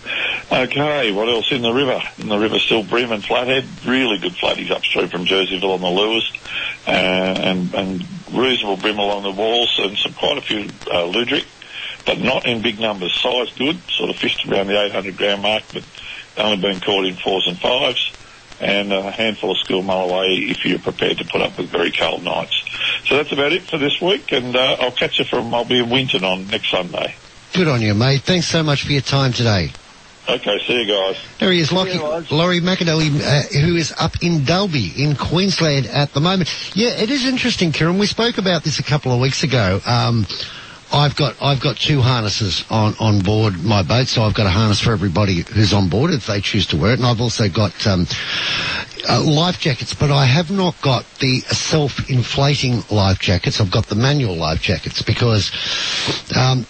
Okay, 0.53 1.11
what 1.11 1.27
else 1.27 1.51
in 1.51 1.63
the 1.63 1.73
river? 1.73 2.03
In 2.19 2.29
the 2.29 2.37
river 2.37 2.59
still 2.59 2.85
bream 2.85 3.11
and 3.11 3.25
Flathead, 3.25 3.65
really 3.87 4.19
good 4.19 4.35
flatties 4.35 4.71
upstream 4.71 5.09
from 5.09 5.25
Jerseyville 5.25 5.73
on 5.73 5.81
the 5.81 5.89
lures, 5.89 6.31
uh, 6.87 6.91
and, 6.91 7.73
and 7.73 8.05
reasonable 8.31 8.77
bream 8.77 8.99
along 8.99 9.23
the 9.23 9.31
walls, 9.31 9.75
and 9.79 9.97
some 9.97 10.13
quite 10.13 10.37
a 10.37 10.43
few 10.43 10.65
uh, 10.93 11.11
luderick, 11.11 11.47
but 12.05 12.19
not 12.19 12.45
in 12.45 12.61
big 12.61 12.79
numbers. 12.79 13.19
Size 13.19 13.55
good, 13.57 13.79
sort 13.89 14.11
of 14.11 14.17
fished 14.17 14.47
around 14.47 14.67
the 14.67 14.79
800 14.79 15.17
gram 15.17 15.41
mark, 15.41 15.63
but 15.73 15.83
only 16.37 16.59
been 16.59 16.81
caught 16.81 17.07
in 17.07 17.15
fours 17.15 17.47
and 17.47 17.59
fives 17.59 18.13
and 18.61 18.93
a 18.93 19.11
handful 19.11 19.53
of 19.53 19.59
school 19.59 19.83
mulloway 19.83 20.51
if 20.51 20.65
you're 20.65 20.79
prepared 20.79 21.19
to 21.19 21.25
put 21.25 21.41
up 21.41 21.57
with 21.59 21.69
very 21.69 21.91
cold 21.91 22.23
nights. 22.23 22.63
So 23.07 23.17
that's 23.17 23.33
about 23.33 23.53
it 23.53 23.63
for 23.63 23.79
this 23.79 24.01
week, 24.01 24.33
and 24.33 24.57
uh, 24.57 24.77
I'll 24.81 24.93
catch 24.93 25.19
you 25.19 25.25
from, 25.25 25.53
I'll 25.55 25.65
be 25.65 25.79
in 25.79 25.91
Winton 25.91 26.25
on 26.25 26.47
next 26.49 26.71
Sunday. 26.71 27.15
Good 27.53 27.69
on 27.69 27.83
you, 27.83 27.95
mate. 27.95 28.23
Thanks 28.23 28.47
so 28.47 28.63
much 28.63 28.85
for 28.85 28.93
your 28.93 29.03
time 29.03 29.33
today. 29.33 29.71
Okay, 30.27 30.59
see 30.67 30.83
you 30.83 30.87
guys. 30.87 31.19
There 31.39 31.53
he 31.53 31.61
is, 31.61 31.71
Lockie, 31.71 31.99
Laurie 32.35 32.61
McAnally, 32.61 33.21
uh, 33.21 33.43
who 33.61 33.77
is 33.77 33.93
up 33.99 34.23
in 34.23 34.45
Dalby 34.45 34.91
in 34.97 35.17
Queensland 35.17 35.87
at 35.87 36.15
the 36.15 36.21
moment. 36.21 36.49
Yeah, 36.75 36.91
it 36.91 37.11
is 37.11 37.27
interesting, 37.27 37.73
Keiren. 37.73 38.01
We 38.01 38.07
spoke 38.07 38.39
about 38.39 38.65
this 38.65 38.79
a 38.79 38.83
couple 38.83 39.13
of 39.13 39.21
weeks 39.21 39.43
ago. 39.43 39.81
Um, 39.85 40.27
I've 40.95 41.17
got 41.17 41.35
I've 41.43 41.61
got 41.61 41.77
two 41.77 42.01
harnesses 42.01 42.65
on, 42.71 42.95
on 43.01 43.19
board 43.21 43.65
my 43.65 43.83
boat, 43.83 44.07
so 44.07 44.23
I've 44.23 44.35
got 44.35 44.47
a 44.47 44.51
harness 44.51 44.81
for 44.81 44.93
everybody 44.93 45.43
who's 45.43 45.73
on 45.73 45.89
board 45.89 46.13
if 46.13 46.29
they 46.29 46.41
choose 46.41 46.69
to 46.69 46.77
wear 46.77 46.93
it, 46.93 47.01
and 47.01 47.07
I've 47.07 47.21
also 47.21 47.49
got 47.49 47.85
um, 47.85 48.07
uh, 49.09 49.21
life 49.21 49.59
jackets, 49.59 49.93
but 49.93 50.13
I 50.13 50.25
have 50.25 50.53
not 50.53 50.81
got 50.83 51.05
the 51.19 51.41
self-inflating 51.41 52.85
life 52.93 53.19
jackets. 53.19 53.61
I've 53.61 53.73
got 53.73 53.87
the 53.87 53.97
manual 53.97 54.37
life 54.37 54.63
jackets 54.63 55.03
because 55.03 55.51
um, 56.37 56.65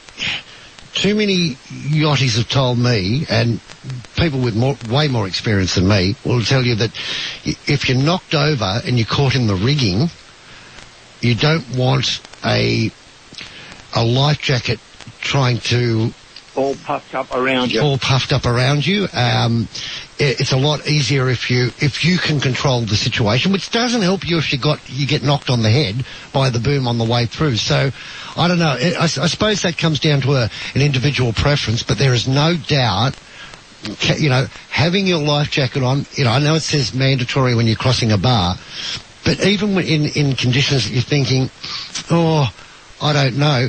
too 0.94 1.14
many 1.14 1.56
yachties 1.68 2.38
have 2.38 2.48
told 2.48 2.78
me, 2.78 3.26
and 3.28 3.60
people 4.16 4.40
with 4.40 4.56
more, 4.56 4.76
way 4.88 5.06
more 5.06 5.26
experience 5.26 5.74
than 5.74 5.86
me 5.86 6.16
will 6.24 6.40
tell 6.40 6.62
you 6.62 6.76
that 6.76 6.92
if 7.44 7.90
you're 7.90 7.98
knocked 7.98 8.34
over 8.34 8.80
and 8.86 8.96
you're 8.98 9.06
caught 9.06 9.34
in 9.34 9.48
the 9.48 9.54
rigging, 9.54 10.08
you 11.20 11.34
don't 11.34 11.76
want 11.76 12.22
a 12.42 12.90
a 13.94 14.04
life 14.04 14.40
jacket 14.40 14.80
trying 15.20 15.58
to 15.58 16.12
all 16.56 16.74
puffed 16.76 17.14
up 17.14 17.34
around 17.34 17.72
you. 17.72 17.80
all 17.80 17.98
puffed 17.98 18.32
up 18.32 18.46
around 18.46 18.86
you. 18.86 19.08
Um, 19.12 19.68
it, 20.18 20.40
it's 20.40 20.52
a 20.52 20.56
lot 20.56 20.86
easier 20.86 21.28
if 21.28 21.50
you 21.50 21.66
if 21.80 22.04
you 22.04 22.18
can 22.18 22.40
control 22.40 22.82
the 22.82 22.96
situation, 22.96 23.52
which 23.52 23.70
doesn't 23.70 24.02
help 24.02 24.26
you 24.26 24.38
if 24.38 24.52
you 24.52 24.58
got 24.58 24.80
you 24.88 25.06
get 25.06 25.22
knocked 25.22 25.50
on 25.50 25.62
the 25.62 25.70
head 25.70 26.04
by 26.32 26.50
the 26.50 26.60
boom 26.60 26.86
on 26.86 26.98
the 26.98 27.04
way 27.04 27.26
through. 27.26 27.56
So, 27.56 27.90
I 28.36 28.48
don't 28.48 28.58
know. 28.58 28.76
I, 28.78 29.04
I 29.04 29.06
suppose 29.06 29.62
that 29.62 29.78
comes 29.78 30.00
down 30.00 30.20
to 30.22 30.34
a, 30.34 30.50
an 30.74 30.82
individual 30.82 31.32
preference, 31.32 31.82
but 31.82 31.98
there 31.98 32.14
is 32.14 32.28
no 32.28 32.56
doubt. 32.56 33.16
You 34.16 34.30
know, 34.30 34.46
having 34.70 35.06
your 35.06 35.18
life 35.18 35.50
jacket 35.50 35.82
on. 35.82 36.06
You 36.14 36.24
know, 36.24 36.30
I 36.30 36.38
know 36.38 36.54
it 36.54 36.60
says 36.60 36.94
mandatory 36.94 37.54
when 37.54 37.66
you're 37.66 37.76
crossing 37.76 38.12
a 38.12 38.18
bar, 38.18 38.56
but 39.24 39.44
even 39.44 39.76
in 39.78 40.06
in 40.06 40.36
conditions 40.36 40.84
that 40.84 40.92
you're 40.94 41.02
thinking, 41.02 41.50
oh, 42.10 42.50
I 43.04 43.12
don't 43.12 43.36
know. 43.36 43.68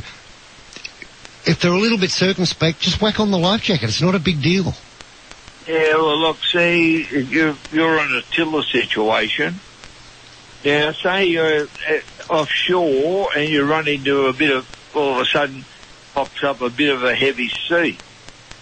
If 1.45 1.60
they're 1.60 1.74
a 1.74 1.78
little 1.78 1.98
bit 1.98 2.10
circumspect, 2.10 2.80
just 2.80 3.02
whack 3.02 3.19
on 3.19 3.32
the 3.32 3.38
life 3.38 3.63
jacket. 3.63 3.89
It's 3.89 4.02
not 4.02 4.15
a 4.15 4.19
big 4.19 4.41
deal. 4.41 4.74
Yeah, 5.67 5.95
well, 5.95 6.17
look, 6.17 6.38
see, 6.43 7.06
you're, 7.06 7.56
you're 7.74 8.00
in 8.00 8.15
a 8.15 8.21
tiller 8.34 8.63
situation. 8.63 9.56
Now, 10.63 10.93
say 10.93 11.26
you're 11.26 11.63
uh, 11.63 12.00
offshore 12.30 13.30
and 13.36 13.50
you 13.50 13.65
run 13.65 13.89
into 13.89 14.28
a 14.28 14.34
bit 14.34 14.52
of, 14.56 14.65
all 14.95 15.15
of 15.15 15.21
a 15.21 15.26
sudden, 15.26 15.65
pops 16.13 16.41
up 16.41 16.62
a 16.62 16.69
bit 16.69 16.93
of 16.93 17.04
a 17.04 17.13
heavy 17.13 17.50
sea. 17.50 17.98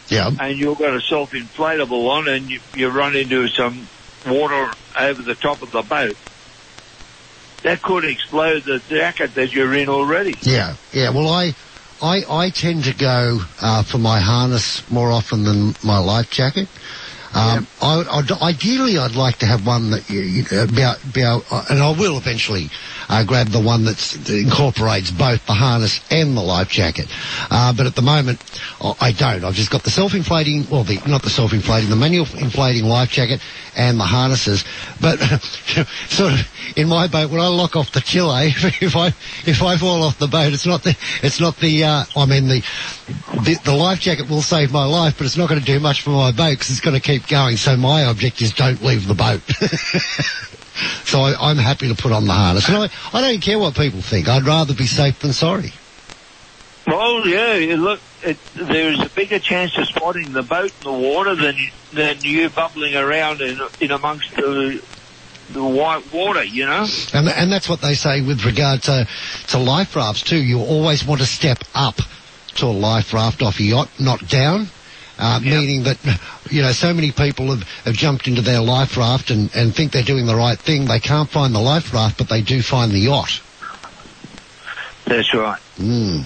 Yeah. 0.07 0.31
And 0.39 0.57
you've 0.57 0.79
got 0.79 0.95
a 0.95 1.01
self-inflatable 1.01 2.09
on 2.09 2.27
and 2.27 2.49
you, 2.49 2.59
you 2.73 2.89
run 2.89 3.15
into 3.15 3.47
some 3.47 3.87
water 4.25 4.71
over 4.99 5.21
the 5.21 5.35
top 5.35 5.61
of 5.61 5.71
the 5.71 5.83
boat. 5.83 6.17
That 7.63 7.81
could 7.81 8.05
explode 8.05 8.63
the 8.63 8.79
jacket 8.89 9.35
that 9.35 9.53
you're 9.53 9.73
in 9.73 9.89
already. 9.89 10.35
Yeah, 10.41 10.75
yeah. 10.91 11.09
Well, 11.09 11.29
I, 11.29 11.55
I, 12.01 12.23
I 12.29 12.49
tend 12.49 12.83
to 12.85 12.93
go 12.93 13.39
uh, 13.61 13.83
for 13.83 13.97
my 13.97 14.19
harness 14.19 14.89
more 14.91 15.11
often 15.11 15.43
than 15.43 15.73
my 15.83 15.97
life 15.97 16.29
jacket. 16.29 16.67
Um, 17.35 17.65
I, 17.81 18.03
I'd, 18.11 18.31
ideally, 18.43 18.99
I'd 18.99 19.15
like 19.15 19.37
to 19.39 19.47
have 19.47 19.65
one 19.65 19.89
that 19.89 20.07
you, 20.07 20.19
you 20.19 20.43
uh, 20.51 20.67
be, 20.67 21.11
be 21.13 21.23
uh, 21.23 21.39
and 21.67 21.81
I 21.81 21.89
will 21.97 22.17
eventually 22.17 22.69
uh, 23.09 23.23
grab 23.25 23.47
the 23.47 23.59
one 23.59 23.85
that's, 23.85 24.13
that 24.13 24.37
incorporates 24.37 25.09
both 25.09 25.43
the 25.47 25.53
harness 25.53 25.99
and 26.11 26.37
the 26.37 26.41
life 26.41 26.69
jacket. 26.69 27.07
Uh, 27.49 27.73
but 27.73 27.87
at 27.87 27.95
the 27.95 28.03
moment, 28.03 28.43
I 28.79 28.93
I 28.99 29.11
don't. 29.13 29.43
I've 29.43 29.55
just 29.55 29.71
got 29.71 29.83
the 29.83 29.89
self-inflating, 29.89 30.69
well, 30.69 30.83
the 30.83 31.01
not 31.07 31.23
the 31.23 31.31
self-inflating, 31.31 31.89
the 31.89 31.95
manual 31.95 32.27
inflating 32.37 32.85
life 32.85 33.09
jacket 33.09 33.41
and 33.75 33.99
the 33.99 34.03
harnesses. 34.03 34.63
But 35.01 35.17
sort 36.09 36.33
of 36.33 36.39
in 36.75 36.87
my 36.87 37.07
boat, 37.07 37.31
when 37.31 37.39
I 37.39 37.47
lock 37.47 37.75
off 37.75 37.91
the 37.91 38.01
tiller, 38.01 38.41
if 38.45 38.95
I 38.95 39.07
if 39.47 39.61
I 39.61 39.77
fall 39.77 40.03
off 40.03 40.19
the 40.19 40.27
boat, 40.27 40.53
it's 40.53 40.65
not 40.65 40.83
the 40.83 40.95
it's 41.21 41.39
not 41.39 41.57
the 41.57 41.83
uh, 41.83 42.03
I 42.15 42.25
mean 42.25 42.47
the, 42.47 42.63
the 43.43 43.59
the 43.65 43.75
life 43.75 43.99
jacket 43.99 44.29
will 44.29 44.41
save 44.41 44.71
my 44.71 44.85
life, 44.85 45.15
but 45.17 45.25
it's 45.25 45.37
not 45.37 45.49
going 45.49 45.59
to 45.59 45.65
do 45.65 45.79
much 45.79 46.01
for 46.01 46.11
my 46.11 46.31
boat 46.31 46.51
because 46.51 46.69
it's 46.69 46.81
going 46.81 46.99
to 46.99 47.01
keep 47.01 47.27
going. 47.27 47.57
So 47.57 47.75
my 47.75 48.05
object 48.05 48.41
is 48.41 48.53
don't 48.53 48.81
leave 48.83 49.07
the 49.07 49.15
boat. 49.15 49.41
so 51.05 51.21
I, 51.21 51.49
I'm 51.49 51.57
happy 51.57 51.87
to 51.87 51.95
put 51.95 52.11
on 52.11 52.25
the 52.25 52.33
harness, 52.33 52.67
and 52.67 52.77
I 52.77 52.89
I 53.13 53.21
don't 53.21 53.41
care 53.41 53.59
what 53.59 53.75
people 53.75 54.01
think. 54.01 54.27
I'd 54.27 54.43
rather 54.43 54.73
be 54.73 54.87
safe 54.87 55.19
than 55.19 55.33
sorry. 55.33 55.73
Well, 56.85 57.25
yeah, 57.25 57.75
look, 57.77 58.01
it, 58.23 58.37
there's 58.55 58.99
a 58.99 59.09
bigger 59.09 59.39
chance 59.39 59.77
of 59.77 59.87
spotting 59.87 60.33
the 60.33 60.43
boat 60.43 60.71
in 60.79 60.83
the 60.83 60.91
water 60.91 61.35
than 61.35 61.55
than 61.93 62.17
you 62.21 62.49
bubbling 62.49 62.95
around 62.95 63.41
in, 63.41 63.59
in 63.79 63.91
amongst 63.91 64.35
the 64.35 64.83
the 65.51 65.63
white 65.63 66.11
water, 66.11 66.43
you 66.43 66.65
know. 66.65 66.85
And, 67.13 67.29
and 67.29 67.51
that's 67.51 67.69
what 67.69 67.81
they 67.81 67.93
say 67.93 68.21
with 68.21 68.45
regard 68.45 68.81
to, 68.83 69.07
to 69.49 69.57
life 69.59 69.95
rafts 69.95 70.23
too. 70.23 70.41
You 70.41 70.59
always 70.59 71.05
want 71.05 71.21
to 71.21 71.27
step 71.27 71.59
up 71.73 71.95
to 72.55 72.65
a 72.65 72.67
life 72.67 73.13
raft 73.13 73.41
off 73.41 73.59
a 73.59 73.63
yacht, 73.63 73.89
not 73.99 74.27
down. 74.27 74.67
Uh, 75.17 75.39
Meaning 75.39 75.83
that, 75.83 75.97
you 76.49 76.63
know, 76.63 76.71
so 76.71 76.91
many 76.91 77.11
people 77.11 77.55
have, 77.55 77.63
have 77.85 77.93
jumped 77.93 78.27
into 78.27 78.41
their 78.41 78.61
life 78.61 78.97
raft 78.97 79.29
and, 79.29 79.55
and 79.55 79.73
think 79.73 79.91
they're 79.91 80.01
doing 80.01 80.25
the 80.25 80.35
right 80.35 80.57
thing. 80.57 80.85
They 80.85 80.99
can't 80.99 81.29
find 81.29 81.53
the 81.53 81.59
life 81.59 81.93
raft, 81.93 82.17
but 82.17 82.29
they 82.29 82.41
do 82.41 82.61
find 82.63 82.91
the 82.91 82.99
yacht. 82.99 83.39
That's 85.05 85.31
right. 85.33 85.59
Mm. 85.77 86.25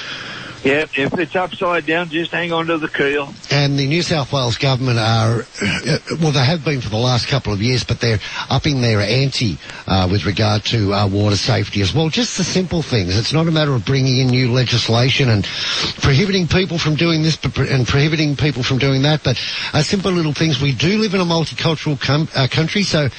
Yeah, 0.63 0.85
if 0.95 1.17
it's 1.17 1.35
upside 1.35 1.87
down, 1.87 2.09
just 2.09 2.29
hang 2.29 2.53
on 2.53 2.67
to 2.67 2.77
the 2.77 2.87
keel. 2.87 3.33
And 3.49 3.79
the 3.79 3.87
New 3.87 4.03
South 4.03 4.31
Wales 4.31 4.59
government 4.59 4.99
are, 4.99 5.41
uh, 5.41 5.97
well, 6.21 6.31
they 6.31 6.45
have 6.45 6.63
been 6.63 6.81
for 6.81 6.89
the 6.89 6.97
last 6.97 7.27
couple 7.27 7.51
of 7.51 7.63
years, 7.63 7.83
but 7.83 7.99
they're 7.99 8.19
upping 8.47 8.81
their 8.81 8.99
ante 8.99 9.57
uh, 9.87 10.07
with 10.11 10.23
regard 10.23 10.63
to 10.65 10.93
uh, 10.93 11.07
water 11.07 11.35
safety 11.35 11.81
as 11.81 11.95
well. 11.95 12.09
Just 12.09 12.37
the 12.37 12.43
simple 12.43 12.83
things. 12.83 13.17
It's 13.17 13.33
not 13.33 13.47
a 13.47 13.51
matter 13.51 13.73
of 13.73 13.85
bringing 13.85 14.19
in 14.19 14.27
new 14.27 14.51
legislation 14.51 15.29
and 15.29 15.45
prohibiting 15.45 16.47
people 16.47 16.77
from 16.77 16.93
doing 16.93 17.23
this 17.23 17.39
and 17.43 17.87
prohibiting 17.87 18.35
people 18.35 18.61
from 18.61 18.77
doing 18.77 19.01
that, 19.01 19.23
but 19.23 19.41
uh, 19.73 19.81
simple 19.81 20.11
little 20.11 20.33
things. 20.33 20.61
We 20.61 20.75
do 20.75 20.99
live 20.99 21.15
in 21.15 21.21
a 21.21 21.25
multicultural 21.25 21.99
com- 21.99 22.29
uh, 22.35 22.47
country, 22.47 22.83
so 22.83 23.09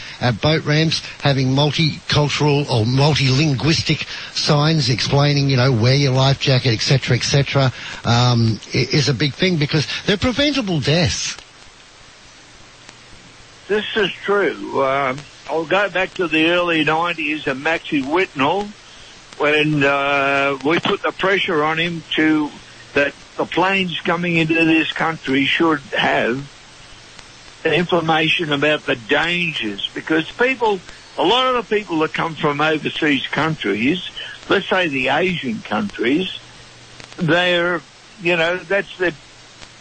boat 0.41 0.65
ramps 0.65 1.01
having 1.23 1.49
multicultural 1.49 2.71
or 2.71 2.85
multilinguistic 2.85 4.07
signs 4.37 4.91
explaining, 4.91 5.49
you 5.49 5.57
know, 5.57 5.73
wear 5.73 5.97
your 5.97 6.13
life 6.13 6.39
jacket, 6.39 6.73
etc., 6.75 7.17
etc., 7.17 7.32
um, 8.05 8.61
is 8.73 9.09
a 9.09 9.14
big 9.14 9.35
thing 9.35 9.57
because 9.59 9.87
they're 10.07 10.16
preventable 10.16 10.81
deaths. 10.81 11.37
This 13.68 13.87
is 13.97 14.12
true. 14.12 14.85
Um, 14.85 15.18
I'll 15.49 15.64
go 15.64 15.88
back 15.88 16.14
to 16.14 16.29
the 16.29 16.51
early 16.51 16.85
90s 16.85 17.47
and 17.47 17.62
Maxie 17.62 18.03
Whitnell 18.03 18.68
when 19.38 19.83
uh, 19.83 20.59
we 20.64 20.79
put 20.79 21.03
the 21.03 21.12
pressure 21.12 21.64
on 21.64 21.79
him 21.79 22.03
to 22.16 22.51
that 22.95 23.14
the 23.37 23.47
planes 23.47 23.99
coming 24.01 24.37
into 24.37 24.55
this 24.55 24.92
country 24.92 25.45
should 25.45 25.81
have 25.97 26.49
information 27.64 28.53
about 28.53 28.85
the 28.87 28.97
dangers 28.97 29.88
because 29.95 30.31
people, 30.33 30.81
a 31.16 31.25
lot 31.25 31.55
of 31.55 31.68
the 31.68 31.77
people 31.77 32.01
that 32.01 32.12
come 32.12 32.35
from 32.35 32.61
overseas 32.61 33.27
countries, 33.29 34.11
let's 34.49 34.68
say 34.68 34.88
the 34.88 35.09
Asian 35.09 35.61
countries, 35.62 36.38
they're, 37.16 37.81
you 38.20 38.37
know, 38.37 38.59
that's 38.59 38.88
their 38.98 39.12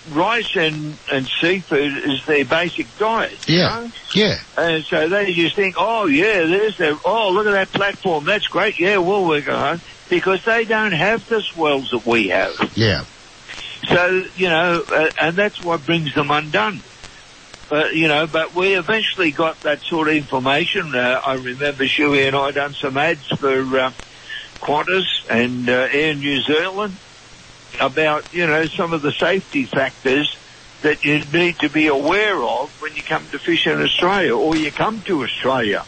rice 0.10 0.56
and, 0.56 0.98
and 1.12 1.30
seafood 1.40 1.98
is 2.06 2.26
their 2.26 2.46
basic 2.46 2.98
diet. 2.98 3.38
you 3.46 3.58
Yeah. 3.60 3.68
know? 3.82 3.92
Yeah. 4.16 4.36
And 4.58 4.84
so 4.86 5.10
they 5.10 5.34
just 5.34 5.56
think, 5.56 5.76
oh 5.78 6.08
yeah, 6.08 6.46
there's 6.46 6.78
the, 6.78 6.98
oh 7.06 7.30
look 7.30 7.48
at 7.48 7.52
that 7.52 7.72
platform, 7.72 8.26
that's 8.26 8.48
great, 8.48 8.80
yeah, 8.80 8.98
well 8.98 9.26
we're 9.26 9.50
on 9.50 9.82
because 10.10 10.40
they 10.46 10.66
don't 10.66 10.92
have 10.92 11.26
the 11.30 11.42
swells 11.54 11.90
that 11.92 12.06
we 12.06 12.30
have. 12.30 12.54
Yeah. 12.76 13.06
So, 13.90 14.24
you 14.36 14.50
know, 14.50 14.84
uh, 14.92 15.06
and 15.20 15.38
that's 15.38 15.62
what 15.62 15.86
brings 15.86 16.14
them 16.14 16.30
undone. 16.32 16.82
But, 17.70 17.96
you 17.96 18.10
know, 18.10 18.28
but 18.28 18.54
we 18.54 18.76
eventually 18.76 19.32
got 19.32 19.62
that 19.64 19.80
sort 19.84 20.10
of 20.10 20.16
information. 20.16 20.94
Uh, 20.94 21.22
I 21.26 21.36
remember 21.36 21.86
Shuey 21.86 22.28
and 22.28 22.36
I 22.36 22.52
done 22.52 22.74
some 22.74 22.98
ads 22.98 23.26
for 23.40 23.80
uh, 23.80 23.92
Qantas 24.62 25.06
and 25.30 25.70
uh, 25.70 25.88
Air 25.92 26.16
New 26.16 26.42
Zealand 26.42 26.98
about, 27.80 28.34
you 28.34 28.46
know, 28.46 28.66
some 28.66 28.94
of 28.94 29.02
the 29.02 29.12
safety 29.12 29.66
factors 29.66 30.38
that 30.82 31.04
you 31.06 31.24
need 31.32 31.60
to 31.60 31.70
be 31.70 31.88
aware 31.88 32.42
of 32.42 32.70
when 32.82 32.96
you 32.96 33.04
come 33.04 33.26
to 33.32 33.40
fish 33.40 33.68
in 33.68 33.82
Australia 33.82 34.36
or 34.36 34.56
you 34.56 34.72
come 34.72 35.02
to 35.04 35.24
Australia. 35.24 35.86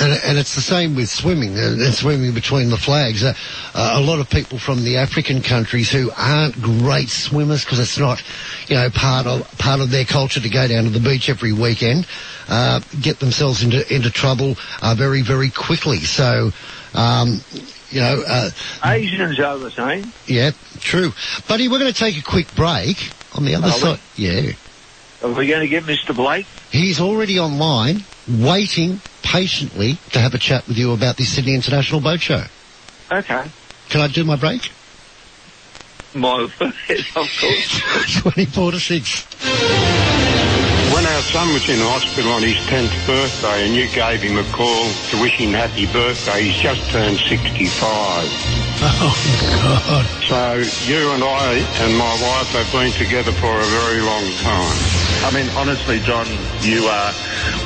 And, 0.00 0.18
and 0.24 0.38
it's 0.38 0.54
the 0.54 0.62
same 0.62 0.94
with 0.94 1.10
swimming, 1.10 1.56
uh, 1.56 1.90
swimming 1.90 2.32
between 2.32 2.70
the 2.70 2.78
flags. 2.78 3.22
Uh, 3.22 3.34
uh, 3.74 3.92
a 3.96 4.00
lot 4.00 4.20
of 4.20 4.30
people 4.30 4.58
from 4.58 4.84
the 4.84 4.96
African 4.96 5.42
countries 5.42 5.90
who 5.90 6.10
aren't 6.16 6.60
great 6.62 7.10
swimmers 7.10 7.62
because 7.62 7.78
it's 7.78 7.98
not, 7.98 8.22
you 8.68 8.76
know, 8.76 8.88
part 8.88 9.26
of 9.26 9.46
part 9.58 9.80
of 9.80 9.90
their 9.90 10.06
culture 10.06 10.40
to 10.40 10.48
go 10.48 10.66
down 10.66 10.84
to 10.84 10.90
the 10.90 11.00
beach 11.00 11.28
every 11.28 11.52
weekend, 11.52 12.06
uh, 12.48 12.80
get 13.02 13.20
themselves 13.20 13.62
into 13.62 13.94
into 13.94 14.10
trouble 14.10 14.56
uh, 14.80 14.94
very 14.96 15.20
very 15.20 15.50
quickly. 15.50 15.98
So, 15.98 16.52
um, 16.94 17.42
you 17.92 18.00
know, 18.00 18.22
uh, 18.26 18.50
Asians 18.84 19.38
are 19.40 19.58
the 19.58 19.70
same. 19.70 20.12
yeah, 20.26 20.50
true. 20.80 21.12
Buddy, 21.48 21.68
we're 21.68 21.78
going 21.78 21.92
to 21.92 21.98
take 21.98 22.16
a 22.18 22.22
quick 22.22 22.54
break. 22.54 22.96
On 23.34 23.44
the 23.46 23.54
other 23.54 23.68
Are 23.68 23.74
we? 23.74 23.78
side, 23.80 23.98
yeah. 24.16 24.52
Are 25.22 25.32
we 25.32 25.46
going 25.46 25.60
to 25.62 25.68
get 25.68 25.84
Mr. 25.84 26.14
Blake? 26.14 26.44
He's 26.70 27.00
already 27.00 27.38
online, 27.38 28.04
waiting 28.28 29.00
patiently 29.22 29.96
to 30.10 30.18
have 30.18 30.34
a 30.34 30.38
chat 30.38 30.68
with 30.68 30.76
you 30.76 30.92
about 30.92 31.16
the 31.16 31.24
Sydney 31.24 31.54
International 31.54 32.00
Boat 32.02 32.20
Show. 32.20 32.44
Okay. 33.10 33.44
Can 33.88 34.00
I 34.02 34.08
do 34.08 34.24
my 34.24 34.36
break? 34.36 34.70
My, 36.14 36.42
of 36.50 36.58
course. 36.58 38.20
24 38.20 38.72
to 38.72 38.80
6. 38.80 40.11
When 41.22 41.30
son 41.30 41.54
was 41.54 41.68
in 41.68 41.78
hospital 41.78 42.32
on 42.32 42.42
his 42.42 42.56
10th 42.66 43.06
birthday 43.06 43.64
and 43.64 43.76
you 43.76 43.86
gave 43.94 44.22
him 44.22 44.38
a 44.38 44.44
call 44.50 44.90
to 45.10 45.20
wish 45.22 45.38
him 45.38 45.52
happy 45.52 45.86
birthday, 45.86 46.50
he's 46.50 46.60
just 46.60 46.82
turned 46.90 47.16
65. 47.16 48.26
Oh, 48.84 49.14
God. 49.62 50.06
So 50.26 50.58
you 50.90 51.12
and 51.12 51.22
I 51.22 51.54
and 51.86 51.96
my 51.96 52.18
wife 52.18 52.48
have 52.48 52.66
been 52.72 52.90
together 52.90 53.30
for 53.30 53.54
a 53.54 53.64
very 53.70 54.02
long 54.02 54.26
time. 54.42 54.74
I 55.22 55.30
mean, 55.30 55.48
honestly, 55.54 56.00
John, 56.00 56.26
you 56.66 56.88
are 56.88 57.14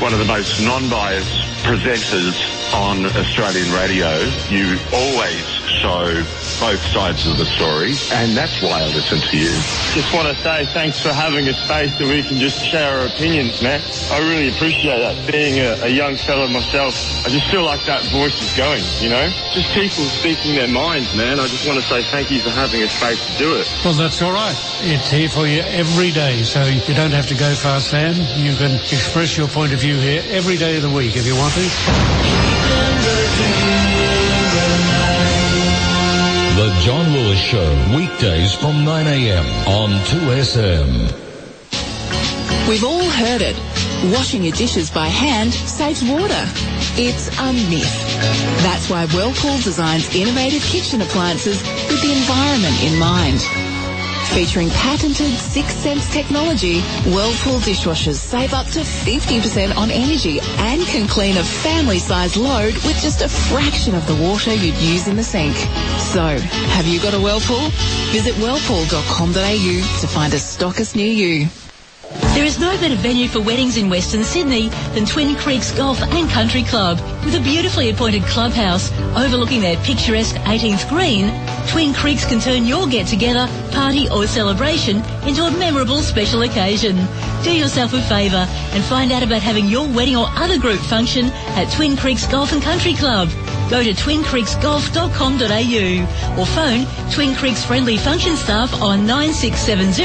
one 0.01 0.13
of 0.13 0.19
the 0.19 0.25
most 0.25 0.61
non-biased 0.61 1.43
presenters 1.65 2.37
on 2.75 3.07
Australian 3.17 3.73
radio. 3.73 4.19
You 4.49 4.79
always 4.93 5.45
show 5.83 6.23
both 6.61 6.81
sides 6.95 7.27
of 7.27 7.37
the 7.37 7.45
story, 7.45 7.95
and 8.13 8.37
that's 8.37 8.63
why 8.63 8.83
I 8.83 8.87
listen 8.87 9.21
to 9.21 9.37
you. 9.37 9.53
Just 9.93 10.13
want 10.15 10.29
to 10.29 10.35
say 10.43 10.65
thanks 10.73 11.01
for 11.01 11.13
having 11.13 11.49
a 11.49 11.55
space 11.55 11.97
that 11.99 12.07
we 12.07 12.23
can 12.23 12.39
just 12.39 12.65
share 12.65 13.01
our 13.01 13.07
opinions, 13.07 13.61
man. 13.63 13.81
I 14.11 14.19
really 14.19 14.49
appreciate 14.49 14.99
that. 14.99 15.31
Being 15.31 15.59
a, 15.61 15.85
a 15.85 15.89
young 15.89 16.17
fella 16.17 16.49
myself, 16.49 16.95
I 17.27 17.29
just 17.29 17.51
feel 17.51 17.65
like 17.65 17.85
that 17.87 18.05
voice 18.11 18.41
is 18.41 18.57
going, 18.57 18.83
you 19.01 19.11
know? 19.11 19.29
Just 19.53 19.73
people 19.75 20.05
speaking 20.05 20.55
their 20.55 20.69
minds, 20.69 21.15
man. 21.15 21.41
I 21.41 21.47
just 21.47 21.67
want 21.67 21.81
to 21.81 21.87
say 21.87 22.03
thank 22.05 22.31
you 22.31 22.41
for 22.41 22.51
having 22.51 22.83
a 22.83 22.89
space 22.89 23.21
to 23.27 23.39
do 23.39 23.57
it. 23.57 23.67
Well, 23.85 23.95
that's 23.95 24.23
all 24.23 24.33
right. 24.33 24.57
It's 24.81 25.11
here 25.11 25.29
for 25.29 25.47
you 25.47 25.61
every 25.63 26.11
day, 26.11 26.43
so 26.43 26.65
you 26.65 26.95
don't 26.95 27.13
have 27.13 27.27
to 27.27 27.35
go 27.35 27.55
far, 27.55 27.81
Sam. 27.81 28.15
You 28.37 28.57
can 28.57 28.73
express 28.73 29.37
your 29.37 29.49
point 29.49 29.66
of 29.73 29.81
view 29.81 29.97
here 29.97 30.23
every 30.29 30.57
day 30.57 30.77
of 30.77 30.83
the 30.83 30.91
week 30.91 31.17
if 31.17 31.27
you 31.27 31.35
want 31.35 31.53
to. 31.55 31.61
The 36.57 36.81
John 36.85 37.13
Lewis 37.13 37.39
Show, 37.39 37.97
weekdays 37.97 38.55
from 38.55 38.85
9am 38.85 39.67
on 39.67 39.91
2SM. 40.07 41.13
We've 42.69 42.85
all 42.85 43.05
heard 43.05 43.43
it. 43.43 43.57
Washing 44.15 44.43
your 44.43 44.53
dishes 44.55 44.91
by 44.91 45.07
hand 45.07 45.55
saves 45.55 46.03
water. 46.05 46.45
It's 46.99 47.29
a 47.39 47.53
myth. 47.53 47.93
That's 48.63 48.91
why 48.91 49.07
Whirlpool 49.07 49.57
designs 49.59 50.15
innovative 50.15 50.63
kitchen 50.63 51.01
appliances 51.01 51.63
with 51.89 52.03
the 52.03 52.13
environment 52.13 52.83
in 52.83 52.99
mind. 52.99 53.76
Featuring 54.35 54.69
patented 54.71 55.33
Six 55.39 55.73
Sense 55.75 56.13
technology, 56.13 56.81
Whirlpool 57.07 57.59
dishwashers 57.61 58.17
save 58.17 58.53
up 58.53 58.67
to 58.69 58.81
50% 58.81 59.77
on 59.77 59.91
energy 59.91 60.41
and 60.59 60.83
can 60.83 61.09
clean 61.09 61.39
a 61.39 61.43
family-sized 61.43 62.37
load 62.37 62.75
with 62.85 63.01
just 63.01 63.23
a 63.23 63.29
fraction 63.29 63.95
of 63.95 64.07
the 64.07 64.17
water 64.17 64.53
you'd 64.53 64.75
use 64.77 65.09
in 65.09 65.17
the 65.17 65.25
sink. 65.25 65.57
So, 65.99 66.39
have 66.77 66.87
you 66.87 67.01
got 67.01 67.15
a 67.15 67.21
Whirlpool? 67.21 67.71
Visit 68.13 68.35
whirlpool.com.au 68.37 70.01
to 70.01 70.07
find 70.07 70.35
a 70.35 70.37
stockist 70.37 70.97
near 70.97 71.13
you. 71.13 71.49
There 72.11 72.45
is 72.45 72.59
no 72.61 72.77
better 72.79 72.97
venue 72.97 73.29
for 73.29 73.41
weddings 73.41 73.79
in 73.79 73.89
Western 73.89 74.23
Sydney 74.23 74.69
than 74.95 75.07
Twin 75.07 75.35
Creeks 75.37 75.73
Golf 75.73 76.03
and 76.03 76.29
Country 76.29 76.63
Club. 76.63 77.01
With 77.25 77.35
a 77.35 77.41
beautifully 77.41 77.89
appointed 77.91 78.25
clubhouse 78.25 78.93
overlooking 79.17 79.63
their 79.63 79.79
picturesque 79.79 80.37
18th 80.45 80.87
green, 80.89 81.33
Twin 81.69 81.95
Creeks 81.95 82.27
can 82.27 82.39
turn 82.39 82.67
your 82.67 82.87
get-together, 82.87 83.49
party 83.73 84.09
or 84.11 84.27
celebration 84.27 85.03
into 85.27 85.45
a 85.45 85.51
memorable 85.53 86.03
special 86.03 86.43
occasion. 86.43 86.97
Do 87.43 87.53
yourself 87.53 87.95
a 87.95 88.03
favour 88.03 88.47
and 88.73 88.85
find 88.85 89.11
out 89.13 89.23
about 89.23 89.41
having 89.43 89.67
your 89.67 89.89
wedding 89.89 90.17
or 90.17 90.27
other 90.37 90.59
group 90.59 90.81
function 90.81 91.31
at 91.57 91.73
Twin 91.73 91.97
Creeks 91.97 92.27
Golf 92.27 92.53
and 92.53 92.63
Country 92.63 92.93
Club. 92.95 93.31
Go 93.71 93.83
to 93.83 93.93
twincreeksgolf.com.au 93.93 96.39
or 96.39 96.47
phone 96.47 96.87
Twin 97.11 97.35
Creeks 97.35 97.65
friendly 97.65 97.97
function 97.97 98.37
staff 98.37 98.73
on 98.81 99.05
9670 99.07 100.05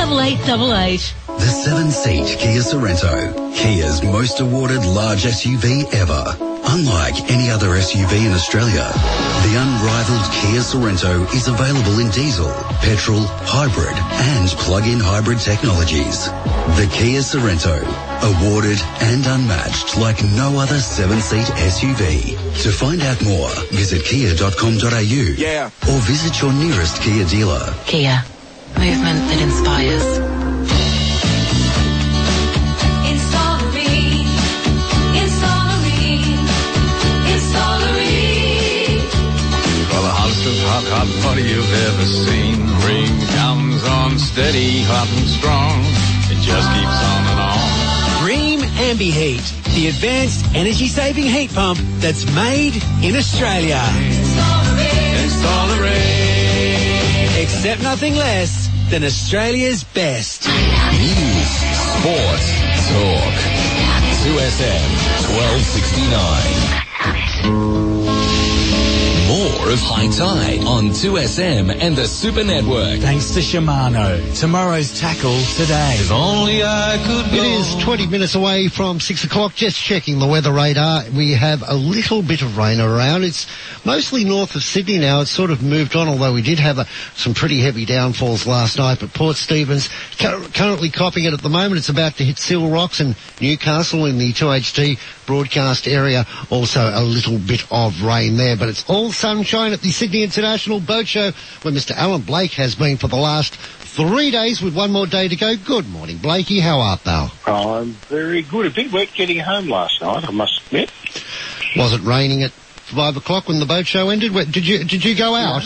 8888. 0.00 1.14
The 1.38 1.48
seven-seat 1.48 2.38
Kia 2.38 2.60
Sorento, 2.62 3.32
Kia's 3.54 4.02
most 4.02 4.40
awarded 4.40 4.84
large 4.84 5.24
SUV 5.24 5.84
ever. 5.94 6.24
Unlike 6.68 7.30
any 7.30 7.50
other 7.50 7.68
SUV 7.78 8.26
in 8.26 8.32
Australia, 8.32 8.90
the 9.44 9.54
unrivaled 9.54 10.26
Kia 10.32 10.60
Sorento 10.60 11.22
is 11.34 11.46
available 11.46 12.00
in 12.00 12.10
diesel, 12.10 12.50
petrol, 12.82 13.22
hybrid 13.46 13.94
and 14.32 14.48
plug-in 14.64 14.98
hybrid 14.98 15.38
technologies. 15.38 16.26
The 16.80 16.88
Kia 16.90 17.20
Sorento, 17.20 17.78
awarded 18.24 18.80
and 19.00 19.24
unmatched 19.26 19.96
like 19.98 20.24
no 20.24 20.58
other 20.58 20.80
seven-seat 20.80 21.46
SUV. 21.46 22.36
To 22.64 22.70
find 22.72 23.02
out 23.02 23.22
more, 23.24 23.50
visit 23.70 24.04
kia.com.au 24.04 24.98
Yeah. 25.36 25.70
or 25.88 25.98
visit 26.00 26.40
your 26.40 26.52
nearest 26.52 27.00
Kia 27.02 27.24
dealer. 27.26 27.74
Kia. 27.86 28.24
Movement 28.76 29.20
that 29.30 29.40
inspires. 29.40 30.25
Hot, 40.76 40.84
hot 40.92 41.08
butter 41.24 41.40
you've 41.40 41.72
ever 41.88 42.04
seen. 42.04 42.60
Cream 42.84 43.08
comes 43.32 43.80
on 43.84 44.18
steady, 44.18 44.82
hot 44.84 45.08
and 45.16 45.26
strong. 45.28 45.80
It 46.28 46.36
just 46.44 46.68
keeps 46.76 47.00
on 47.00 47.26
and 47.32 47.40
on. 47.40 47.56
Ream 48.26 48.60
Ambi 48.84 49.10
Heat, 49.10 49.40
the 49.74 49.88
advanced 49.88 50.44
energy 50.54 50.88
saving 50.88 51.24
heat 51.24 51.50
pump 51.54 51.78
that's 52.00 52.26
made 52.34 52.74
in 53.02 53.16
Australia. 53.16 53.80
Accept 57.40 57.82
nothing 57.82 58.14
less 58.14 58.68
than 58.90 59.02
Australia's 59.04 59.82
best. 59.82 60.46
News, 60.46 61.48
sport, 61.88 62.42
talk. 62.92 63.34
2SM 64.26 64.90
1269. 65.40 67.95
More 69.36 69.68
of 69.70 69.80
Hi-Tide 69.80 70.64
on 70.64 70.84
2SM 70.88 71.82
and 71.82 71.94
the 71.94 72.06
Super 72.06 72.42
Network. 72.42 73.00
Thanks 73.00 73.32
to 73.32 73.40
Shimano. 73.40 74.16
Tomorrow's 74.40 74.98
tackle 74.98 75.38
today. 75.56 75.96
If 75.98 76.10
only 76.10 76.62
I 76.64 76.96
could 77.04 77.34
It 77.34 77.44
is 77.44 77.74
20 77.84 78.06
minutes 78.06 78.34
away 78.34 78.68
from 78.68 78.98
6 78.98 79.24
o'clock. 79.24 79.54
Just 79.54 79.76
checking 79.76 80.20
the 80.20 80.26
weather 80.26 80.54
radar. 80.54 81.04
We 81.14 81.34
have 81.34 81.62
a 81.68 81.74
little 81.74 82.22
bit 82.22 82.40
of 82.40 82.56
rain 82.56 82.80
around. 82.80 83.24
It's 83.24 83.46
mostly 83.84 84.24
north 84.24 84.54
of 84.54 84.62
Sydney 84.62 84.96
now. 85.00 85.20
It's 85.20 85.30
sort 85.30 85.50
of 85.50 85.62
moved 85.62 85.96
on, 85.96 86.08
although 86.08 86.32
we 86.32 86.40
did 86.40 86.58
have 86.58 86.78
a, 86.78 86.86
some 87.14 87.34
pretty 87.34 87.60
heavy 87.60 87.84
downfalls 87.84 88.46
last 88.46 88.78
night. 88.78 89.00
But 89.00 89.12
Port 89.12 89.36
Stephens 89.36 89.90
currently 90.18 90.88
copping 90.88 91.24
it 91.24 91.34
at 91.34 91.42
the 91.42 91.50
moment. 91.50 91.76
It's 91.76 91.90
about 91.90 92.16
to 92.16 92.24
hit 92.24 92.38
Seal 92.38 92.70
Rocks 92.70 93.00
and 93.00 93.14
Newcastle 93.38 94.06
in 94.06 94.16
the 94.16 94.32
2HT 94.32 94.98
broadcast 95.26 95.86
area. 95.86 96.26
Also 96.50 96.80
a 96.80 97.02
little 97.02 97.38
bit 97.38 97.64
of 97.70 98.02
rain 98.02 98.36
there, 98.36 98.56
but 98.56 98.68
it's 98.68 98.88
all 98.88 99.12
sunshine 99.12 99.72
at 99.72 99.80
the 99.80 99.90
Sydney 99.90 100.22
International 100.22 100.80
Boat 100.80 101.06
Show 101.06 101.32
where 101.62 101.74
Mr. 101.74 101.92
Alan 101.92 102.22
Blake 102.22 102.52
has 102.52 102.74
been 102.74 102.96
for 102.96 103.08
the 103.08 103.16
last 103.16 103.56
three 103.96 104.30
days 104.30 104.62
with 104.62 104.76
one 104.76 104.92
more 104.92 105.06
day 105.06 105.28
to 105.28 105.36
go. 105.36 105.56
Good 105.56 105.88
morning, 105.88 106.18
Blakey. 106.18 106.60
How 106.60 106.80
art 106.80 107.02
thou? 107.04 107.30
I'm 107.46 107.92
very 108.08 108.42
good. 108.42 108.66
A 108.66 108.70
bit 108.70 108.92
wet 108.92 109.12
getting 109.14 109.38
home 109.38 109.68
last 109.68 110.00
night, 110.00 110.28
I 110.28 110.30
must 110.30 110.64
admit. 110.66 110.90
Was 111.76 111.92
it 111.92 112.02
raining 112.02 112.42
at 112.42 112.52
five 112.52 113.16
o'clock 113.16 113.48
when 113.48 113.58
the 113.58 113.66
boat 113.66 113.86
show 113.86 114.10
ended? 114.10 114.32
Did 114.52 114.66
you 114.66 114.84
did 114.84 115.04
you 115.04 115.16
go 115.16 115.34
out? 115.34 115.62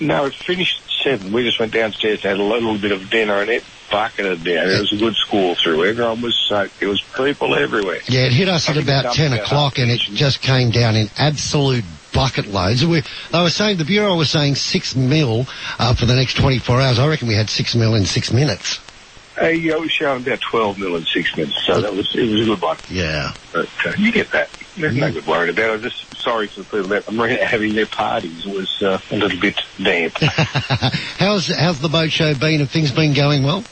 No, 0.00 0.26
it 0.26 0.34
finished 0.34 0.82
at 0.84 0.90
seven. 1.04 1.32
We 1.32 1.44
just 1.44 1.58
went 1.60 1.72
downstairs, 1.72 2.24
and 2.24 2.30
had 2.30 2.38
a 2.38 2.42
little 2.42 2.78
bit 2.78 2.92
of 2.92 3.10
dinner, 3.10 3.40
and 3.40 3.50
it 3.50 3.64
bucketed 3.92 4.42
down. 4.42 4.68
It 4.68 4.80
was 4.80 4.92
a 4.92 4.96
good 4.96 5.14
school 5.14 5.54
through. 5.54 5.84
Everyone 5.84 6.20
was 6.22 6.34
soaked. 6.34 6.80
There 6.80 6.88
was 6.88 7.00
people 7.00 7.54
everywhere. 7.54 8.00
Yeah, 8.08 8.22
it 8.22 8.32
hit 8.32 8.48
us 8.48 8.68
I 8.68 8.72
at 8.72 8.82
about 8.82 9.14
10 9.14 9.34
o'clock 9.34 9.78
and 9.78 9.90
it 9.90 10.00
just 10.00 10.40
came 10.40 10.70
down 10.70 10.96
in 10.96 11.08
absolute 11.18 11.84
bucket 12.12 12.46
loads. 12.48 12.84
We, 12.84 13.02
they 13.30 13.42
were 13.42 13.50
saying, 13.50 13.76
the 13.76 13.84
Bureau 13.84 14.16
was 14.16 14.30
saying 14.30 14.56
six 14.56 14.96
mil 14.96 15.46
uh, 15.78 15.94
for 15.94 16.06
the 16.06 16.16
next 16.16 16.36
24 16.36 16.80
hours. 16.80 16.98
I 16.98 17.06
reckon 17.06 17.28
we 17.28 17.34
had 17.34 17.50
six 17.50 17.74
mil 17.74 17.94
in 17.94 18.04
six 18.04 18.32
minutes. 18.32 18.80
Uh, 19.40 19.46
yeah, 19.46 19.78
we 19.78 19.88
showed 19.88 20.26
about 20.26 20.40
12 20.40 20.78
mil 20.78 20.96
in 20.96 21.04
six 21.04 21.34
minutes, 21.36 21.64
so 21.64 21.80
that 21.80 21.94
was, 21.94 22.14
it 22.14 22.30
was 22.30 22.42
a 22.42 22.44
good 22.44 22.60
one. 22.60 22.76
Yeah. 22.90 23.32
But 23.52 23.68
uh, 23.86 23.92
you 23.96 24.12
get 24.12 24.30
that. 24.32 24.50
There's 24.76 24.94
no 24.94 25.10
good 25.12 25.26
worried 25.26 25.50
about 25.50 25.70
it. 25.70 25.72
I'm 25.74 25.82
just 25.82 26.16
sorry 26.16 26.46
for 26.46 26.60
the 26.60 26.64
people 26.64 26.88
that 26.88 27.08
I'm 27.08 27.16
having 27.18 27.74
their 27.74 27.86
parties 27.86 28.46
was 28.46 28.82
uh, 28.82 28.98
a 29.10 29.16
little 29.16 29.40
bit 29.40 29.60
damp. 29.82 30.14
how's, 30.18 31.46
how's 31.48 31.80
the 31.80 31.88
boat 31.88 32.10
show 32.10 32.34
been? 32.34 32.60
Have 32.60 32.70
things 32.70 32.92
been 32.92 33.14
going 33.14 33.42
well? 33.42 33.64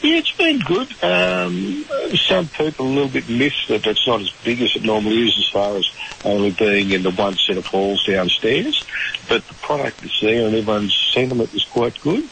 Yeah, 0.00 0.18
it's 0.18 0.32
been 0.32 0.60
good. 0.60 1.02
Um, 1.02 1.84
some 2.16 2.48
people 2.48 2.86
a 2.86 2.88
little 2.88 3.10
bit 3.10 3.28
miss 3.28 3.52
that 3.68 3.86
it's 3.86 4.06
not 4.06 4.20
as 4.20 4.30
big 4.44 4.62
as 4.62 4.76
it 4.76 4.84
normally 4.84 5.28
is 5.28 5.36
as 5.38 5.48
far 5.48 5.76
as 5.76 5.90
only 6.24 6.52
being 6.52 6.90
in 6.90 7.02
the 7.02 7.10
one 7.10 7.36
set 7.36 7.56
of 7.56 7.66
halls 7.66 8.04
downstairs. 8.06 8.84
But 9.28 9.46
the 9.48 9.54
product 9.54 10.04
is 10.04 10.16
there 10.22 10.46
and 10.46 10.54
everyone's 10.54 10.96
sentiment 11.12 11.52
is 11.52 11.64
quite 11.64 12.00
good. 12.00 12.28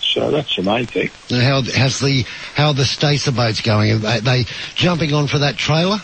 So 0.00 0.30
that's 0.30 0.56
the 0.56 0.62
main 0.62 0.86
thing. 0.86 1.10
And 1.30 1.42
how, 1.42 1.62
how's 1.74 2.00
the, 2.00 2.24
how 2.54 2.68
are 2.68 2.74
the 2.74 2.84
Stacer 2.84 3.32
boats 3.32 3.60
going? 3.60 3.92
Are 3.92 3.98
they, 3.98 4.20
they 4.20 4.44
jumping 4.74 5.12
on 5.12 5.26
for 5.26 5.38
that 5.38 5.56
trailer? 5.56 5.98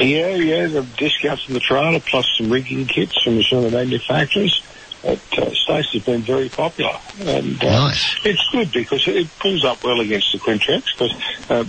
Yeah, 0.00 0.34
yeah, 0.34 0.66
the 0.66 0.82
discounts 0.96 1.44
from 1.44 1.54
the 1.54 1.60
trailer 1.60 2.00
plus 2.00 2.26
some 2.36 2.50
rigging 2.50 2.86
kits 2.86 3.20
from 3.22 3.40
some 3.42 3.64
of 3.64 3.70
the 3.70 3.78
manufacturers. 3.78 4.62
At 5.04 5.18
uh, 5.38 5.50
Stacer 5.54 5.90
has 5.92 6.02
been 6.04 6.22
very 6.22 6.48
popular, 6.48 6.98
and 7.20 7.62
uh, 7.62 7.90
it's 8.24 8.48
good 8.52 8.72
because 8.72 9.06
it 9.06 9.28
pulls 9.38 9.64
up 9.64 9.82
well 9.82 10.00
against 10.00 10.32
the 10.32 10.38
Quintrex. 10.38 10.84
Because 10.96 11.12
um, 11.50 11.68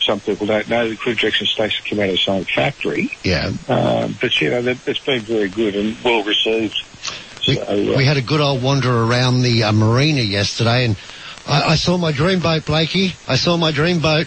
some 0.00 0.20
people 0.20 0.46
don't 0.46 0.68
know 0.68 0.88
the 0.88 0.96
Quintrex 0.96 1.40
and 1.40 1.48
Stacer 1.48 1.82
come 1.88 1.98
out 2.00 2.06
of 2.06 2.12
the 2.12 2.18
same 2.18 2.44
factory, 2.44 3.10
Yeah. 3.24 3.52
um, 3.68 4.16
but 4.20 4.40
you 4.40 4.50
know 4.50 4.76
it's 4.86 5.00
been 5.00 5.22
very 5.22 5.48
good 5.48 5.74
and 5.76 5.96
well 6.04 6.22
received. 6.24 6.76
We, 7.46 7.54
So, 7.56 7.62
uh, 7.62 7.96
we 7.96 8.04
had 8.04 8.16
a 8.16 8.22
good 8.22 8.40
old 8.40 8.62
wander 8.62 8.92
around 9.04 9.42
the 9.42 9.64
uh, 9.64 9.72
marina 9.72 10.20
yesterday 10.20 10.84
and 10.84 10.96
I, 11.46 11.70
I 11.70 11.74
saw 11.76 11.96
my 11.96 12.12
dream 12.12 12.40
boat, 12.40 12.66
Blakey. 12.66 13.12
I 13.26 13.36
saw 13.36 13.56
my 13.56 13.72
dream 13.72 14.00
boat. 14.00 14.26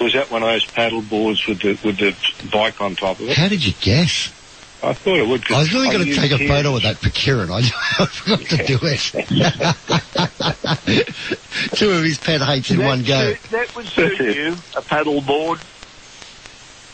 was 0.00 0.14
that 0.14 0.30
one 0.30 0.42
of 0.42 0.48
those 0.48 0.64
paddle 0.64 1.02
boards 1.02 1.46
with 1.46 1.60
the 1.60 1.78
with 1.84 1.98
the 1.98 2.16
bike 2.50 2.80
on 2.80 2.96
top 2.96 3.20
of 3.20 3.28
it? 3.28 3.36
How 3.36 3.48
did 3.48 3.64
you 3.64 3.74
guess? 3.80 4.32
I 4.82 4.92
thought 4.92 5.16
it 5.16 5.26
would. 5.26 5.44
'cause 5.44 5.56
I 5.56 5.60
was 5.60 5.72
really 5.72 5.88
going 5.90 6.04
to 6.06 6.14
take 6.14 6.32
a 6.32 6.36
here- 6.36 6.48
photo 6.48 6.76
of 6.76 6.82
that 6.82 6.98
for 6.98 7.08
Keiren. 7.10 7.50
I, 7.50 7.58
I 8.02 8.06
forgot 8.12 8.40
to 8.40 8.66
do 8.66 8.78
it. 8.82 9.12
Two 11.76 11.90
of 11.90 12.02
his 12.04 12.18
pet 12.18 12.40
hates 12.42 12.70
in 12.70 12.78
that, 12.78 12.86
one 12.86 13.02
go. 13.02 13.32
suit- 13.32 13.42
that 13.50 13.74
would 13.76 13.86
suit 13.86 14.18
you, 14.18 14.56
a 14.76 14.82
paddle 14.82 15.20
board. 15.20 15.60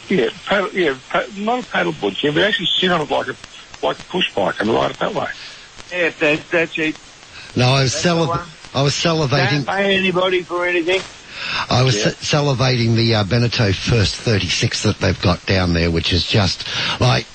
Yeah, 0.08 0.28
paddle, 0.46 0.70
yeah, 0.72 0.96
pa- 1.10 1.24
not 1.36 1.64
a 1.64 1.66
paddle 1.70 1.92
board, 1.92 2.14
yeah, 2.22 2.30
but 2.32 2.42
actually 2.42 2.66
sit 2.66 2.90
on 2.90 3.00
it 3.02 3.10
like 3.10 3.28
a 3.28 3.36
like 3.84 3.98
a 3.98 4.02
push 4.04 4.32
bike 4.34 4.60
and 4.60 4.70
ride 4.70 4.90
it 4.92 4.98
that 4.98 5.14
way. 5.14 5.26
Yeah, 5.92 6.10
that, 6.20 6.40
that's 6.50 6.78
it. 6.78 6.96
No, 7.56 7.66
I 7.68 7.82
was 7.82 7.92
That's 7.92 8.06
saliv- 8.06 8.74
I 8.74 8.82
was 8.82 8.94
salivating. 8.94 9.64
Don't 9.64 9.76
pay 9.76 9.96
anybody 9.96 10.42
for 10.42 10.64
anything. 10.66 11.00
I 11.68 11.82
was 11.82 11.96
Yeah. 11.96 12.10
sa- 12.10 12.38
salivating 12.42 12.94
the 12.94 13.14
uh, 13.16 13.24
Beneteau 13.24 13.72
First 13.74 14.14
36 14.16 14.82
that 14.84 14.98
they've 14.98 15.20
got 15.20 15.44
down 15.46 15.72
there, 15.74 15.90
which 15.90 16.12
is 16.12 16.24
just 16.26 16.64
like 17.00 17.26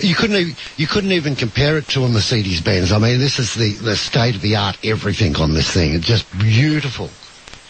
you 0.00 0.14
couldn't 0.14 0.36
even, 0.36 0.56
you 0.76 0.86
couldn't 0.86 1.12
even 1.12 1.36
compare 1.36 1.78
it 1.78 1.88
to 1.88 2.04
a 2.04 2.08
Mercedes 2.08 2.60
Benz. 2.60 2.92
I 2.92 2.98
mean, 2.98 3.18
this 3.18 3.38
is 3.38 3.54
the 3.54 3.72
the 3.72 3.96
state 3.96 4.34
of 4.34 4.42
the 4.42 4.56
art 4.56 4.78
everything 4.84 5.36
on 5.36 5.54
this 5.54 5.70
thing. 5.70 5.94
It's 5.94 6.06
just 6.06 6.30
beautiful. 6.38 7.10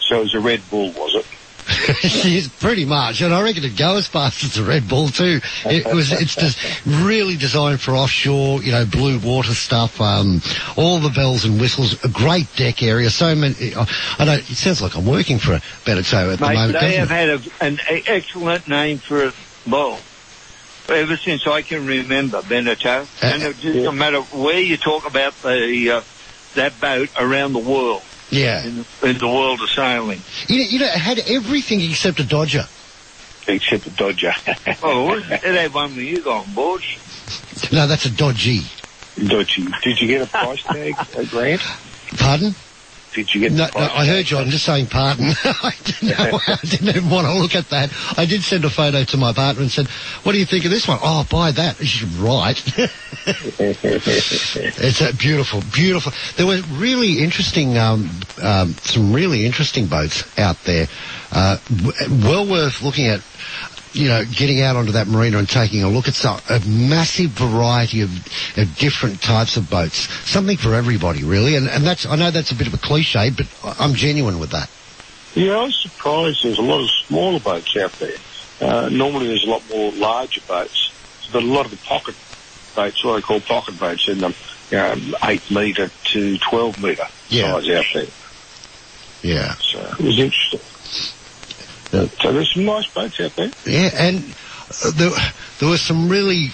So 0.01 0.19
it 0.19 0.23
was 0.23 0.33
a 0.35 0.39
Red 0.39 0.61
Bull, 0.69 0.91
was 0.93 1.15
it? 1.15 1.25
It's 1.89 2.47
pretty 2.47 2.85
much, 2.85 3.21
and 3.21 3.33
I 3.33 3.41
reckon 3.41 3.63
it'd 3.63 3.77
go 3.77 3.97
as 3.97 4.07
fast 4.07 4.43
as 4.43 4.57
a 4.57 4.63
Red 4.63 4.87
Bull 4.87 5.09
too. 5.09 5.39
It 5.65 5.93
was, 5.93 6.11
it's 6.11 6.35
just 6.35 6.59
really 6.85 7.35
designed 7.35 7.81
for 7.81 7.91
offshore, 7.91 8.63
you 8.63 8.71
know, 8.71 8.85
blue 8.85 9.19
water 9.19 9.53
stuff. 9.53 9.99
Um, 9.99 10.41
all 10.77 10.99
the 10.99 11.09
bells 11.09 11.45
and 11.45 11.59
whistles, 11.59 12.03
a 12.03 12.09
great 12.09 12.47
deck 12.55 12.83
area. 12.83 13.09
So 13.09 13.35
many. 13.35 13.73
I 13.75 14.25
don't. 14.25 14.49
It 14.49 14.55
sounds 14.55 14.81
like 14.81 14.95
I'm 14.95 15.05
working 15.05 15.39
for 15.39 15.53
a 15.53 15.61
Beneteau 15.85 16.33
at 16.33 16.39
the 16.39 16.53
moment. 16.53 16.79
they 16.79 16.95
have 16.95 17.11
it? 17.11 17.13
had 17.13 17.29
a, 17.29 17.63
an 17.63 17.79
excellent 18.07 18.67
name 18.67 18.97
for 18.97 19.27
a 19.27 19.33
bowl. 19.65 19.99
Ever 20.89 21.17
since 21.17 21.45
I 21.45 21.61
can 21.63 21.85
remember, 21.85 22.41
Beneteau. 22.41 23.07
and 23.21 23.43
it 23.43 23.57
just 23.59 23.79
no 23.79 23.91
matter 23.91 24.21
where 24.21 24.59
you 24.59 24.77
talk 24.77 25.05
about 25.05 25.33
the 25.41 25.91
uh, 25.91 26.01
that 26.55 26.79
boat 26.79 27.09
around 27.19 27.53
the 27.53 27.59
world, 27.59 28.03
Yeah. 28.29 28.63
in, 28.65 28.77
the- 29.01 29.07
in 29.09 29.17
the 29.17 29.27
world 29.27 29.61
of 29.61 29.69
sailing. 29.69 30.21
You 30.47 30.57
know, 30.59 30.65
you 30.69 30.79
know, 30.79 30.85
it 30.85 30.97
had 30.97 31.19
everything 31.27 31.81
except 31.81 32.19
a 32.19 32.23
Dodger. 32.23 32.65
Except 33.47 33.83
the 33.83 33.89
Dodger. 33.91 34.31
oh, 34.83 35.13
it 35.17 35.23
had 35.43 35.73
one 35.73 35.89
with 35.95 36.05
you 36.05 36.21
got 36.21 36.47
on 36.47 36.53
board. 36.53 36.81
No, 37.71 37.85
that's 37.87 38.05
a 38.05 38.09
Dodgy. 38.11 38.61
Dodgy. 39.17 39.67
Did 39.83 39.99
you 40.01 40.07
get 40.07 40.21
a 40.21 40.27
price 40.27 40.63
tag, 40.63 40.95
uh, 40.97 41.23
Grant? 41.25 41.61
Pardon? 42.17 42.55
Did 43.17 43.33
you 43.33 43.41
get 43.41 43.51
No, 43.51 43.65
no, 43.65 43.81
I 43.81 44.05
heard 44.05 44.29
you. 44.29 44.37
I'm 44.37 44.49
just 44.49 44.63
saying 44.63 44.85
pardon. 44.87 45.25
I, 45.43 45.73
didn't 45.83 46.09
know, 46.09 46.39
I 46.47 46.57
didn't 46.61 46.89
even 46.89 47.09
want 47.09 47.25
to 47.25 47.33
look 47.33 47.55
at 47.55 47.67
that. 47.69 47.91
I 48.15 48.27
did 48.27 48.43
send 48.43 48.63
a 48.63 48.69
photo 48.69 49.03
to 49.05 49.17
my 49.17 49.33
partner 49.33 49.63
and 49.63 49.71
said, 49.71 49.87
what 50.21 50.33
do 50.33 50.37
you 50.37 50.45
think 50.45 50.65
of 50.65 50.69
this 50.69 50.87
one? 50.87 50.99
Oh, 51.01 51.25
buy 51.27 51.49
that. 51.49 51.77
She's 51.77 52.03
right. 52.03 52.61
it's 54.77 55.01
a 55.01 55.13
beautiful, 55.15 55.63
beautiful. 55.73 56.11
There 56.35 56.45
were 56.45 56.61
really 56.77 57.23
interesting, 57.23 57.75
um, 57.79 58.11
um, 58.39 58.75
some 58.83 59.11
really 59.11 59.47
interesting 59.47 59.87
boats 59.87 60.23
out 60.37 60.57
there. 60.65 60.85
Uh, 61.31 61.57
w- 61.75 62.23
well 62.23 62.47
worth 62.47 62.83
looking 62.83 63.07
at. 63.07 63.21
You 63.93 64.09
know, 64.09 64.25
getting 64.25 64.61
out 64.61 64.75
onto 64.75 64.91
that 64.93 65.07
marina 65.07 65.37
and 65.37 65.49
taking 65.49 65.81
a 65.83 65.89
look 65.89 66.07
at 66.07 66.13
some, 66.13 66.39
a 66.49 66.59
massive 66.67 67.31
variety 67.31 68.01
of, 68.01 68.11
of 68.57 68.75
different 68.77 69.21
types 69.21 69.57
of 69.57 69.69
boats. 69.69 70.07
Something 70.29 70.57
for 70.57 70.75
everybody, 70.75 71.23
really. 71.23 71.55
And, 71.55 71.67
and 71.67 71.85
that's, 71.85 72.05
I 72.05 72.15
know 72.15 72.29
that's 72.29 72.51
a 72.51 72.55
bit 72.55 72.67
of 72.67 72.73
a 72.73 72.77
cliche, 72.77 73.31
but 73.31 73.47
I'm 73.79 73.93
genuine 73.93 74.39
with 74.39 74.51
that. 74.51 74.69
Yeah, 75.35 75.53
I 75.53 75.63
was 75.65 75.75
surprised 75.81 76.43
there's 76.43 76.57
a 76.57 76.61
lot 76.63 76.83
of 76.83 76.89
smaller 77.07 77.39
boats 77.39 77.75
out 77.77 77.91
there. 77.93 78.17
Uh, 78.59 78.89
normally 78.89 79.27
there's 79.27 79.45
a 79.45 79.49
lot 79.49 79.63
more 79.69 79.91
larger 79.93 80.41
boats, 80.47 80.91
but 81.31 81.43
a 81.43 81.45
lot 81.45 81.65
of 81.65 81.71
the 81.71 81.77
pocket 81.77 82.15
boats, 82.75 83.03
what 83.03 83.17
I 83.17 83.21
call 83.21 83.39
pocket 83.39 83.79
boats, 83.79 84.07
in 84.07 84.19
them, 84.19 84.33
you 84.71 84.77
know, 84.77 84.95
8 85.23 85.51
metre 85.51 85.89
to 86.05 86.37
12 86.39 86.81
metre 86.83 87.07
Yeah. 87.29 87.53
size 87.53 87.69
out 87.69 87.85
there. 87.93 88.05
Yeah. 89.23 89.53
So 89.55 89.79
it 89.79 89.99
was 90.05 90.19
interesting. 90.19 90.59
So 91.91 92.31
there's 92.31 92.53
some 92.53 92.65
nice 92.65 92.87
boats 92.87 93.19
out 93.19 93.35
there. 93.35 93.51
Yeah, 93.65 93.89
and 93.93 94.17
uh, 94.83 94.91
there, 94.91 95.11
there 95.59 95.69
were 95.69 95.77
some 95.77 96.09
really, 96.09 96.47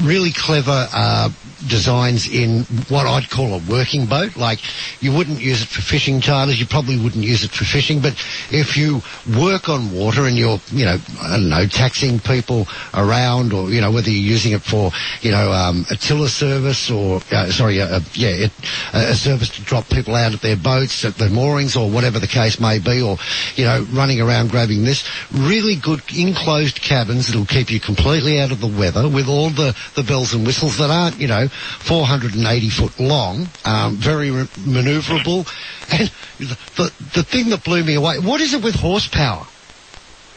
really 0.00 0.32
clever 0.32 0.88
uh, 0.92 1.30
designs 1.66 2.28
in 2.28 2.64
what 2.88 3.06
I'd 3.06 3.30
call 3.30 3.54
a 3.54 3.62
working 3.68 4.06
boat. 4.06 4.36
Like, 4.36 4.60
you 5.02 5.12
wouldn't 5.12 5.40
use 5.40 5.62
it 5.62 5.68
for 5.68 5.82
fishing 5.82 6.20
charters, 6.20 6.60
you 6.60 6.66
probably 6.66 6.98
wouldn't 6.98 7.24
use 7.24 7.44
it 7.44 7.50
for 7.50 7.64
fishing, 7.64 8.00
but 8.00 8.12
if 8.50 8.76
you 8.76 9.02
work 9.38 9.68
on 9.68 9.92
water 9.92 10.26
and 10.26 10.36
you're, 10.36 10.60
you 10.72 10.84
know, 10.84 10.98
I 11.20 11.36
don't 11.36 11.50
know, 11.50 11.66
taxing 11.66 12.18
people 12.20 12.66
around 12.94 13.52
or, 13.52 13.70
you 13.70 13.80
know, 13.80 13.90
whether 13.90 14.10
you're 14.10 14.30
using 14.30 14.52
it 14.52 14.62
for, 14.62 14.90
you 15.20 15.30
know, 15.30 15.52
um, 15.52 15.84
a 15.90 15.96
tiller 15.96 16.28
service 16.28 16.90
or, 16.90 17.20
uh, 17.30 17.50
sorry, 17.50 17.80
uh, 17.80 18.00
yeah, 18.14 18.46
it, 18.46 18.52
a 18.92 19.14
service 19.14 19.50
to 19.50 19.62
drop 19.62 19.88
people 19.88 20.14
out 20.14 20.32
at 20.32 20.40
their 20.40 20.56
boats, 20.56 21.04
at 21.04 21.16
their 21.16 21.30
moorings 21.30 21.76
or 21.76 21.90
whatever 21.90 22.18
the 22.18 22.26
case 22.26 22.60
may 22.60 22.78
be, 22.78 23.02
or, 23.02 23.16
you 23.56 23.64
know, 23.64 23.86
running 23.92 24.20
around 24.20 24.50
grabbing 24.50 24.84
this. 24.84 25.04
Really 25.32 25.76
good 25.76 26.00
enclosed 26.16 26.80
cabins 26.80 27.26
that'll 27.26 27.46
keep 27.46 27.70
you 27.70 27.80
completely 27.80 28.40
out 28.40 28.52
of 28.52 28.60
the 28.60 28.66
weather 28.66 29.08
with 29.08 29.28
all 29.28 29.50
the, 29.50 29.76
the 29.94 30.02
bells 30.02 30.34
and 30.34 30.46
whistles 30.46 30.78
that 30.78 30.90
aren't, 30.90 31.20
you 31.20 31.28
know, 31.28 31.48
480 31.50 32.70
foot 32.70 33.00
long, 33.00 33.48
um, 33.64 33.96
very 33.96 34.30
re- 34.30 34.44
maneuverable. 34.58 35.46
And 35.92 36.08
the, 36.38 36.92
the, 37.14 37.24
thing 37.24 37.50
that 37.50 37.64
blew 37.64 37.82
me 37.82 37.94
away, 37.94 38.20
what 38.20 38.40
is 38.40 38.54
it 38.54 38.62
with 38.62 38.76
horsepower? 38.76 39.44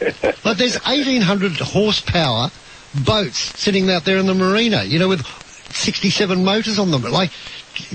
like 0.00 0.56
there's 0.56 0.74
1800 0.82 1.52
horsepower 1.60 2.50
boats 3.04 3.38
sitting 3.38 3.88
out 3.88 4.04
there 4.04 4.18
in 4.18 4.26
the 4.26 4.34
marina, 4.34 4.82
you 4.82 4.98
know, 4.98 5.08
with 5.08 5.24
67 5.72 6.44
motors 6.44 6.80
on 6.80 6.90
them. 6.90 7.02
Like, 7.02 7.30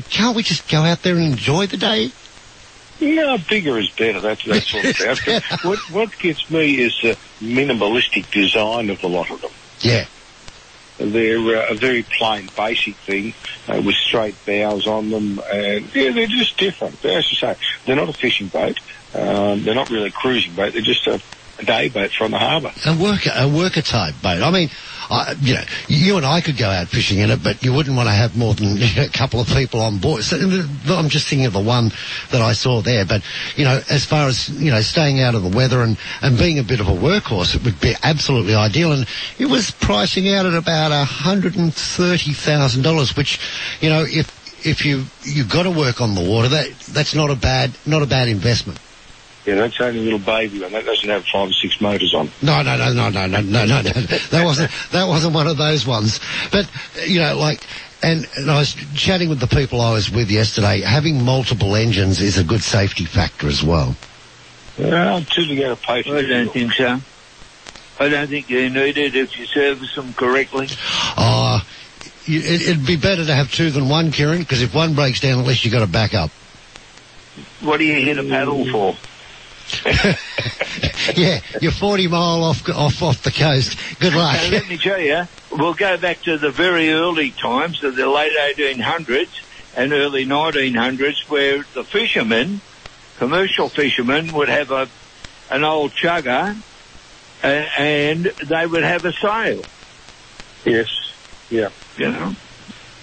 can't 0.09 0.37
we 0.37 0.43
just 0.43 0.69
go 0.69 0.83
out 0.83 1.03
there 1.03 1.15
and 1.15 1.25
enjoy 1.25 1.67
the 1.67 1.75
day? 1.75 2.11
No, 3.01 3.37
bigger 3.37 3.77
is 3.77 3.89
better. 3.89 4.19
That's 4.19 4.43
that's 4.43 4.73
what 4.73 4.85
it's 4.85 5.01
about. 5.01 5.43
But 5.49 5.63
what 5.63 5.79
what 5.91 6.19
gets 6.19 6.49
me 6.49 6.79
is 6.79 6.99
the 7.01 7.17
minimalistic 7.39 8.29
design 8.31 8.89
of 8.89 9.01
a 9.03 9.07
lot 9.07 9.31
of 9.31 9.41
them. 9.41 9.51
Yeah. 9.79 10.05
They're 10.99 11.57
uh, 11.57 11.71
a 11.71 11.75
very 11.75 12.03
plain, 12.17 12.49
basic 12.55 12.95
thing 12.97 13.33
uh, 13.67 13.81
with 13.83 13.95
straight 13.95 14.35
bows 14.45 14.85
on 14.85 15.09
them, 15.09 15.41
and 15.51 15.95
yeah, 15.95 16.11
they're 16.11 16.27
just 16.27 16.57
different. 16.57 17.03
As 17.05 17.29
you 17.31 17.37
say, 17.37 17.55
they're 17.85 17.95
not 17.95 18.09
a 18.09 18.13
fishing 18.13 18.47
boat. 18.47 18.77
Um, 19.13 19.63
they're 19.63 19.75
not 19.75 19.89
really 19.89 20.09
a 20.09 20.11
cruising 20.11 20.53
boat. 20.55 20.73
They're 20.73 20.81
just 20.81 21.07
a, 21.07 21.21
a 21.59 21.65
day 21.65 21.89
boat 21.89 22.11
from 22.11 22.31
the 22.31 22.37
harbour. 22.37 22.71
A 22.85 22.95
worker, 22.95 23.31
a 23.33 23.47
worker 23.47 23.81
type 23.81 24.15
boat. 24.21 24.41
I 24.43 24.51
mean, 24.51 24.69
I, 25.09 25.35
you 25.41 25.55
know, 25.55 25.63
you 25.87 26.17
and 26.17 26.25
I 26.25 26.41
could 26.41 26.57
go 26.57 26.69
out 26.69 26.87
fishing 26.87 27.19
in 27.19 27.31
it, 27.31 27.43
but 27.43 27.63
you 27.63 27.73
wouldn't 27.73 27.95
want 27.95 28.07
to 28.07 28.13
have 28.13 28.37
more 28.37 28.53
than 28.53 28.67
you 28.77 28.95
know, 28.95 29.05
a 29.05 29.09
couple 29.09 29.39
of 29.39 29.47
people 29.47 29.81
on 29.81 29.97
board. 29.97 30.23
So 30.23 30.37
uh, 30.37 30.95
I'm 30.95 31.09
just 31.09 31.27
thinking 31.27 31.47
of 31.47 31.53
the 31.53 31.61
one 31.61 31.91
that 32.31 32.41
I 32.41 32.53
saw 32.53 32.81
there. 32.81 33.05
But 33.05 33.23
you 33.55 33.65
know, 33.65 33.81
as 33.89 34.05
far 34.05 34.27
as 34.27 34.49
you 34.49 34.71
know, 34.71 34.81
staying 34.81 35.19
out 35.19 35.35
of 35.35 35.43
the 35.43 35.55
weather 35.55 35.81
and 35.81 35.97
and 36.21 36.37
being 36.37 36.59
a 36.59 36.63
bit 36.63 36.79
of 36.79 36.87
a 36.87 36.91
workhorse, 36.91 37.55
it 37.55 37.63
would 37.63 37.81
be 37.81 37.95
absolutely 38.03 38.55
ideal. 38.55 38.91
And 38.91 39.07
it 39.37 39.47
was 39.47 39.71
pricing 39.71 40.29
out 40.29 40.45
at 40.45 40.53
about 40.53 40.91
a 40.91 41.05
hundred 41.05 41.55
and 41.55 41.73
thirty 41.73 42.33
thousand 42.33 42.83
dollars, 42.83 43.15
which, 43.15 43.39
you 43.81 43.89
know, 43.89 44.05
if 44.07 44.39
if 44.65 44.85
you 44.85 45.05
you've 45.23 45.49
got 45.49 45.63
to 45.63 45.71
work 45.71 46.01
on 46.01 46.15
the 46.15 46.21
water, 46.21 46.49
that 46.49 46.71
that's 46.89 47.15
not 47.15 47.31
a 47.31 47.35
bad 47.35 47.71
not 47.85 48.01
a 48.01 48.07
bad 48.07 48.27
investment. 48.27 48.79
Yeah, 49.49 49.55
that's 49.55 49.81
only 49.81 49.99
a 49.99 50.03
little 50.03 50.19
baby 50.19 50.61
one. 50.61 50.73
That 50.73 50.85
doesn't 50.85 51.09
have 51.09 51.25
five 51.25 51.49
or 51.49 51.53
six 51.53 51.81
motors 51.81 52.13
on. 52.13 52.29
No, 52.43 52.61
no, 52.61 52.77
no, 52.77 52.93
no, 52.93 53.09
no, 53.09 53.25
no, 53.25 53.41
no, 53.41 53.65
no. 53.65 53.81
That 53.81 54.45
wasn't 54.45 54.69
that 54.91 55.07
wasn't 55.07 55.33
one 55.33 55.47
of 55.47 55.57
those 55.57 55.87
ones. 55.87 56.19
But 56.51 56.69
you 57.07 57.19
know, 57.19 57.35
like. 57.37 57.63
And, 58.01 58.25
and, 58.37 58.49
I 58.49 58.57
was 58.57 58.75
chatting 58.95 59.27
with 59.27 59.41
the 59.41 59.47
people 59.47 59.81
I 59.81 59.91
was 59.91 60.09
with 60.09 60.31
yesterday. 60.31 60.79
Having 60.79 61.25
multiple 61.25 61.75
engines 61.75 62.21
is 62.21 62.37
a 62.37 62.45
good 62.45 62.63
safety 62.63 63.03
factor 63.03 63.45
as 63.45 63.61
well. 63.61 63.93
Well, 64.77 65.21
two 65.23 65.45
to 65.45 65.53
get 65.53 65.69
a 65.69 65.75
patent. 65.75 66.15
I 66.15 66.21
don't 66.21 66.49
think 66.49 66.71
so. 66.71 67.01
I 67.99 68.07
don't 68.07 68.29
think 68.29 68.49
you 68.49 68.69
need 68.69 68.97
it 68.97 69.15
if 69.15 69.37
you 69.37 69.45
service 69.47 69.93
them 69.95 70.13
correctly. 70.13 70.67
Ah, 70.71 71.61
uh, 71.61 71.65
it, 72.25 72.77
would 72.77 72.87
be 72.87 72.95
better 72.95 73.25
to 73.25 73.35
have 73.35 73.51
two 73.51 73.69
than 73.69 73.89
one, 73.89 74.11
Keiren, 74.11 74.39
because 74.39 74.61
if 74.61 74.73
one 74.73 74.95
breaks 74.95 75.19
down, 75.19 75.41
at 75.41 75.45
least 75.45 75.65
you've 75.65 75.73
got 75.73 75.83
a 75.83 75.91
backup. 75.91 76.31
What 77.59 77.77
do 77.77 77.83
you 77.83 78.05
hit 78.05 78.17
a 78.17 78.23
paddle 78.23 78.65
for? 78.71 78.95
yeah, 81.15 81.41
you're 81.61 81.71
40 81.71 82.07
mile 82.07 82.43
off 82.43 82.67
off 82.69 83.01
off 83.01 83.23
the 83.23 83.31
coast. 83.31 83.77
Good 83.99 84.13
luck. 84.13 84.35
Now, 84.35 84.49
let 84.49 84.69
me 84.69 84.77
tell 84.77 84.99
you, 84.99 85.27
we'll 85.51 85.73
go 85.73 85.97
back 85.97 86.21
to 86.23 86.37
the 86.37 86.51
very 86.51 86.89
early 86.91 87.31
times 87.31 87.83
of 87.83 87.95
the 87.95 88.07
late 88.07 88.33
1800s 88.57 89.29
and 89.75 89.93
early 89.93 90.25
1900s, 90.25 91.29
where 91.29 91.63
the 91.73 91.83
fishermen, 91.83 92.61
commercial 93.17 93.69
fishermen, 93.69 94.33
would 94.33 94.49
have 94.49 94.71
a 94.71 94.89
an 95.51 95.63
old 95.63 95.91
chugger, 95.91 96.55
uh, 97.43 97.47
and 97.47 98.25
they 98.25 98.65
would 98.67 98.83
have 98.83 99.05
a 99.05 99.13
sail. 99.13 99.61
Yes. 100.65 101.13
Yeah. 101.49 101.69
You 101.97 102.11
know. 102.11 102.35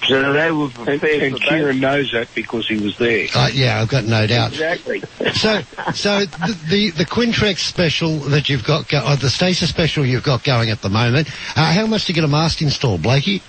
So 0.09 0.33
they 0.33 0.51
were 0.51 0.65
And, 0.65 0.75
prepared 0.75 1.23
and 1.23 1.37
for 1.39 1.43
Keiren 1.45 1.81
knows 1.81 2.13
that 2.13 2.29
because 2.35 2.69
he 2.69 2.77
was 2.77 2.97
there. 2.99 3.27
Uh, 3.35 3.49
yeah, 3.53 3.81
I've 3.81 3.89
got 3.89 4.05
no 4.05 4.27
doubt. 4.27 4.53
Exactly. 4.53 5.03
So, 5.35 5.63
so 5.95 6.21
the, 6.27 6.59
the 6.69 6.91
the 6.91 7.05
Quintrex 7.05 7.59
special 7.59 8.19
that 8.31 8.49
you've 8.49 8.65
got, 8.65 8.89
go- 8.89 9.05
or 9.07 9.17
the 9.17 9.31
Stacer 9.31 9.67
special 9.67 10.07
you've 10.07 10.23
got 10.23 10.45
going 10.45 10.71
at 10.71 10.81
the 10.83 10.89
moment. 10.91 11.29
Uh, 11.57 11.73
how 11.73 11.87
much 11.87 12.05
to 12.07 12.13
get 12.13 12.25
a 12.25 12.29
mast 12.29 12.63
installed, 12.63 13.03
Blakey? 13.03 13.43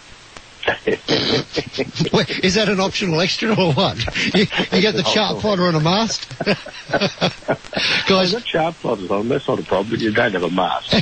Wait, 0.85 2.29
Is 2.43 2.55
that 2.55 2.67
an 2.67 2.79
optional 2.81 3.21
extra 3.21 3.51
or 3.55 3.71
what? 3.73 3.97
You, 4.35 4.41
you 4.71 4.81
get 4.81 4.95
the 4.95 5.03
chart 5.13 5.39
plotter 5.39 5.65
and 5.67 5.77
a 5.77 5.79
mast? 5.79 6.27
Guys, 8.07 8.33
got 8.33 8.43
chart 8.43 8.75
plotters 8.75 9.09
on. 9.09 9.29
That's 9.29 9.47
not 9.47 9.59
a 9.59 9.63
problem. 9.63 9.99
You 9.99 10.11
don't 10.11 10.33
have 10.33 10.43
a 10.43 10.49
mast. 10.49 10.93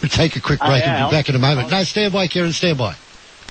We'll 0.00 0.08
take 0.08 0.36
a 0.36 0.40
quick 0.40 0.60
break 0.60 0.82
and 0.86 0.96
Al. 0.96 1.10
be 1.10 1.16
back 1.16 1.28
in 1.28 1.34
a 1.34 1.38
moment. 1.38 1.70
No, 1.70 1.82
stand 1.84 2.12
by, 2.12 2.26
Keiren, 2.28 2.52
stand 2.52 2.78
by. 2.78 2.94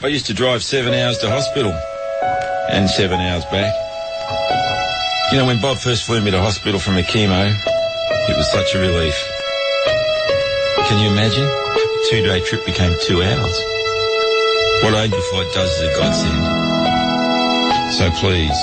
I 0.04 0.08
used 0.08 0.26
to 0.28 0.34
drive 0.34 0.62
seven 0.62 0.93
hours 0.93 1.18
to 1.20 1.30
hospital 1.30 1.72
and 2.70 2.89
seven 2.89 3.20
hours 3.20 3.46
back. 3.46 3.74
You 5.32 5.38
know, 5.39 5.46
when 5.46 5.62
Bob 5.62 5.78
first 5.78 6.04
flew 6.04 6.22
me 6.22 6.32
to 6.32 6.39
hospital 6.39 6.80
from 6.80 6.98
a 6.98 7.02
chemo, 7.02 7.50
it 8.30 8.38
was 8.38 8.52
such 8.52 8.76
a 8.76 8.80
relief. 8.80 9.16
Can 10.88 11.02
you 11.02 11.12
imagine? 11.12 11.46
A 11.46 12.10
two 12.10 12.22
day 12.22 12.41
trip 12.41 12.66
became 12.66 12.96
two 13.02 13.24
hours. 13.24 13.58
What 14.84 14.93
Angel 14.93 15.22
Flight 15.32 15.54
does 15.54 15.72
is 15.72 15.82
a 15.82 15.98
godsend. 15.98 16.43
So 17.93 18.12
please, 18.20 18.58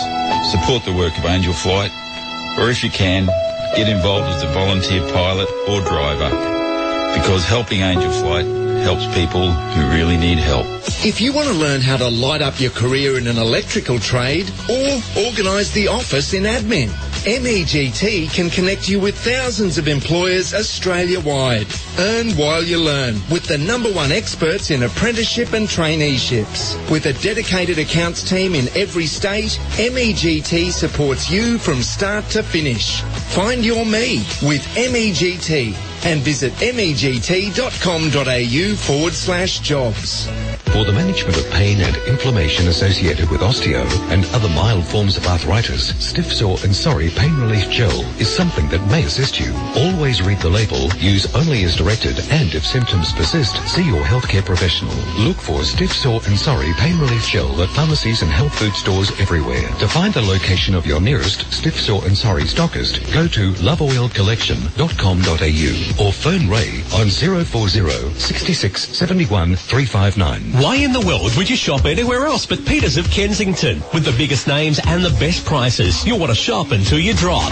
support 0.52 0.84
the 0.84 0.92
work 0.92 1.16
of 1.18 1.24
Angel 1.24 1.54
Flight, 1.54 1.90
or 2.58 2.70
if 2.70 2.84
you 2.84 2.90
can, 2.90 3.26
get 3.74 3.88
involved 3.88 4.28
as 4.28 4.42
a 4.42 4.48
volunteer 4.52 5.00
pilot 5.12 5.48
or 5.66 5.80
driver, 5.80 6.30
because 7.16 7.44
helping 7.46 7.80
Angel 7.80 8.12
Flight 8.12 8.61
helps 8.82 9.06
people 9.14 9.50
who 9.50 9.88
really 9.96 10.16
need 10.16 10.38
help. 10.38 10.66
If 11.04 11.20
you 11.20 11.32
want 11.32 11.48
to 11.48 11.54
learn 11.54 11.80
how 11.80 11.96
to 11.96 12.08
light 12.08 12.42
up 12.42 12.60
your 12.60 12.72
career 12.72 13.16
in 13.16 13.26
an 13.28 13.38
electrical 13.38 13.98
trade 13.98 14.50
or 14.68 15.00
organise 15.16 15.70
the 15.72 15.88
office 15.88 16.34
in 16.34 16.42
admin, 16.42 16.90
MEGT 17.24 18.32
can 18.32 18.50
connect 18.50 18.88
you 18.88 18.98
with 18.98 19.16
thousands 19.16 19.78
of 19.78 19.86
employers 19.86 20.52
Australia-wide. 20.52 21.66
Earn 21.98 22.30
while 22.32 22.64
you 22.64 22.78
learn 22.78 23.14
with 23.30 23.44
the 23.46 23.58
number 23.58 23.92
one 23.92 24.10
experts 24.10 24.70
in 24.72 24.82
apprenticeship 24.82 25.52
and 25.52 25.68
traineeships. 25.68 26.74
With 26.90 27.06
a 27.06 27.12
dedicated 27.14 27.78
accounts 27.78 28.28
team 28.28 28.54
in 28.56 28.66
every 28.76 29.06
state, 29.06 29.58
MEGT 29.78 30.72
supports 30.72 31.30
you 31.30 31.58
from 31.58 31.82
start 31.82 32.24
to 32.30 32.42
finish. 32.42 33.00
Find 33.34 33.64
your 33.64 33.84
me 33.86 34.18
with 34.42 34.66
MEGT 34.74 35.74
and 36.04 36.20
visit 36.22 36.52
meg.gt.com.au 36.60 37.56
forward 38.76 39.12
slash 39.12 39.60
jobs. 39.60 40.28
For 40.72 40.84
the 40.86 40.92
management 40.92 41.36
of 41.36 41.44
pain 41.50 41.82
and 41.82 41.94
inflammation 42.08 42.68
associated 42.68 43.28
with 43.28 43.42
osteo 43.42 43.84
and 44.10 44.24
other 44.34 44.48
mild 44.48 44.86
forms 44.86 45.18
of 45.18 45.26
arthritis, 45.26 45.88
stiff 46.02 46.32
sore 46.32 46.56
and 46.64 46.74
sorry 46.74 47.10
pain 47.10 47.36
relief 47.36 47.68
gel 47.68 48.00
is 48.18 48.34
something 48.34 48.70
that 48.70 48.80
may 48.90 49.04
assist 49.04 49.38
you. 49.38 49.52
Always 49.76 50.22
read 50.22 50.38
the 50.38 50.48
label, 50.48 50.88
use 50.96 51.26
only 51.34 51.64
as 51.64 51.76
directed, 51.76 52.18
and 52.30 52.54
if 52.54 52.64
symptoms 52.64 53.12
persist, 53.12 53.54
see 53.68 53.84
your 53.84 54.02
healthcare 54.02 54.42
professional. 54.42 54.94
Look 55.18 55.36
for 55.36 55.62
stiff 55.62 55.92
sore 55.92 56.22
and 56.26 56.38
sorry 56.38 56.72
pain 56.78 56.98
relief 56.98 57.28
gel 57.28 57.60
at 57.60 57.68
pharmacies 57.68 58.22
and 58.22 58.30
health 58.30 58.58
food 58.58 58.72
stores 58.72 59.10
everywhere. 59.20 59.68
To 59.78 59.86
find 59.86 60.14
the 60.14 60.22
location 60.22 60.74
of 60.74 60.86
your 60.86 61.02
nearest 61.02 61.52
stiff 61.52 61.78
sore 61.78 62.02
and 62.06 62.16
sorry 62.16 62.44
stockist, 62.44 63.12
go 63.12 63.28
to 63.28 63.52
loveoilcollection.com.au 63.60 66.06
or 66.06 66.12
phone 66.14 66.48
Ray 66.48 66.82
on 66.94 67.10
040 67.10 68.14
66 68.18 68.88
71 68.96 69.56
359. 69.56 70.61
Why 70.62 70.76
in 70.76 70.92
the 70.92 71.00
world 71.00 71.34
would 71.36 71.50
you 71.50 71.56
shop 71.56 71.86
anywhere 71.86 72.24
else 72.24 72.46
but 72.46 72.64
Peters 72.64 72.96
of 72.96 73.10
Kensington? 73.10 73.82
With 73.92 74.04
the 74.04 74.14
biggest 74.16 74.46
names 74.46 74.78
and 74.86 75.04
the 75.04 75.10
best 75.18 75.44
prices, 75.44 76.06
you'll 76.06 76.20
want 76.20 76.30
to 76.30 76.36
shop 76.36 76.70
until 76.70 77.00
you 77.00 77.14
drop. 77.14 77.50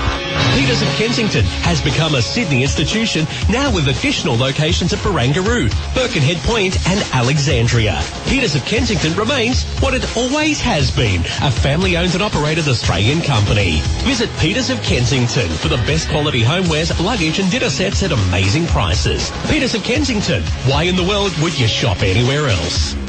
Peters 0.55 0.81
of 0.81 0.87
Kensington 0.95 1.45
has 1.67 1.83
become 1.83 2.15
a 2.15 2.23
Sydney 2.23 2.63
institution 2.63 3.27
now 3.51 3.75
with 3.75 3.89
additional 3.89 4.37
locations 4.37 4.93
at 4.93 5.01
Barangaroo, 5.01 5.69
Birkenhead 5.93 6.37
Point 6.45 6.79
and 6.89 7.01
Alexandria. 7.13 8.01
Peters 8.27 8.55
of 8.55 8.65
Kensington 8.65 9.13
remains 9.17 9.65
what 9.81 9.93
it 9.93 10.07
always 10.17 10.61
has 10.61 10.93
been, 10.93 11.21
a 11.43 11.51
family-owned 11.51 12.15
and 12.15 12.23
operated 12.23 12.69
Australian 12.69 13.23
company. 13.23 13.81
Visit 14.07 14.31
Peters 14.39 14.71
of 14.71 14.81
Kensington 14.85 15.49
for 15.49 15.67
the 15.67 15.79
best 15.79 16.09
quality 16.11 16.43
homewares, 16.43 16.95
luggage 17.05 17.41
and 17.41 17.51
dinner 17.51 17.71
sets 17.71 18.05
at 18.05 18.13
amazing 18.13 18.69
prices. 18.69 19.33
Peters 19.49 19.75
of 19.75 19.83
Kensington. 19.83 20.45
Why 20.71 20.85
in 20.85 20.95
the 20.95 21.03
world 21.03 21.37
would 21.43 21.59
you 21.59 21.67
shop 21.67 22.03
anywhere 22.03 22.47
else? 22.47 23.00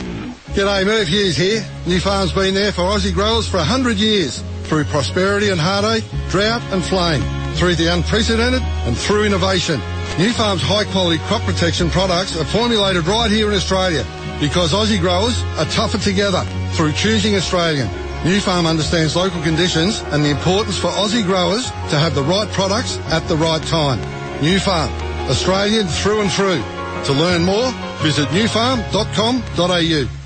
G'day, 0.51 0.85
Merv 0.85 1.07
Hughes 1.07 1.37
here. 1.37 1.61
Nufarm's 1.85 2.33
been 2.33 2.53
there 2.53 2.73
for 2.73 2.81
Aussie 2.81 3.13
growers 3.13 3.47
for 3.47 3.55
100 3.55 3.95
years. 3.95 4.43
Through 4.63 4.83
prosperity 4.83 5.47
and 5.47 5.59
heartache, 5.59 6.03
drought 6.27 6.61
and 6.73 6.83
flame. 6.83 7.23
Through 7.55 7.75
the 7.75 7.87
unprecedented 7.87 8.61
and 8.83 8.97
through 8.97 9.23
innovation. 9.23 9.79
Nufarm's 10.19 10.61
high 10.61 10.83
quality 10.91 11.19
crop 11.23 11.41
protection 11.43 11.89
products 11.89 12.35
are 12.35 12.43
formulated 12.43 13.07
right 13.07 13.31
here 13.31 13.47
in 13.47 13.55
Australia 13.55 14.05
because 14.41 14.73
Aussie 14.73 14.99
growers 14.99 15.41
are 15.55 15.71
tougher 15.71 15.99
together 15.99 16.43
through 16.73 16.91
choosing 16.91 17.35
Australian. 17.35 17.87
Nufarm 18.27 18.67
understands 18.67 19.15
local 19.15 19.41
conditions 19.43 20.03
and 20.11 20.21
the 20.21 20.31
importance 20.31 20.77
for 20.77 20.91
Aussie 20.91 21.23
growers 21.23 21.63
to 21.91 21.97
have 21.97 22.13
the 22.13 22.23
right 22.23 22.49
products 22.49 22.97
at 23.07 23.25
the 23.29 23.37
right 23.37 23.63
time. 23.63 23.99
Nufarm, 24.43 24.91
Australian 25.29 25.87
through 25.87 26.19
and 26.19 26.31
through. 26.31 26.61
To 27.05 27.13
learn 27.13 27.45
more, 27.45 27.71
visit 28.03 28.27
nufarm.com.au. 28.35 30.20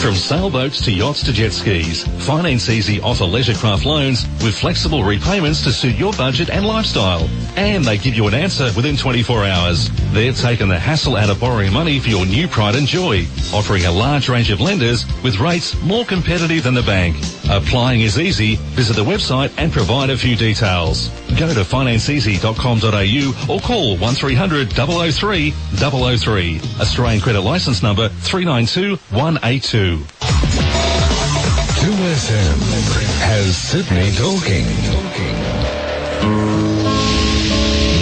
From 0.00 0.14
sailboats 0.14 0.84
to 0.84 0.92
yachts 0.92 1.24
to 1.24 1.32
jet 1.32 1.52
skis, 1.52 2.06
Finance 2.24 2.68
Easy 2.68 3.00
offer 3.00 3.24
leisure 3.24 3.54
craft 3.54 3.84
loans 3.84 4.26
with 4.44 4.56
flexible 4.56 5.02
repayments 5.02 5.64
to 5.64 5.72
suit 5.72 5.96
your 5.96 6.12
budget 6.12 6.50
and 6.50 6.64
lifestyle. 6.64 7.28
And 7.58 7.84
they 7.84 7.98
give 7.98 8.14
you 8.14 8.28
an 8.28 8.34
answer 8.34 8.70
within 8.76 8.96
24 8.96 9.44
hours. 9.44 9.90
They're 10.12 10.32
taking 10.32 10.68
the 10.68 10.78
hassle 10.78 11.16
out 11.16 11.28
of 11.28 11.40
borrowing 11.40 11.72
money 11.72 11.98
for 11.98 12.08
your 12.08 12.24
new 12.24 12.46
pride 12.46 12.76
and 12.76 12.86
joy, 12.86 13.26
offering 13.52 13.84
a 13.84 13.90
large 13.90 14.28
range 14.28 14.50
of 14.50 14.60
lenders 14.60 15.04
with 15.24 15.40
rates 15.40 15.74
more 15.82 16.04
competitive 16.04 16.62
than 16.62 16.74
the 16.74 16.84
bank. 16.84 17.16
Applying 17.50 18.02
is 18.02 18.16
easy. 18.16 18.54
Visit 18.76 18.94
the 18.94 19.02
website 19.02 19.50
and 19.58 19.72
provide 19.72 20.08
a 20.08 20.16
few 20.16 20.36
details. 20.36 21.08
Go 21.36 21.52
to 21.52 21.64
financeeasy.com.au 21.64 23.52
or 23.52 23.60
call 23.60 23.96
1300 23.96 24.70
003 24.70 25.50
003. 25.50 26.60
Australian 26.80 27.20
credit 27.20 27.40
license 27.40 27.82
number 27.82 28.08
392 28.08 28.94
182. 29.16 29.98
2SM 31.78 32.58
has 33.18 33.56
Sydney 33.56 34.12
talking. 34.12 34.64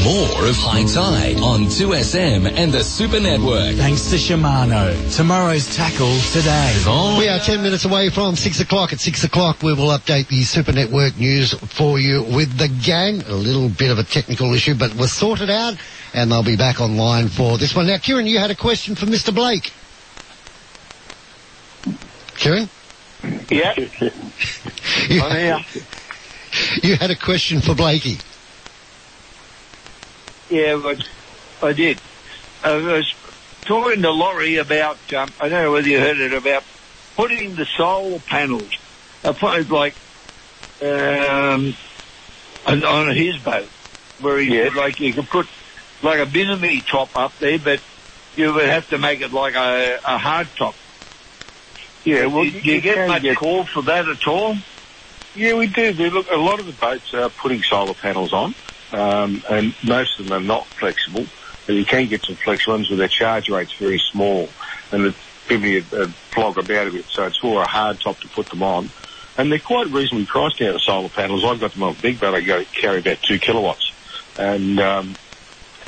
More 0.07 0.47
of 0.47 0.55
Hi-Tide 0.59 1.41
on 1.41 1.63
2SM 1.63 2.47
and 2.47 2.71
the 2.71 2.85
Super 2.85 3.19
Network. 3.19 3.75
Thanks 3.75 4.09
to 4.11 4.15
Shimano. 4.15 4.95
Tomorrow's 5.17 5.75
tackle 5.75 6.17
today. 6.31 6.73
We 7.19 7.27
are 7.27 7.41
10 7.41 7.61
minutes 7.61 7.85
away 7.87 8.11
from 8.11 8.37
6 8.37 8.61
o'clock. 8.61 8.93
At 8.93 9.01
6 9.01 9.25
o'clock, 9.25 9.65
we 9.65 9.75
will 9.75 9.89
update 9.89 10.29
the 10.29 10.45
Super 10.45 10.71
Network 10.71 11.19
news 11.19 11.55
for 11.55 11.99
you 11.99 12.23
with 12.23 12.57
the 12.57 12.69
gang. 12.69 13.23
A 13.23 13.35
little 13.35 13.69
bit 13.69 13.91
of 13.91 13.99
a 13.99 14.05
technical 14.05 14.55
issue, 14.55 14.77
but 14.77 14.95
we're 14.95 15.09
sorted 15.09 15.51
out, 15.51 15.75
and 16.15 16.31
they'll 16.31 16.45
be 16.45 16.57
back 16.57 16.81
online 16.81 17.27
for 17.27 17.59
this 17.59 17.75
one. 17.75 17.89
Now, 17.89 17.97
Keiren, 17.97 18.29
you 18.29 18.39
had 18.39 18.53
a 18.53 18.55
question 18.55 18.95
for 18.95 19.07
Mr. 19.07 19.35
Blake. 19.35 19.73
Keiren? 22.39 22.69
Yeah. 23.51 23.75
You, 25.09 25.21
I'm 25.21 25.37
here. 25.37 25.65
you 26.83 26.97
had 26.97 27.11
a 27.11 27.17
question 27.17 27.61
for 27.61 27.75
Blakey. 27.75 28.19
Yeah, 30.51 30.77
but 30.83 30.99
I 31.63 31.73
did. 31.73 31.99
I 32.63 32.77
was 32.77 33.15
talking 33.65 34.03
to 34.03 34.11
Laurie 34.11 34.57
about, 34.57 34.99
um, 35.15 35.35
I 35.41 35.49
don't 35.49 35.63
know 35.63 35.73
whether 35.73 35.89
you 35.89 35.99
heard 35.99 36.19
it, 36.19 36.33
about 36.33 36.65
putting 37.17 37.55
the 37.55 37.67
solar 37.77 38.21
panels, 38.21 38.71
I 39.25 39.33
put 39.33 39.71
like, 39.71 39.95
um, 40.83 41.75
on, 42.67 43.17
his 43.17 43.39
boat, 43.39 43.69
where 44.21 44.39
he 44.39 44.51
said, 44.51 44.75
like, 44.75 45.01
you 45.01 45.13
could 45.15 45.29
put 45.29 45.47
like 46.03 46.21
a 46.21 46.27
Bimini 46.27 46.83
top 46.83 47.17
up 47.17 47.33
there, 47.39 47.59
but 47.59 47.81
you 48.37 48.53
would 48.53 48.69
have 48.69 48.89
to 48.89 48.99
make 48.99 49.21
it 49.21 49.33
like 49.33 49.55
a, 49.55 49.99
a 50.05 50.19
hard 50.19 50.49
top. 50.57 50.75
Yeah, 52.05 52.27
well, 52.27 52.45
do, 52.45 52.51
you, 52.51 52.61
you, 52.75 52.81
get 52.81 53.09
much 53.09 53.23
get- 53.23 53.37
call 53.37 53.67
for 53.67 53.83
that 53.85 54.09
at 54.09 54.29
all? 54.29 54.57
Yeah, 55.35 55.55
we 55.55 55.67
do. 55.67 55.93
Look, 55.93 56.29
a 56.31 56.37
lot 56.37 56.61
of 56.61 56.67
the 56.67 56.73
boats 56.73 57.13
are 57.13 57.29
putting 57.29 57.63
solar 57.63 57.95
panels 57.95 58.33
on, 58.33 58.55
um, 58.93 59.43
and 59.49 59.75
most 59.85 60.19
of 60.19 60.27
them 60.27 60.33
are 60.33 60.45
not 60.45 60.67
flexible. 60.79 61.27
But 61.67 61.75
you 61.75 61.85
can 61.85 62.07
get 62.07 62.25
some 62.25 62.37
flexible 62.37 62.75
ones 62.75 62.89
where 62.89 62.99
their 62.99 63.09
charge 63.09 63.49
rate's 63.49 63.75
very 63.75 64.01
small, 64.13 64.49
and 64.93 65.07
it 65.07 65.15
give 65.49 65.61
me 65.61 65.79
a, 65.79 66.07
flog 66.35 66.59
about 66.59 66.89
a 66.89 66.91
bit. 66.91 67.07
So 67.09 67.25
it's 67.25 67.39
for 67.39 67.63
a 67.63 67.67
hard 67.67 68.01
top 68.01 68.21
to 68.21 68.29
put 68.29 68.49
them 68.51 68.63
on, 68.63 68.91
and 69.37 69.51
they're 69.51 69.59
quite 69.59 69.89
reasonably 69.91 70.27
priced 70.27 70.61
now. 70.61 70.73
The 70.73 70.79
solar 70.79 71.09
panels. 71.09 71.45
I've 71.45 71.61
got 71.61 71.73
them 71.73 71.83
on 71.83 71.97
big 72.01 72.21
but 72.21 72.35
I 72.35 72.65
carry 72.65 73.01
about 73.01 73.23
two 73.23 73.39
kilowatts, 73.39 73.93
and 74.37 74.79
um, 74.79 75.17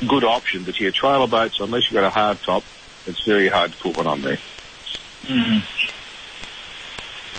good 0.07 0.23
option. 0.23 0.63
But 0.63 0.79
yeah, 0.79 0.91
trailer 0.91 1.27
boats, 1.27 1.59
unless 1.59 1.83
you've 1.89 2.01
got 2.01 2.05
a 2.05 2.09
hard 2.09 2.39
top, 2.41 2.63
it's 3.05 3.23
very 3.23 3.47
hard 3.47 3.71
to 3.71 3.77
put 3.77 3.95
one 3.95 4.07
on 4.07 4.21
there. 4.21 4.39
Mm. 5.23 5.63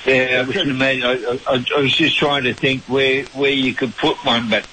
Yeah, 0.07 0.45
I 0.49 0.53
couldn't 0.53 0.71
imagine. 0.71 1.05
I, 1.05 1.39
I, 1.47 1.65
I 1.77 1.81
was 1.81 1.95
just 1.95 2.17
trying 2.17 2.45
to 2.45 2.55
think 2.55 2.85
where 2.85 3.25
where 3.35 3.51
you 3.51 3.75
could 3.75 3.95
put 3.97 4.17
one, 4.25 4.49
but 4.49 4.65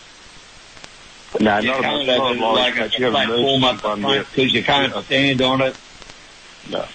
No, 1.39 1.57
you 1.59 1.67
not, 1.67 1.81
can't 1.81 2.07
not, 2.07 2.17
have 2.17 2.35
it 2.37 2.39
like 2.41 2.73
a 2.95 2.97
You 2.99 3.05
have 3.05 3.15
an 3.15 3.27
platform 3.27 3.63
up 3.63 3.83
one 3.83 4.01
the 4.01 4.07
there. 4.07 4.23
front 4.23 4.35
because 4.35 4.53
you 4.53 4.63
can't 4.63 5.05
stand 5.05 5.41
on 5.41 5.61
it. 5.61 5.75
No. 6.69 6.85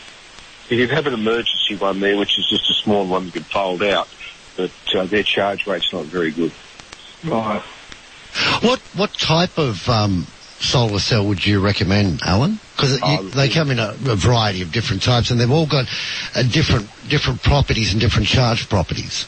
You 0.68 0.86
could 0.86 0.94
have 0.94 1.06
an 1.06 1.14
emergency 1.14 1.76
one 1.76 2.00
there, 2.00 2.16
which 2.16 2.38
is 2.38 2.48
just 2.48 2.70
a 2.70 2.74
small 2.74 3.06
one 3.06 3.26
you 3.26 3.32
can 3.32 3.42
fold 3.44 3.82
out, 3.82 4.08
but 4.56 4.70
uh, 4.94 5.04
their 5.04 5.22
charge 5.22 5.66
rate's 5.66 5.92
not 5.92 6.04
very 6.06 6.30
good. 6.30 6.52
Right. 7.24 7.62
What 8.62 8.80
what 8.94 9.12
type 9.12 9.58
of 9.58 9.86
um, 9.88 10.26
solar 10.60 10.98
cell 10.98 11.26
would 11.26 11.44
you 11.46 11.60
recommend, 11.60 12.20
Alan? 12.24 12.58
Because 12.74 12.98
Oh, 13.02 13.22
they 13.22 13.48
come 13.50 13.70
in 13.70 13.78
a, 13.78 13.90
a 14.06 14.16
variety 14.16 14.62
of 14.62 14.72
different 14.72 15.02
types, 15.02 15.30
and 15.30 15.38
they've 15.38 15.50
all 15.50 15.66
got 15.66 15.86
uh, 16.34 16.42
different 16.42 16.88
different 17.08 17.42
properties 17.42 17.92
and 17.92 18.00
different 18.00 18.26
charge 18.28 18.68
properties. 18.70 19.26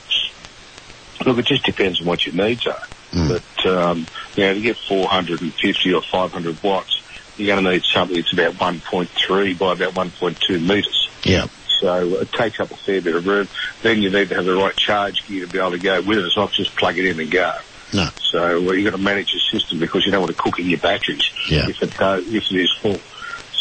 Look, 1.25 1.39
it 1.39 1.45
just 1.47 1.65
depends 1.65 2.01
on 2.01 2.07
what 2.07 2.25
your 2.27 2.35
needs 2.35 2.67
are. 2.67 2.83
But, 3.15 3.67
um, 3.71 4.07
you 4.35 4.45
know, 4.45 4.55
to 4.55 4.61
get 4.61 4.77
450 4.89 5.93
or 5.95 6.03
500 6.13 6.63
watts, 6.63 7.01
you're 7.37 7.55
going 7.55 7.65
to 7.65 7.73
need 7.73 7.83
something 7.95 8.17
that's 8.17 8.33
about 8.33 8.55
1.3 8.57 9.59
by 9.59 9.73
about 9.73 9.95
1.2 9.95 10.61
metres. 10.61 11.09
Yeah. 11.25 11.47
So 11.81 12.21
it 12.21 12.33
takes 12.33 12.61
up 12.61 12.71
a 12.71 12.77
fair 12.87 13.03
bit 13.03 13.15
of 13.17 13.25
room. 13.27 13.49
Then 13.83 14.01
you 14.03 14.11
need 14.11 14.29
to 14.31 14.37
have 14.37 14.45
the 14.45 14.55
right 14.55 14.77
charge 14.77 15.15
gear 15.27 15.45
to 15.45 15.51
be 15.51 15.59
able 15.59 15.73
to 15.73 15.79
go 15.79 16.01
with 16.01 16.19
it. 16.19 16.25
It's 16.25 16.37
not 16.37 16.53
just 16.53 16.75
plug 16.77 16.99
it 16.99 17.07
in 17.07 17.21
and 17.21 17.31
go. 17.31 17.53
No. 17.93 18.09
So 18.33 18.39
uh, 18.41 18.73
you've 18.73 18.91
got 18.91 18.97
to 18.97 19.03
manage 19.03 19.29
your 19.33 19.61
system 19.61 19.79
because 19.79 20.03
you 20.07 20.13
don't 20.13 20.23
want 20.23 20.37
to 20.37 20.43
cook 20.43 20.59
in 20.59 20.69
your 20.69 20.81
batteries 20.81 21.23
Yeah. 21.49 21.67
if 21.69 21.77
it 21.83 21.93
uh, 22.01 22.19
if 22.27 22.43
it 22.51 22.57
is 22.57 22.73
full. 22.83 23.01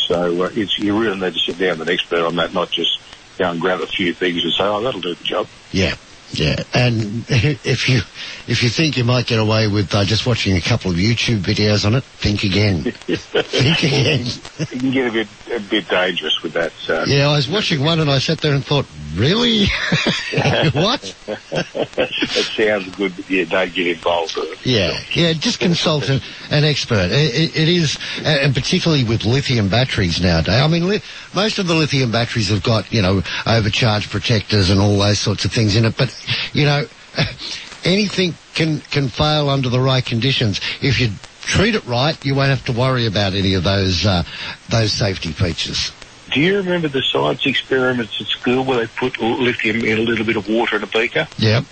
So 0.08 0.44
uh, 0.44 0.50
it's 0.56 0.78
you 0.80 0.98
really 0.98 1.20
need 1.20 1.34
to 1.34 1.40
sit 1.46 1.58
down 1.60 1.80
with 1.80 1.88
an 1.88 1.94
expert 1.94 2.26
on 2.26 2.36
that, 2.38 2.54
not 2.54 2.72
just 2.72 2.90
go 3.38 3.50
and 3.50 3.60
grab 3.60 3.82
a 3.82 3.88
few 3.88 4.14
things 4.14 4.42
and 4.44 4.54
say, 4.54 4.64
oh, 4.64 4.82
that'll 4.84 5.02
do 5.02 5.16
the 5.16 5.24
job. 5.24 5.48
Yeah, 5.72 5.96
yeah. 6.34 6.56
And 6.74 7.26
if 7.30 7.88
you 7.88 8.02
if 8.48 8.64
you 8.64 8.70
think 8.70 8.98
you 8.98 9.04
might 9.04 9.28
get 9.28 9.40
away 9.40 9.68
with 9.68 9.94
uh, 9.94 10.04
just 10.04 10.26
watching 10.26 10.58
a 10.58 10.62
couple 10.62 10.92
of 10.92 10.98
YouTube 10.98 11.40
videos 11.40 11.86
on 11.86 11.96
it, 11.96 12.04
think 12.04 12.44
again. 12.44 12.84
think 12.92 13.84
again. 13.84 14.28
it 14.60 14.70
can 14.70 14.92
get 14.92 15.08
a 15.08 15.12
bit 15.12 15.28
a 15.54 15.60
bit 15.60 15.88
dangerous 15.88 16.42
with 16.42 16.54
that. 16.54 16.72
So. 16.74 17.04
Yeah, 17.06 17.30
I 17.30 17.36
was 17.36 17.50
watching 17.50 17.84
one 17.84 18.00
and 18.00 18.10
I 18.10 18.18
sat 18.18 18.42
there 18.42 18.54
and 18.54 18.66
thought, 18.66 18.86
really? 19.16 19.66
what? 20.74 21.16
it 21.28 22.46
sounds 22.56 22.96
good, 22.96 23.16
but 23.16 23.30
yeah, 23.30 23.46
don't 23.46 23.74
get 23.74 23.88
involved 23.88 24.36
with 24.36 24.52
it. 24.52 24.66
Yeah, 24.66 25.00
yeah. 25.14 25.34
Just 25.34 25.60
consult 25.60 26.10
an, 26.10 26.22
an 26.50 26.64
expert. 26.64 27.12
It, 27.12 27.36
it, 27.36 27.56
it 27.56 27.70
is, 27.70 27.98
and 28.24 28.54
particularly 28.54 29.04
with 29.04 29.26
lithium 29.26 29.70
batteries 29.70 30.22
nowadays. 30.22 30.62
I 30.62 30.68
mean, 30.68 30.88
li- 30.88 31.02
most 31.36 31.60
of 31.60 31.68
the 31.68 31.76
lithium 31.76 32.12
batteries 32.12 32.50
have 32.50 32.64
got 32.64 32.92
you 32.92 33.02
know 33.02 33.22
overcharge 33.46 34.10
protectors 34.10 34.70
and 34.70 34.80
all 34.80 34.98
those 34.98 35.20
sorts 35.20 35.46
of 35.46 35.52
things 35.52 35.76
in 35.76 35.86
it. 35.86 35.96
But 35.98 36.10
you 36.54 36.66
know, 36.66 36.86
anything 37.84 38.34
can 38.54 38.80
can 38.80 39.10
fail 39.10 39.50
under 39.50 39.70
the 39.70 39.80
right 39.80 40.06
conditions. 40.06 40.60
If 40.82 41.00
you 41.00 41.10
treat 41.42 41.76
it 41.76 41.86
right, 41.86 42.24
you 42.26 42.36
won't 42.36 42.50
have 42.50 42.66
to 42.66 42.72
worry 42.72 43.06
about 43.06 43.34
any 43.34 43.54
of 43.54 43.64
those 43.64 44.06
uh, 44.06 44.24
those 44.70 44.92
safety 44.92 45.32
features. 45.32 45.92
Do 46.32 46.40
you 46.40 46.58
remember 46.58 46.88
the 46.88 47.04
science 47.04 47.46
experiments 47.46 48.20
at 48.20 48.28
school 48.28 48.64
where 48.64 48.80
they 48.80 48.88
put 48.88 49.20
lithium 49.22 49.84
in 49.86 50.00
a 50.00 50.02
little 50.02 50.26
bit 50.26 50.36
of 50.36 50.50
water 50.50 50.78
in 50.78 50.84
a 50.84 50.88
beaker? 50.88 51.28
Yep. 51.38 51.66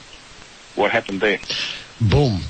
What 0.76 0.91
happened 0.91 1.22
then? 1.22 1.39
Boom. 1.99 2.41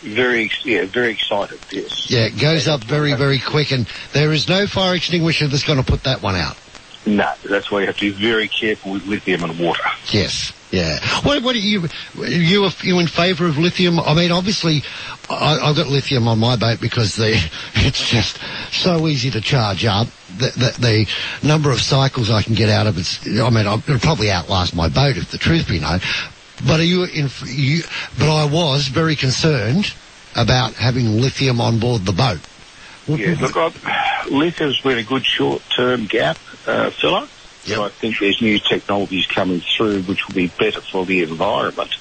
Very, 0.00 0.50
yeah, 0.64 0.86
very 0.86 1.10
excited. 1.10 1.58
Yes. 1.70 2.10
Yeah, 2.10 2.20
it 2.20 2.40
goes 2.40 2.66
up 2.66 2.82
very 2.82 3.14
very 3.14 3.38
quick, 3.38 3.72
and 3.72 3.86
there 4.12 4.32
is 4.32 4.48
no 4.48 4.66
fire 4.66 4.94
extinguisher 4.94 5.48
that's 5.48 5.64
going 5.64 5.78
to 5.78 5.84
put 5.84 6.04
that 6.04 6.22
one 6.22 6.36
out. 6.36 6.56
No, 7.04 7.30
that's 7.48 7.70
why 7.70 7.80
you 7.80 7.86
have 7.86 7.96
to 7.98 8.10
be 8.10 8.10
very 8.10 8.48
careful 8.48 8.92
with 8.92 9.06
lithium 9.06 9.44
and 9.44 9.58
water. 9.58 9.82
Yes. 10.10 10.52
Yeah. 10.70 11.00
What, 11.22 11.42
what 11.42 11.56
are 11.56 11.58
you, 11.58 11.88
you, 12.14 12.64
are 12.64 12.70
you 12.82 12.98
in 13.00 13.06
favour 13.08 13.46
of 13.46 13.58
lithium? 13.58 13.98
I 13.98 14.14
mean, 14.14 14.30
obviously, 14.30 14.82
I, 15.28 15.58
I've 15.58 15.76
got 15.76 15.88
lithium 15.88 16.28
on 16.28 16.38
my 16.38 16.56
boat 16.56 16.80
because 16.80 17.16
the, 17.16 17.32
it's 17.74 18.08
just 18.08 18.38
so 18.72 19.08
easy 19.08 19.30
to 19.32 19.40
charge 19.40 19.84
up. 19.84 20.08
The, 20.38 20.50
the, 20.78 20.80
the 20.80 21.46
number 21.46 21.70
of 21.70 21.80
cycles 21.80 22.30
I 22.30 22.42
can 22.42 22.54
get 22.54 22.68
out 22.68 22.86
of 22.86 22.98
it, 22.98 23.40
I 23.40 23.50
mean, 23.50 23.66
it'll 23.66 23.98
probably 23.98 24.30
outlast 24.30 24.74
my 24.74 24.88
boat 24.88 25.16
if 25.16 25.30
the 25.30 25.38
truth 25.38 25.68
be 25.68 25.80
known. 25.80 26.00
But 26.66 26.80
are 26.80 26.84
you 26.84 27.04
in, 27.04 27.28
you, 27.46 27.82
but 28.18 28.30
I 28.32 28.44
was 28.44 28.88
very 28.88 29.16
concerned 29.16 29.92
about 30.36 30.74
having 30.74 31.20
lithium 31.20 31.60
on 31.60 31.80
board 31.80 32.04
the 32.04 32.12
boat. 32.12 32.40
Yeah, 33.08 33.34
look, 33.40 33.56
I've, 33.56 34.30
lithium's 34.30 34.80
been 34.80 34.98
a 34.98 35.02
good 35.02 35.26
short-term 35.26 36.06
gap 36.06 36.38
uh, 36.66 36.90
filler. 36.90 37.26
So 37.64 37.84
I 37.84 37.90
think 37.90 38.16
there's 38.18 38.40
new 38.40 38.58
technologies 38.58 39.26
coming 39.26 39.62
through 39.76 40.02
which 40.02 40.26
will 40.26 40.34
be 40.34 40.48
better 40.48 40.80
for 40.80 41.04
the 41.04 41.22
environment 41.22 41.94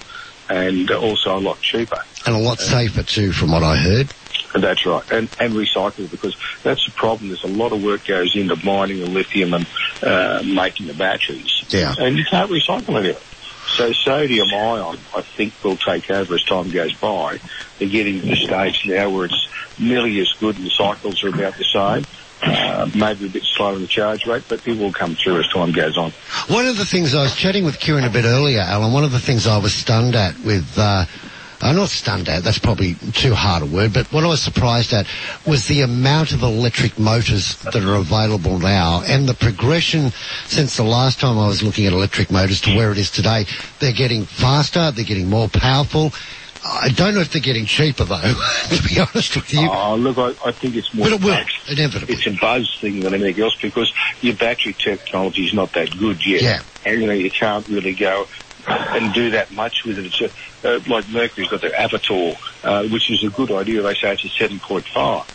and 0.48 0.90
also 0.92 1.38
a 1.38 1.40
lot 1.40 1.62
cheaper. 1.62 2.02
And 2.26 2.36
a 2.36 2.40
lot 2.40 2.60
safer 2.60 3.04
too, 3.04 3.32
from 3.32 3.52
what 3.52 3.64
I 3.64 3.76
heard. 3.76 4.10
And 4.54 4.64
that's 4.64 4.84
right, 4.84 5.04
and, 5.12 5.30
and 5.40 5.54
recyclable 5.54 6.10
because 6.10 6.36
that's 6.64 6.84
the 6.84 6.92
problem. 6.94 7.30
There's 7.30 7.44
a 7.44 7.48
lot 7.48 7.72
of 7.72 7.84
work 7.84 8.08
goes 8.08 8.36
into 8.36 8.56
mining 8.66 9.00
the 9.00 9.06
lithium 9.06 9.54
and 9.54 9.68
uh, 10.02 10.42
making 10.44 10.88
the 10.88 10.96
batteries. 10.96 11.66
Yeah. 11.70 11.94
And 12.00 12.18
you 12.18 12.26
can't 12.26 12.50
recycle 12.50 12.98
any 12.98 13.12
of 13.12 13.18
it. 13.18 13.24
So 13.68 13.94
sodium 13.94 14.48
ion, 14.52 14.98
I 15.16 15.22
think, 15.22 15.54
will 15.64 15.78
take 15.78 16.10
over 16.10 16.34
as 16.34 16.44
time 16.46 16.72
goes 16.72 16.94
by. 16.94 17.40
They're 17.78 17.88
getting 17.88 18.22
to 18.22 18.28
the 18.28 18.36
stage 18.36 18.88
now 18.88 19.12
where 19.12 19.26
it's 19.26 19.48
nearly 19.78 20.20
as 20.20 20.32
good 20.40 20.58
and 20.58 20.66
the 20.66 20.72
cycles 20.72 21.24
are 21.24 21.30
about 21.30 21.56
the 21.56 21.66
same. 21.66 22.06
Uh, 22.42 22.90
maybe 22.96 23.26
a 23.26 23.30
bit 23.30 23.44
slower 23.44 23.78
the 23.78 23.88
charge 23.88 24.26
rate, 24.26 24.44
but 24.48 24.66
it 24.66 24.78
will 24.78 24.94
come 24.94 25.16
through 25.16 25.40
as 25.40 25.48
time 25.50 25.72
goes 25.72 25.98
on. 25.98 26.12
One 26.48 26.66
of 26.66 26.78
the 26.78 26.86
things 26.86 27.14
I 27.14 27.24
was 27.24 27.36
chatting 27.36 27.66
with 27.66 27.80
Keiren 27.80 28.08
a 28.08 28.10
bit 28.10 28.24
earlier, 28.24 28.62
Alan, 28.62 28.94
one 28.94 29.04
of 29.04 29.12
the 29.12 29.20
things 29.20 29.46
I 29.46 29.58
was 29.58 29.74
stunned 29.74 30.16
at 30.16 30.40
with 30.40 30.78
uh, 30.78 31.06
I'm 31.62 31.76
not 31.76 31.90
stunned 31.90 32.30
at, 32.30 32.44
that's 32.44 32.60
probably 32.60 32.96
too 33.14 33.34
hard 33.34 33.64
a 33.64 33.66
word, 33.66 33.92
but 33.94 34.12
what 34.14 34.24
I 34.24 34.28
was 34.28 34.42
surprised 34.42 34.94
at 34.94 35.08
was 35.46 35.68
the 35.68 35.82
amount 35.82 36.32
of 36.32 36.42
electric 36.42 36.98
motors 36.98 37.58
that 37.64 37.76
are 37.76 37.96
available 37.96 38.60
now 38.60 39.02
and 39.06 39.28
the 39.28 39.34
progression 39.34 40.12
since 40.46 40.78
the 40.78 40.84
last 40.84 41.20
time 41.20 41.38
I 41.38 41.48
was 41.48 41.62
looking 41.62 41.86
at 41.86 41.92
electric 41.92 42.32
motors 42.32 42.62
to 42.62 42.76
where 42.76 42.94
it 42.94 42.98
is 42.98 43.12
today. 43.12 43.46
They're 43.80 43.92
getting 43.92 44.24
faster, 44.24 44.92
they're 44.92 45.04
getting 45.04 45.30
more 45.30 45.50
powerful. 45.50 46.14
I 46.64 46.90
don't 46.90 47.16
know 47.16 47.22
if 47.22 47.32
they're 47.32 47.42
getting 47.42 47.66
cheaper 47.66 48.04
though, 48.04 48.20
to 48.70 48.84
be 48.84 49.00
honest 49.00 49.36
with 49.36 49.54
you. 49.54 49.70
Oh, 49.72 49.96
look, 49.96 50.18
I, 50.18 50.50
I 50.50 50.52
think 50.52 50.76
it's 50.76 50.94
more. 50.94 51.10
But 51.10 51.14
it 51.14 51.24
will, 51.24 51.74
inevitably. 51.74 52.16
It's 52.16 52.28
a 52.28 52.32
buzz 52.32 52.78
thing 52.82 53.00
than 53.02 53.14
anything 53.14 53.42
else 53.42 53.56
because 53.62 53.92
your 54.22 54.36
battery 54.36 54.74
technology 54.74 55.46
is 55.46 55.54
not 55.54 55.74
that 55.74 55.98
good 55.98 56.26
yet. 56.26 56.42
Yeah. 56.42 56.62
And, 56.86 57.02
you 57.02 57.08
know, 57.08 57.14
you 57.14 57.32
can't 57.32 57.68
really 57.68 57.94
go 57.94 58.28
and 58.68 59.14
do 59.14 59.32
that 59.32 59.52
much 59.52 59.84
with 59.86 60.00
it. 60.00 60.06
It's 60.06 60.22
a, 60.22 60.76
uh, 60.76 60.80
like 60.88 61.08
Mercury's 61.10 61.50
got 61.50 61.62
their 61.62 61.72
Avator, 61.72 62.36
uh, 62.64 62.88
which 62.90 63.10
is 63.10 63.24
a 63.24 63.30
good 63.30 63.52
idea. 63.52 63.82
They 63.82 63.94
say 63.96 64.14
it's 64.14 64.26
a 64.26 64.28
7.5. 64.28 65.26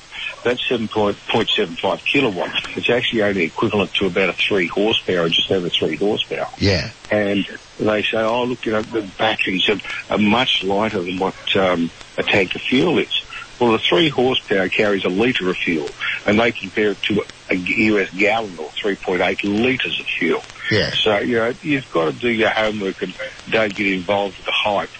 That's 0.44 0.60
7.75 0.70 1.98
kilowatts. 2.12 2.60
It's 2.76 2.90
actually 2.90 3.22
only 3.22 3.44
equivalent 3.44 3.92
to 3.94 4.06
about 4.06 4.28
a 4.28 4.34
3 4.48 4.70
horsepower, 4.72 5.28
just 5.28 5.50
over 5.50 5.70
3 5.70 5.96
horsepower. 5.96 6.48
Yeah. 6.58 6.90
And 7.10 7.44
they 7.78 8.02
say, 8.02 8.18
oh, 8.18 8.44
look, 8.44 8.64
you 8.66 8.72
know, 8.72 8.82
the 8.82 9.10
batteries 9.18 9.68
are, 9.68 10.14
are 10.14 10.18
much 10.18 10.50
lighter 10.62 11.02
than 11.02 11.18
what 11.18 11.34
um, 11.56 11.90
a 12.18 12.22
tank 12.22 12.50
of 12.54 12.60
fuel 12.68 12.98
is. 12.98 13.12
Well, 13.58 13.72
the 13.72 13.82
3 13.88 14.10
horsepower 14.10 14.68
carries 14.68 15.04
a 15.04 15.08
litre 15.08 15.48
of 15.48 15.56
fuel, 15.64 15.90
and 16.26 16.38
they 16.38 16.52
compare 16.52 16.92
it 16.92 17.02
to 17.04 17.22
a 17.50 17.54
US 17.56 18.10
gallon 18.10 18.58
or 18.58 18.70
3.8 18.84 19.36
litres 19.44 19.98
of 20.00 20.06
fuel. 20.18 20.42
Yeah. 20.70 20.90
So, 21.02 21.18
you 21.20 21.36
know, 21.36 21.52
you've 21.62 21.88
got 21.92 22.06
to 22.06 22.12
do 22.12 22.30
your 22.30 22.50
homework 22.50 22.96
and 23.02 23.14
don't 23.50 23.76
get 23.76 23.86
involved 23.86 24.36
with 24.38 24.46
the 24.46 24.54
hype. 24.54 24.90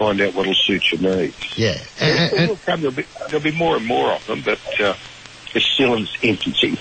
Find 0.00 0.18
out 0.22 0.32
what'll 0.32 0.54
suit 0.54 0.92
your 0.92 1.14
needs. 1.14 1.58
Yeah. 1.58 1.76
And, 2.00 2.32
and, 2.32 2.56
there'll, 2.56 2.90
be, 2.90 3.04
there'll 3.28 3.44
be 3.44 3.52
more 3.52 3.76
and 3.76 3.84
more 3.84 4.12
of 4.12 4.26
them, 4.26 4.40
but 4.42 4.58
uh, 4.80 4.94
it's 5.54 5.66
still 5.66 5.92
in 5.92 6.04
its 6.04 6.16
infancy. 6.22 6.78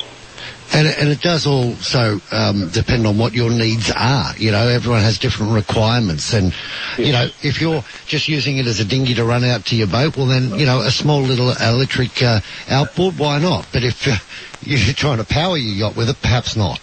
And, 0.72 0.88
and 0.88 1.10
it 1.10 1.20
does 1.20 1.46
also 1.46 2.22
um, 2.32 2.70
depend 2.70 3.06
on 3.06 3.18
what 3.18 3.34
your 3.34 3.50
needs 3.50 3.92
are. 3.94 4.38
You 4.38 4.52
know, 4.52 4.70
everyone 4.70 5.02
has 5.02 5.20
different 5.20 5.52
requirements, 5.52 6.34
and 6.34 6.56
you 6.98 7.12
know, 7.12 7.28
if 7.44 7.60
you're 7.60 7.84
just 8.06 8.30
using 8.30 8.58
it 8.58 8.68
as 8.68 8.80
a 8.80 8.86
dinghy 8.86 9.16
to 9.16 9.26
run 9.26 9.44
out 9.44 9.66
to 9.66 9.76
your 9.76 9.88
boat, 9.88 10.16
well, 10.16 10.28
then 10.28 10.58
you 10.58 10.66
know, 10.66 10.80
a 10.80 10.92
small 10.92 11.22
little 11.22 11.50
electric 11.50 12.24
uh, 12.24 12.40
outboard, 12.70 13.20
why 13.20 13.40
not? 13.40 13.68
But 13.74 13.84
if 13.84 14.08
uh, 14.08 14.16
you're 14.62 14.94
trying 14.94 15.18
to 15.18 15.26
power 15.26 15.58
your 15.58 15.74
yacht 15.74 15.98
with 15.98 16.08
it, 16.08 16.22
perhaps 16.22 16.56
not. 16.56 16.80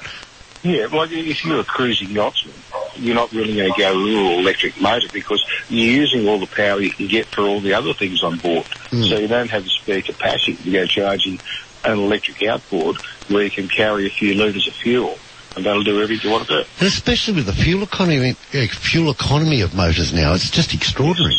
Yeah, 0.67 0.87
like 0.87 1.13
if 1.13 1.45
you're 1.45 1.61
a 1.61 1.65
cruising 1.65 2.11
yachtsman, 2.11 2.55
you're 2.97 3.15
not 3.15 3.31
really 3.33 3.55
going 3.55 3.73
to 3.73 3.79
go 3.79 3.95
rural 3.95 4.41
electric 4.41 4.81
motor 4.81 5.07
because 5.13 5.45
you're 5.69 5.95
using 5.95 6.27
all 6.27 6.41
the 6.41 6.47
power 6.47 6.81
you 6.81 6.91
can 6.91 7.07
get 7.07 7.27
for 7.27 7.43
all 7.43 7.61
the 7.61 7.73
other 7.73 7.95
things 7.95 8.25
on 8.25 8.39
board. 8.39 8.65
Mm. 8.91 9.09
So 9.09 9.19
you 9.19 9.29
don't 9.29 9.51
have 9.51 9.63
the 9.63 9.71
spare 9.71 10.03
capacity 10.03 10.57
to 10.57 10.71
go 10.73 10.87
charging 10.87 11.39
an 11.85 11.99
electric 11.99 12.43
outboard 12.43 12.97
where 13.29 13.45
you 13.45 13.51
can 13.51 13.69
carry 13.69 14.07
a 14.07 14.11
few 14.11 14.35
litres 14.35 14.67
of 14.67 14.75
fuel. 14.75 15.19
And 15.55 15.65
that'll 15.65 15.85
do 15.85 16.03
everything 16.03 16.29
you 16.29 16.35
want 16.35 16.49
to 16.49 16.63
do. 16.65 16.69
And 16.81 16.89
especially 16.89 17.35
with 17.35 17.47
the 17.47 17.53
fuel 17.53 17.85
economy, 17.85 18.33
uh, 18.53 18.67
fuel 18.67 19.11
economy 19.11 19.61
of 19.63 19.75
motors 19.75 20.13
now, 20.13 20.35
it's 20.35 20.51
just 20.51 20.75
extraordinary. 20.75 21.37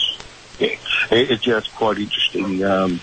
Yeah, 0.58 0.70
it, 1.12 1.32
it's 1.32 1.44
just 1.44 1.76
quite 1.76 1.98
interesting 1.98 2.64
um, 2.64 3.02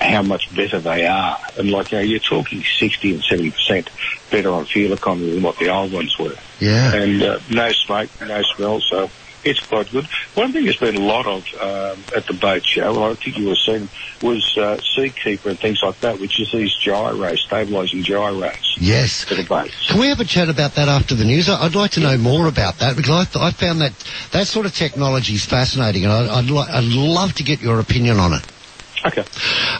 how 0.00 0.22
much 0.22 0.42
better 0.56 0.80
they 0.80 1.06
are. 1.06 1.38
And 1.56 1.70
like, 1.70 1.92
you 1.92 1.98
know, 1.98 2.04
you're 2.04 2.20
talking 2.20 2.64
60 2.78 3.14
and 3.14 3.22
70% 3.22 3.88
better 4.30 4.50
on 4.50 4.64
fuel 4.66 4.92
economy 4.94 5.34
than 5.34 5.42
what 5.42 5.58
the 5.58 5.68
old 5.68 5.92
ones 5.92 6.14
were. 6.18 6.34
Yeah. 6.58 6.94
And 6.94 7.22
uh, 7.22 7.38
no 7.50 7.70
smoke, 7.72 8.10
no 8.20 8.40
smell, 8.56 8.80
so 8.80 9.10
it's 9.44 9.60
quite 9.60 9.90
good. 9.90 10.06
One 10.34 10.52
thing 10.52 10.64
there's 10.64 10.76
been 10.76 10.96
a 10.96 11.00
lot 11.00 11.26
of 11.26 11.42
um, 11.60 12.04
at 12.14 12.26
the 12.26 12.34
boat 12.34 12.62
show, 12.66 13.04
and 13.04 13.16
I 13.18 13.22
think 13.22 13.38
you 13.38 13.48
were 13.48 13.54
seeing, 13.56 13.88
was 14.22 14.56
uh, 14.58 14.78
Seakeeper 14.94 15.50
and 15.50 15.58
things 15.58 15.80
like 15.82 15.98
that, 16.00 16.18
which 16.20 16.40
is 16.40 16.50
these 16.52 16.74
gyros, 16.84 17.46
stabilising 17.46 18.02
gyros 18.04 18.76
Yes. 18.78 19.24
for 19.24 19.34
the 19.34 19.44
boats. 19.44 19.88
Can 19.88 20.00
we 20.00 20.08
have 20.08 20.20
a 20.20 20.24
chat 20.24 20.48
about 20.50 20.74
that 20.74 20.88
after 20.88 21.14
the 21.14 21.24
news? 21.24 21.48
I'd 21.48 21.74
like 21.74 21.92
to 21.92 22.00
know 22.00 22.16
more 22.18 22.46
about 22.48 22.78
that 22.78 22.96
because 22.96 23.10
I, 23.10 23.24
th- 23.24 23.42
I 23.42 23.50
found 23.50 23.80
that 23.80 23.92
that 24.32 24.46
sort 24.46 24.66
of 24.66 24.74
technology 24.74 25.34
is 25.34 25.44
fascinating, 25.46 26.04
and 26.04 26.12
I, 26.12 26.38
I'd, 26.38 26.50
li- 26.50 26.68
I'd 26.70 26.84
love 26.84 27.32
to 27.34 27.42
get 27.42 27.60
your 27.60 27.80
opinion 27.80 28.18
on 28.18 28.34
it. 28.34 28.46
Okay. 29.06 29.24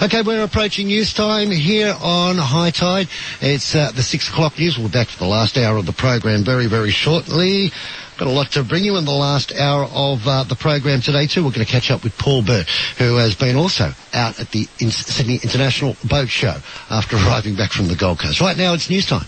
Okay, 0.02 0.22
we're 0.22 0.42
approaching 0.42 0.86
news 0.86 1.12
time 1.12 1.50
here 1.50 1.94
on 2.00 2.36
Hi-Tide. 2.38 3.08
It's 3.42 3.74
uh, 3.74 3.90
the 3.92 4.02
six 4.02 4.28
o'clock 4.28 4.58
news. 4.58 4.78
We'll 4.78 4.88
be 4.88 4.92
back 4.92 5.08
for 5.08 5.18
the 5.18 5.28
last 5.28 5.58
hour 5.58 5.76
of 5.76 5.84
the 5.84 5.92
program 5.92 6.42
very, 6.42 6.66
very 6.66 6.90
shortly. 6.90 7.70
Got 8.16 8.28
a 8.28 8.32
lot 8.32 8.52
to 8.52 8.62
bring 8.64 8.84
you 8.84 8.96
in 8.96 9.04
the 9.04 9.12
last 9.12 9.52
hour 9.54 9.84
of 9.84 10.26
uh, 10.26 10.44
the 10.44 10.54
program 10.54 11.00
today 11.02 11.26
too. 11.26 11.44
We're 11.44 11.50
going 11.52 11.66
to 11.66 11.70
catch 11.72 11.90
up 11.90 12.02
with 12.02 12.16
Paul 12.18 12.42
Burt, 12.42 12.68
who 12.98 13.16
has 13.16 13.34
been 13.34 13.56
also 13.56 13.92
out 14.14 14.40
at 14.40 14.50
the 14.52 14.66
in- 14.78 14.90
Sydney 14.90 15.34
International 15.42 15.96
Boat 16.04 16.28
Show 16.28 16.56
after 16.90 17.16
arriving 17.26 17.56
back 17.56 17.72
from 17.72 17.88
the 17.88 17.96
Gold 17.96 18.20
Coast. 18.20 18.40
Right 18.40 18.56
now, 18.56 18.72
it's 18.74 18.88
news 18.88 19.06
time. 19.06 19.26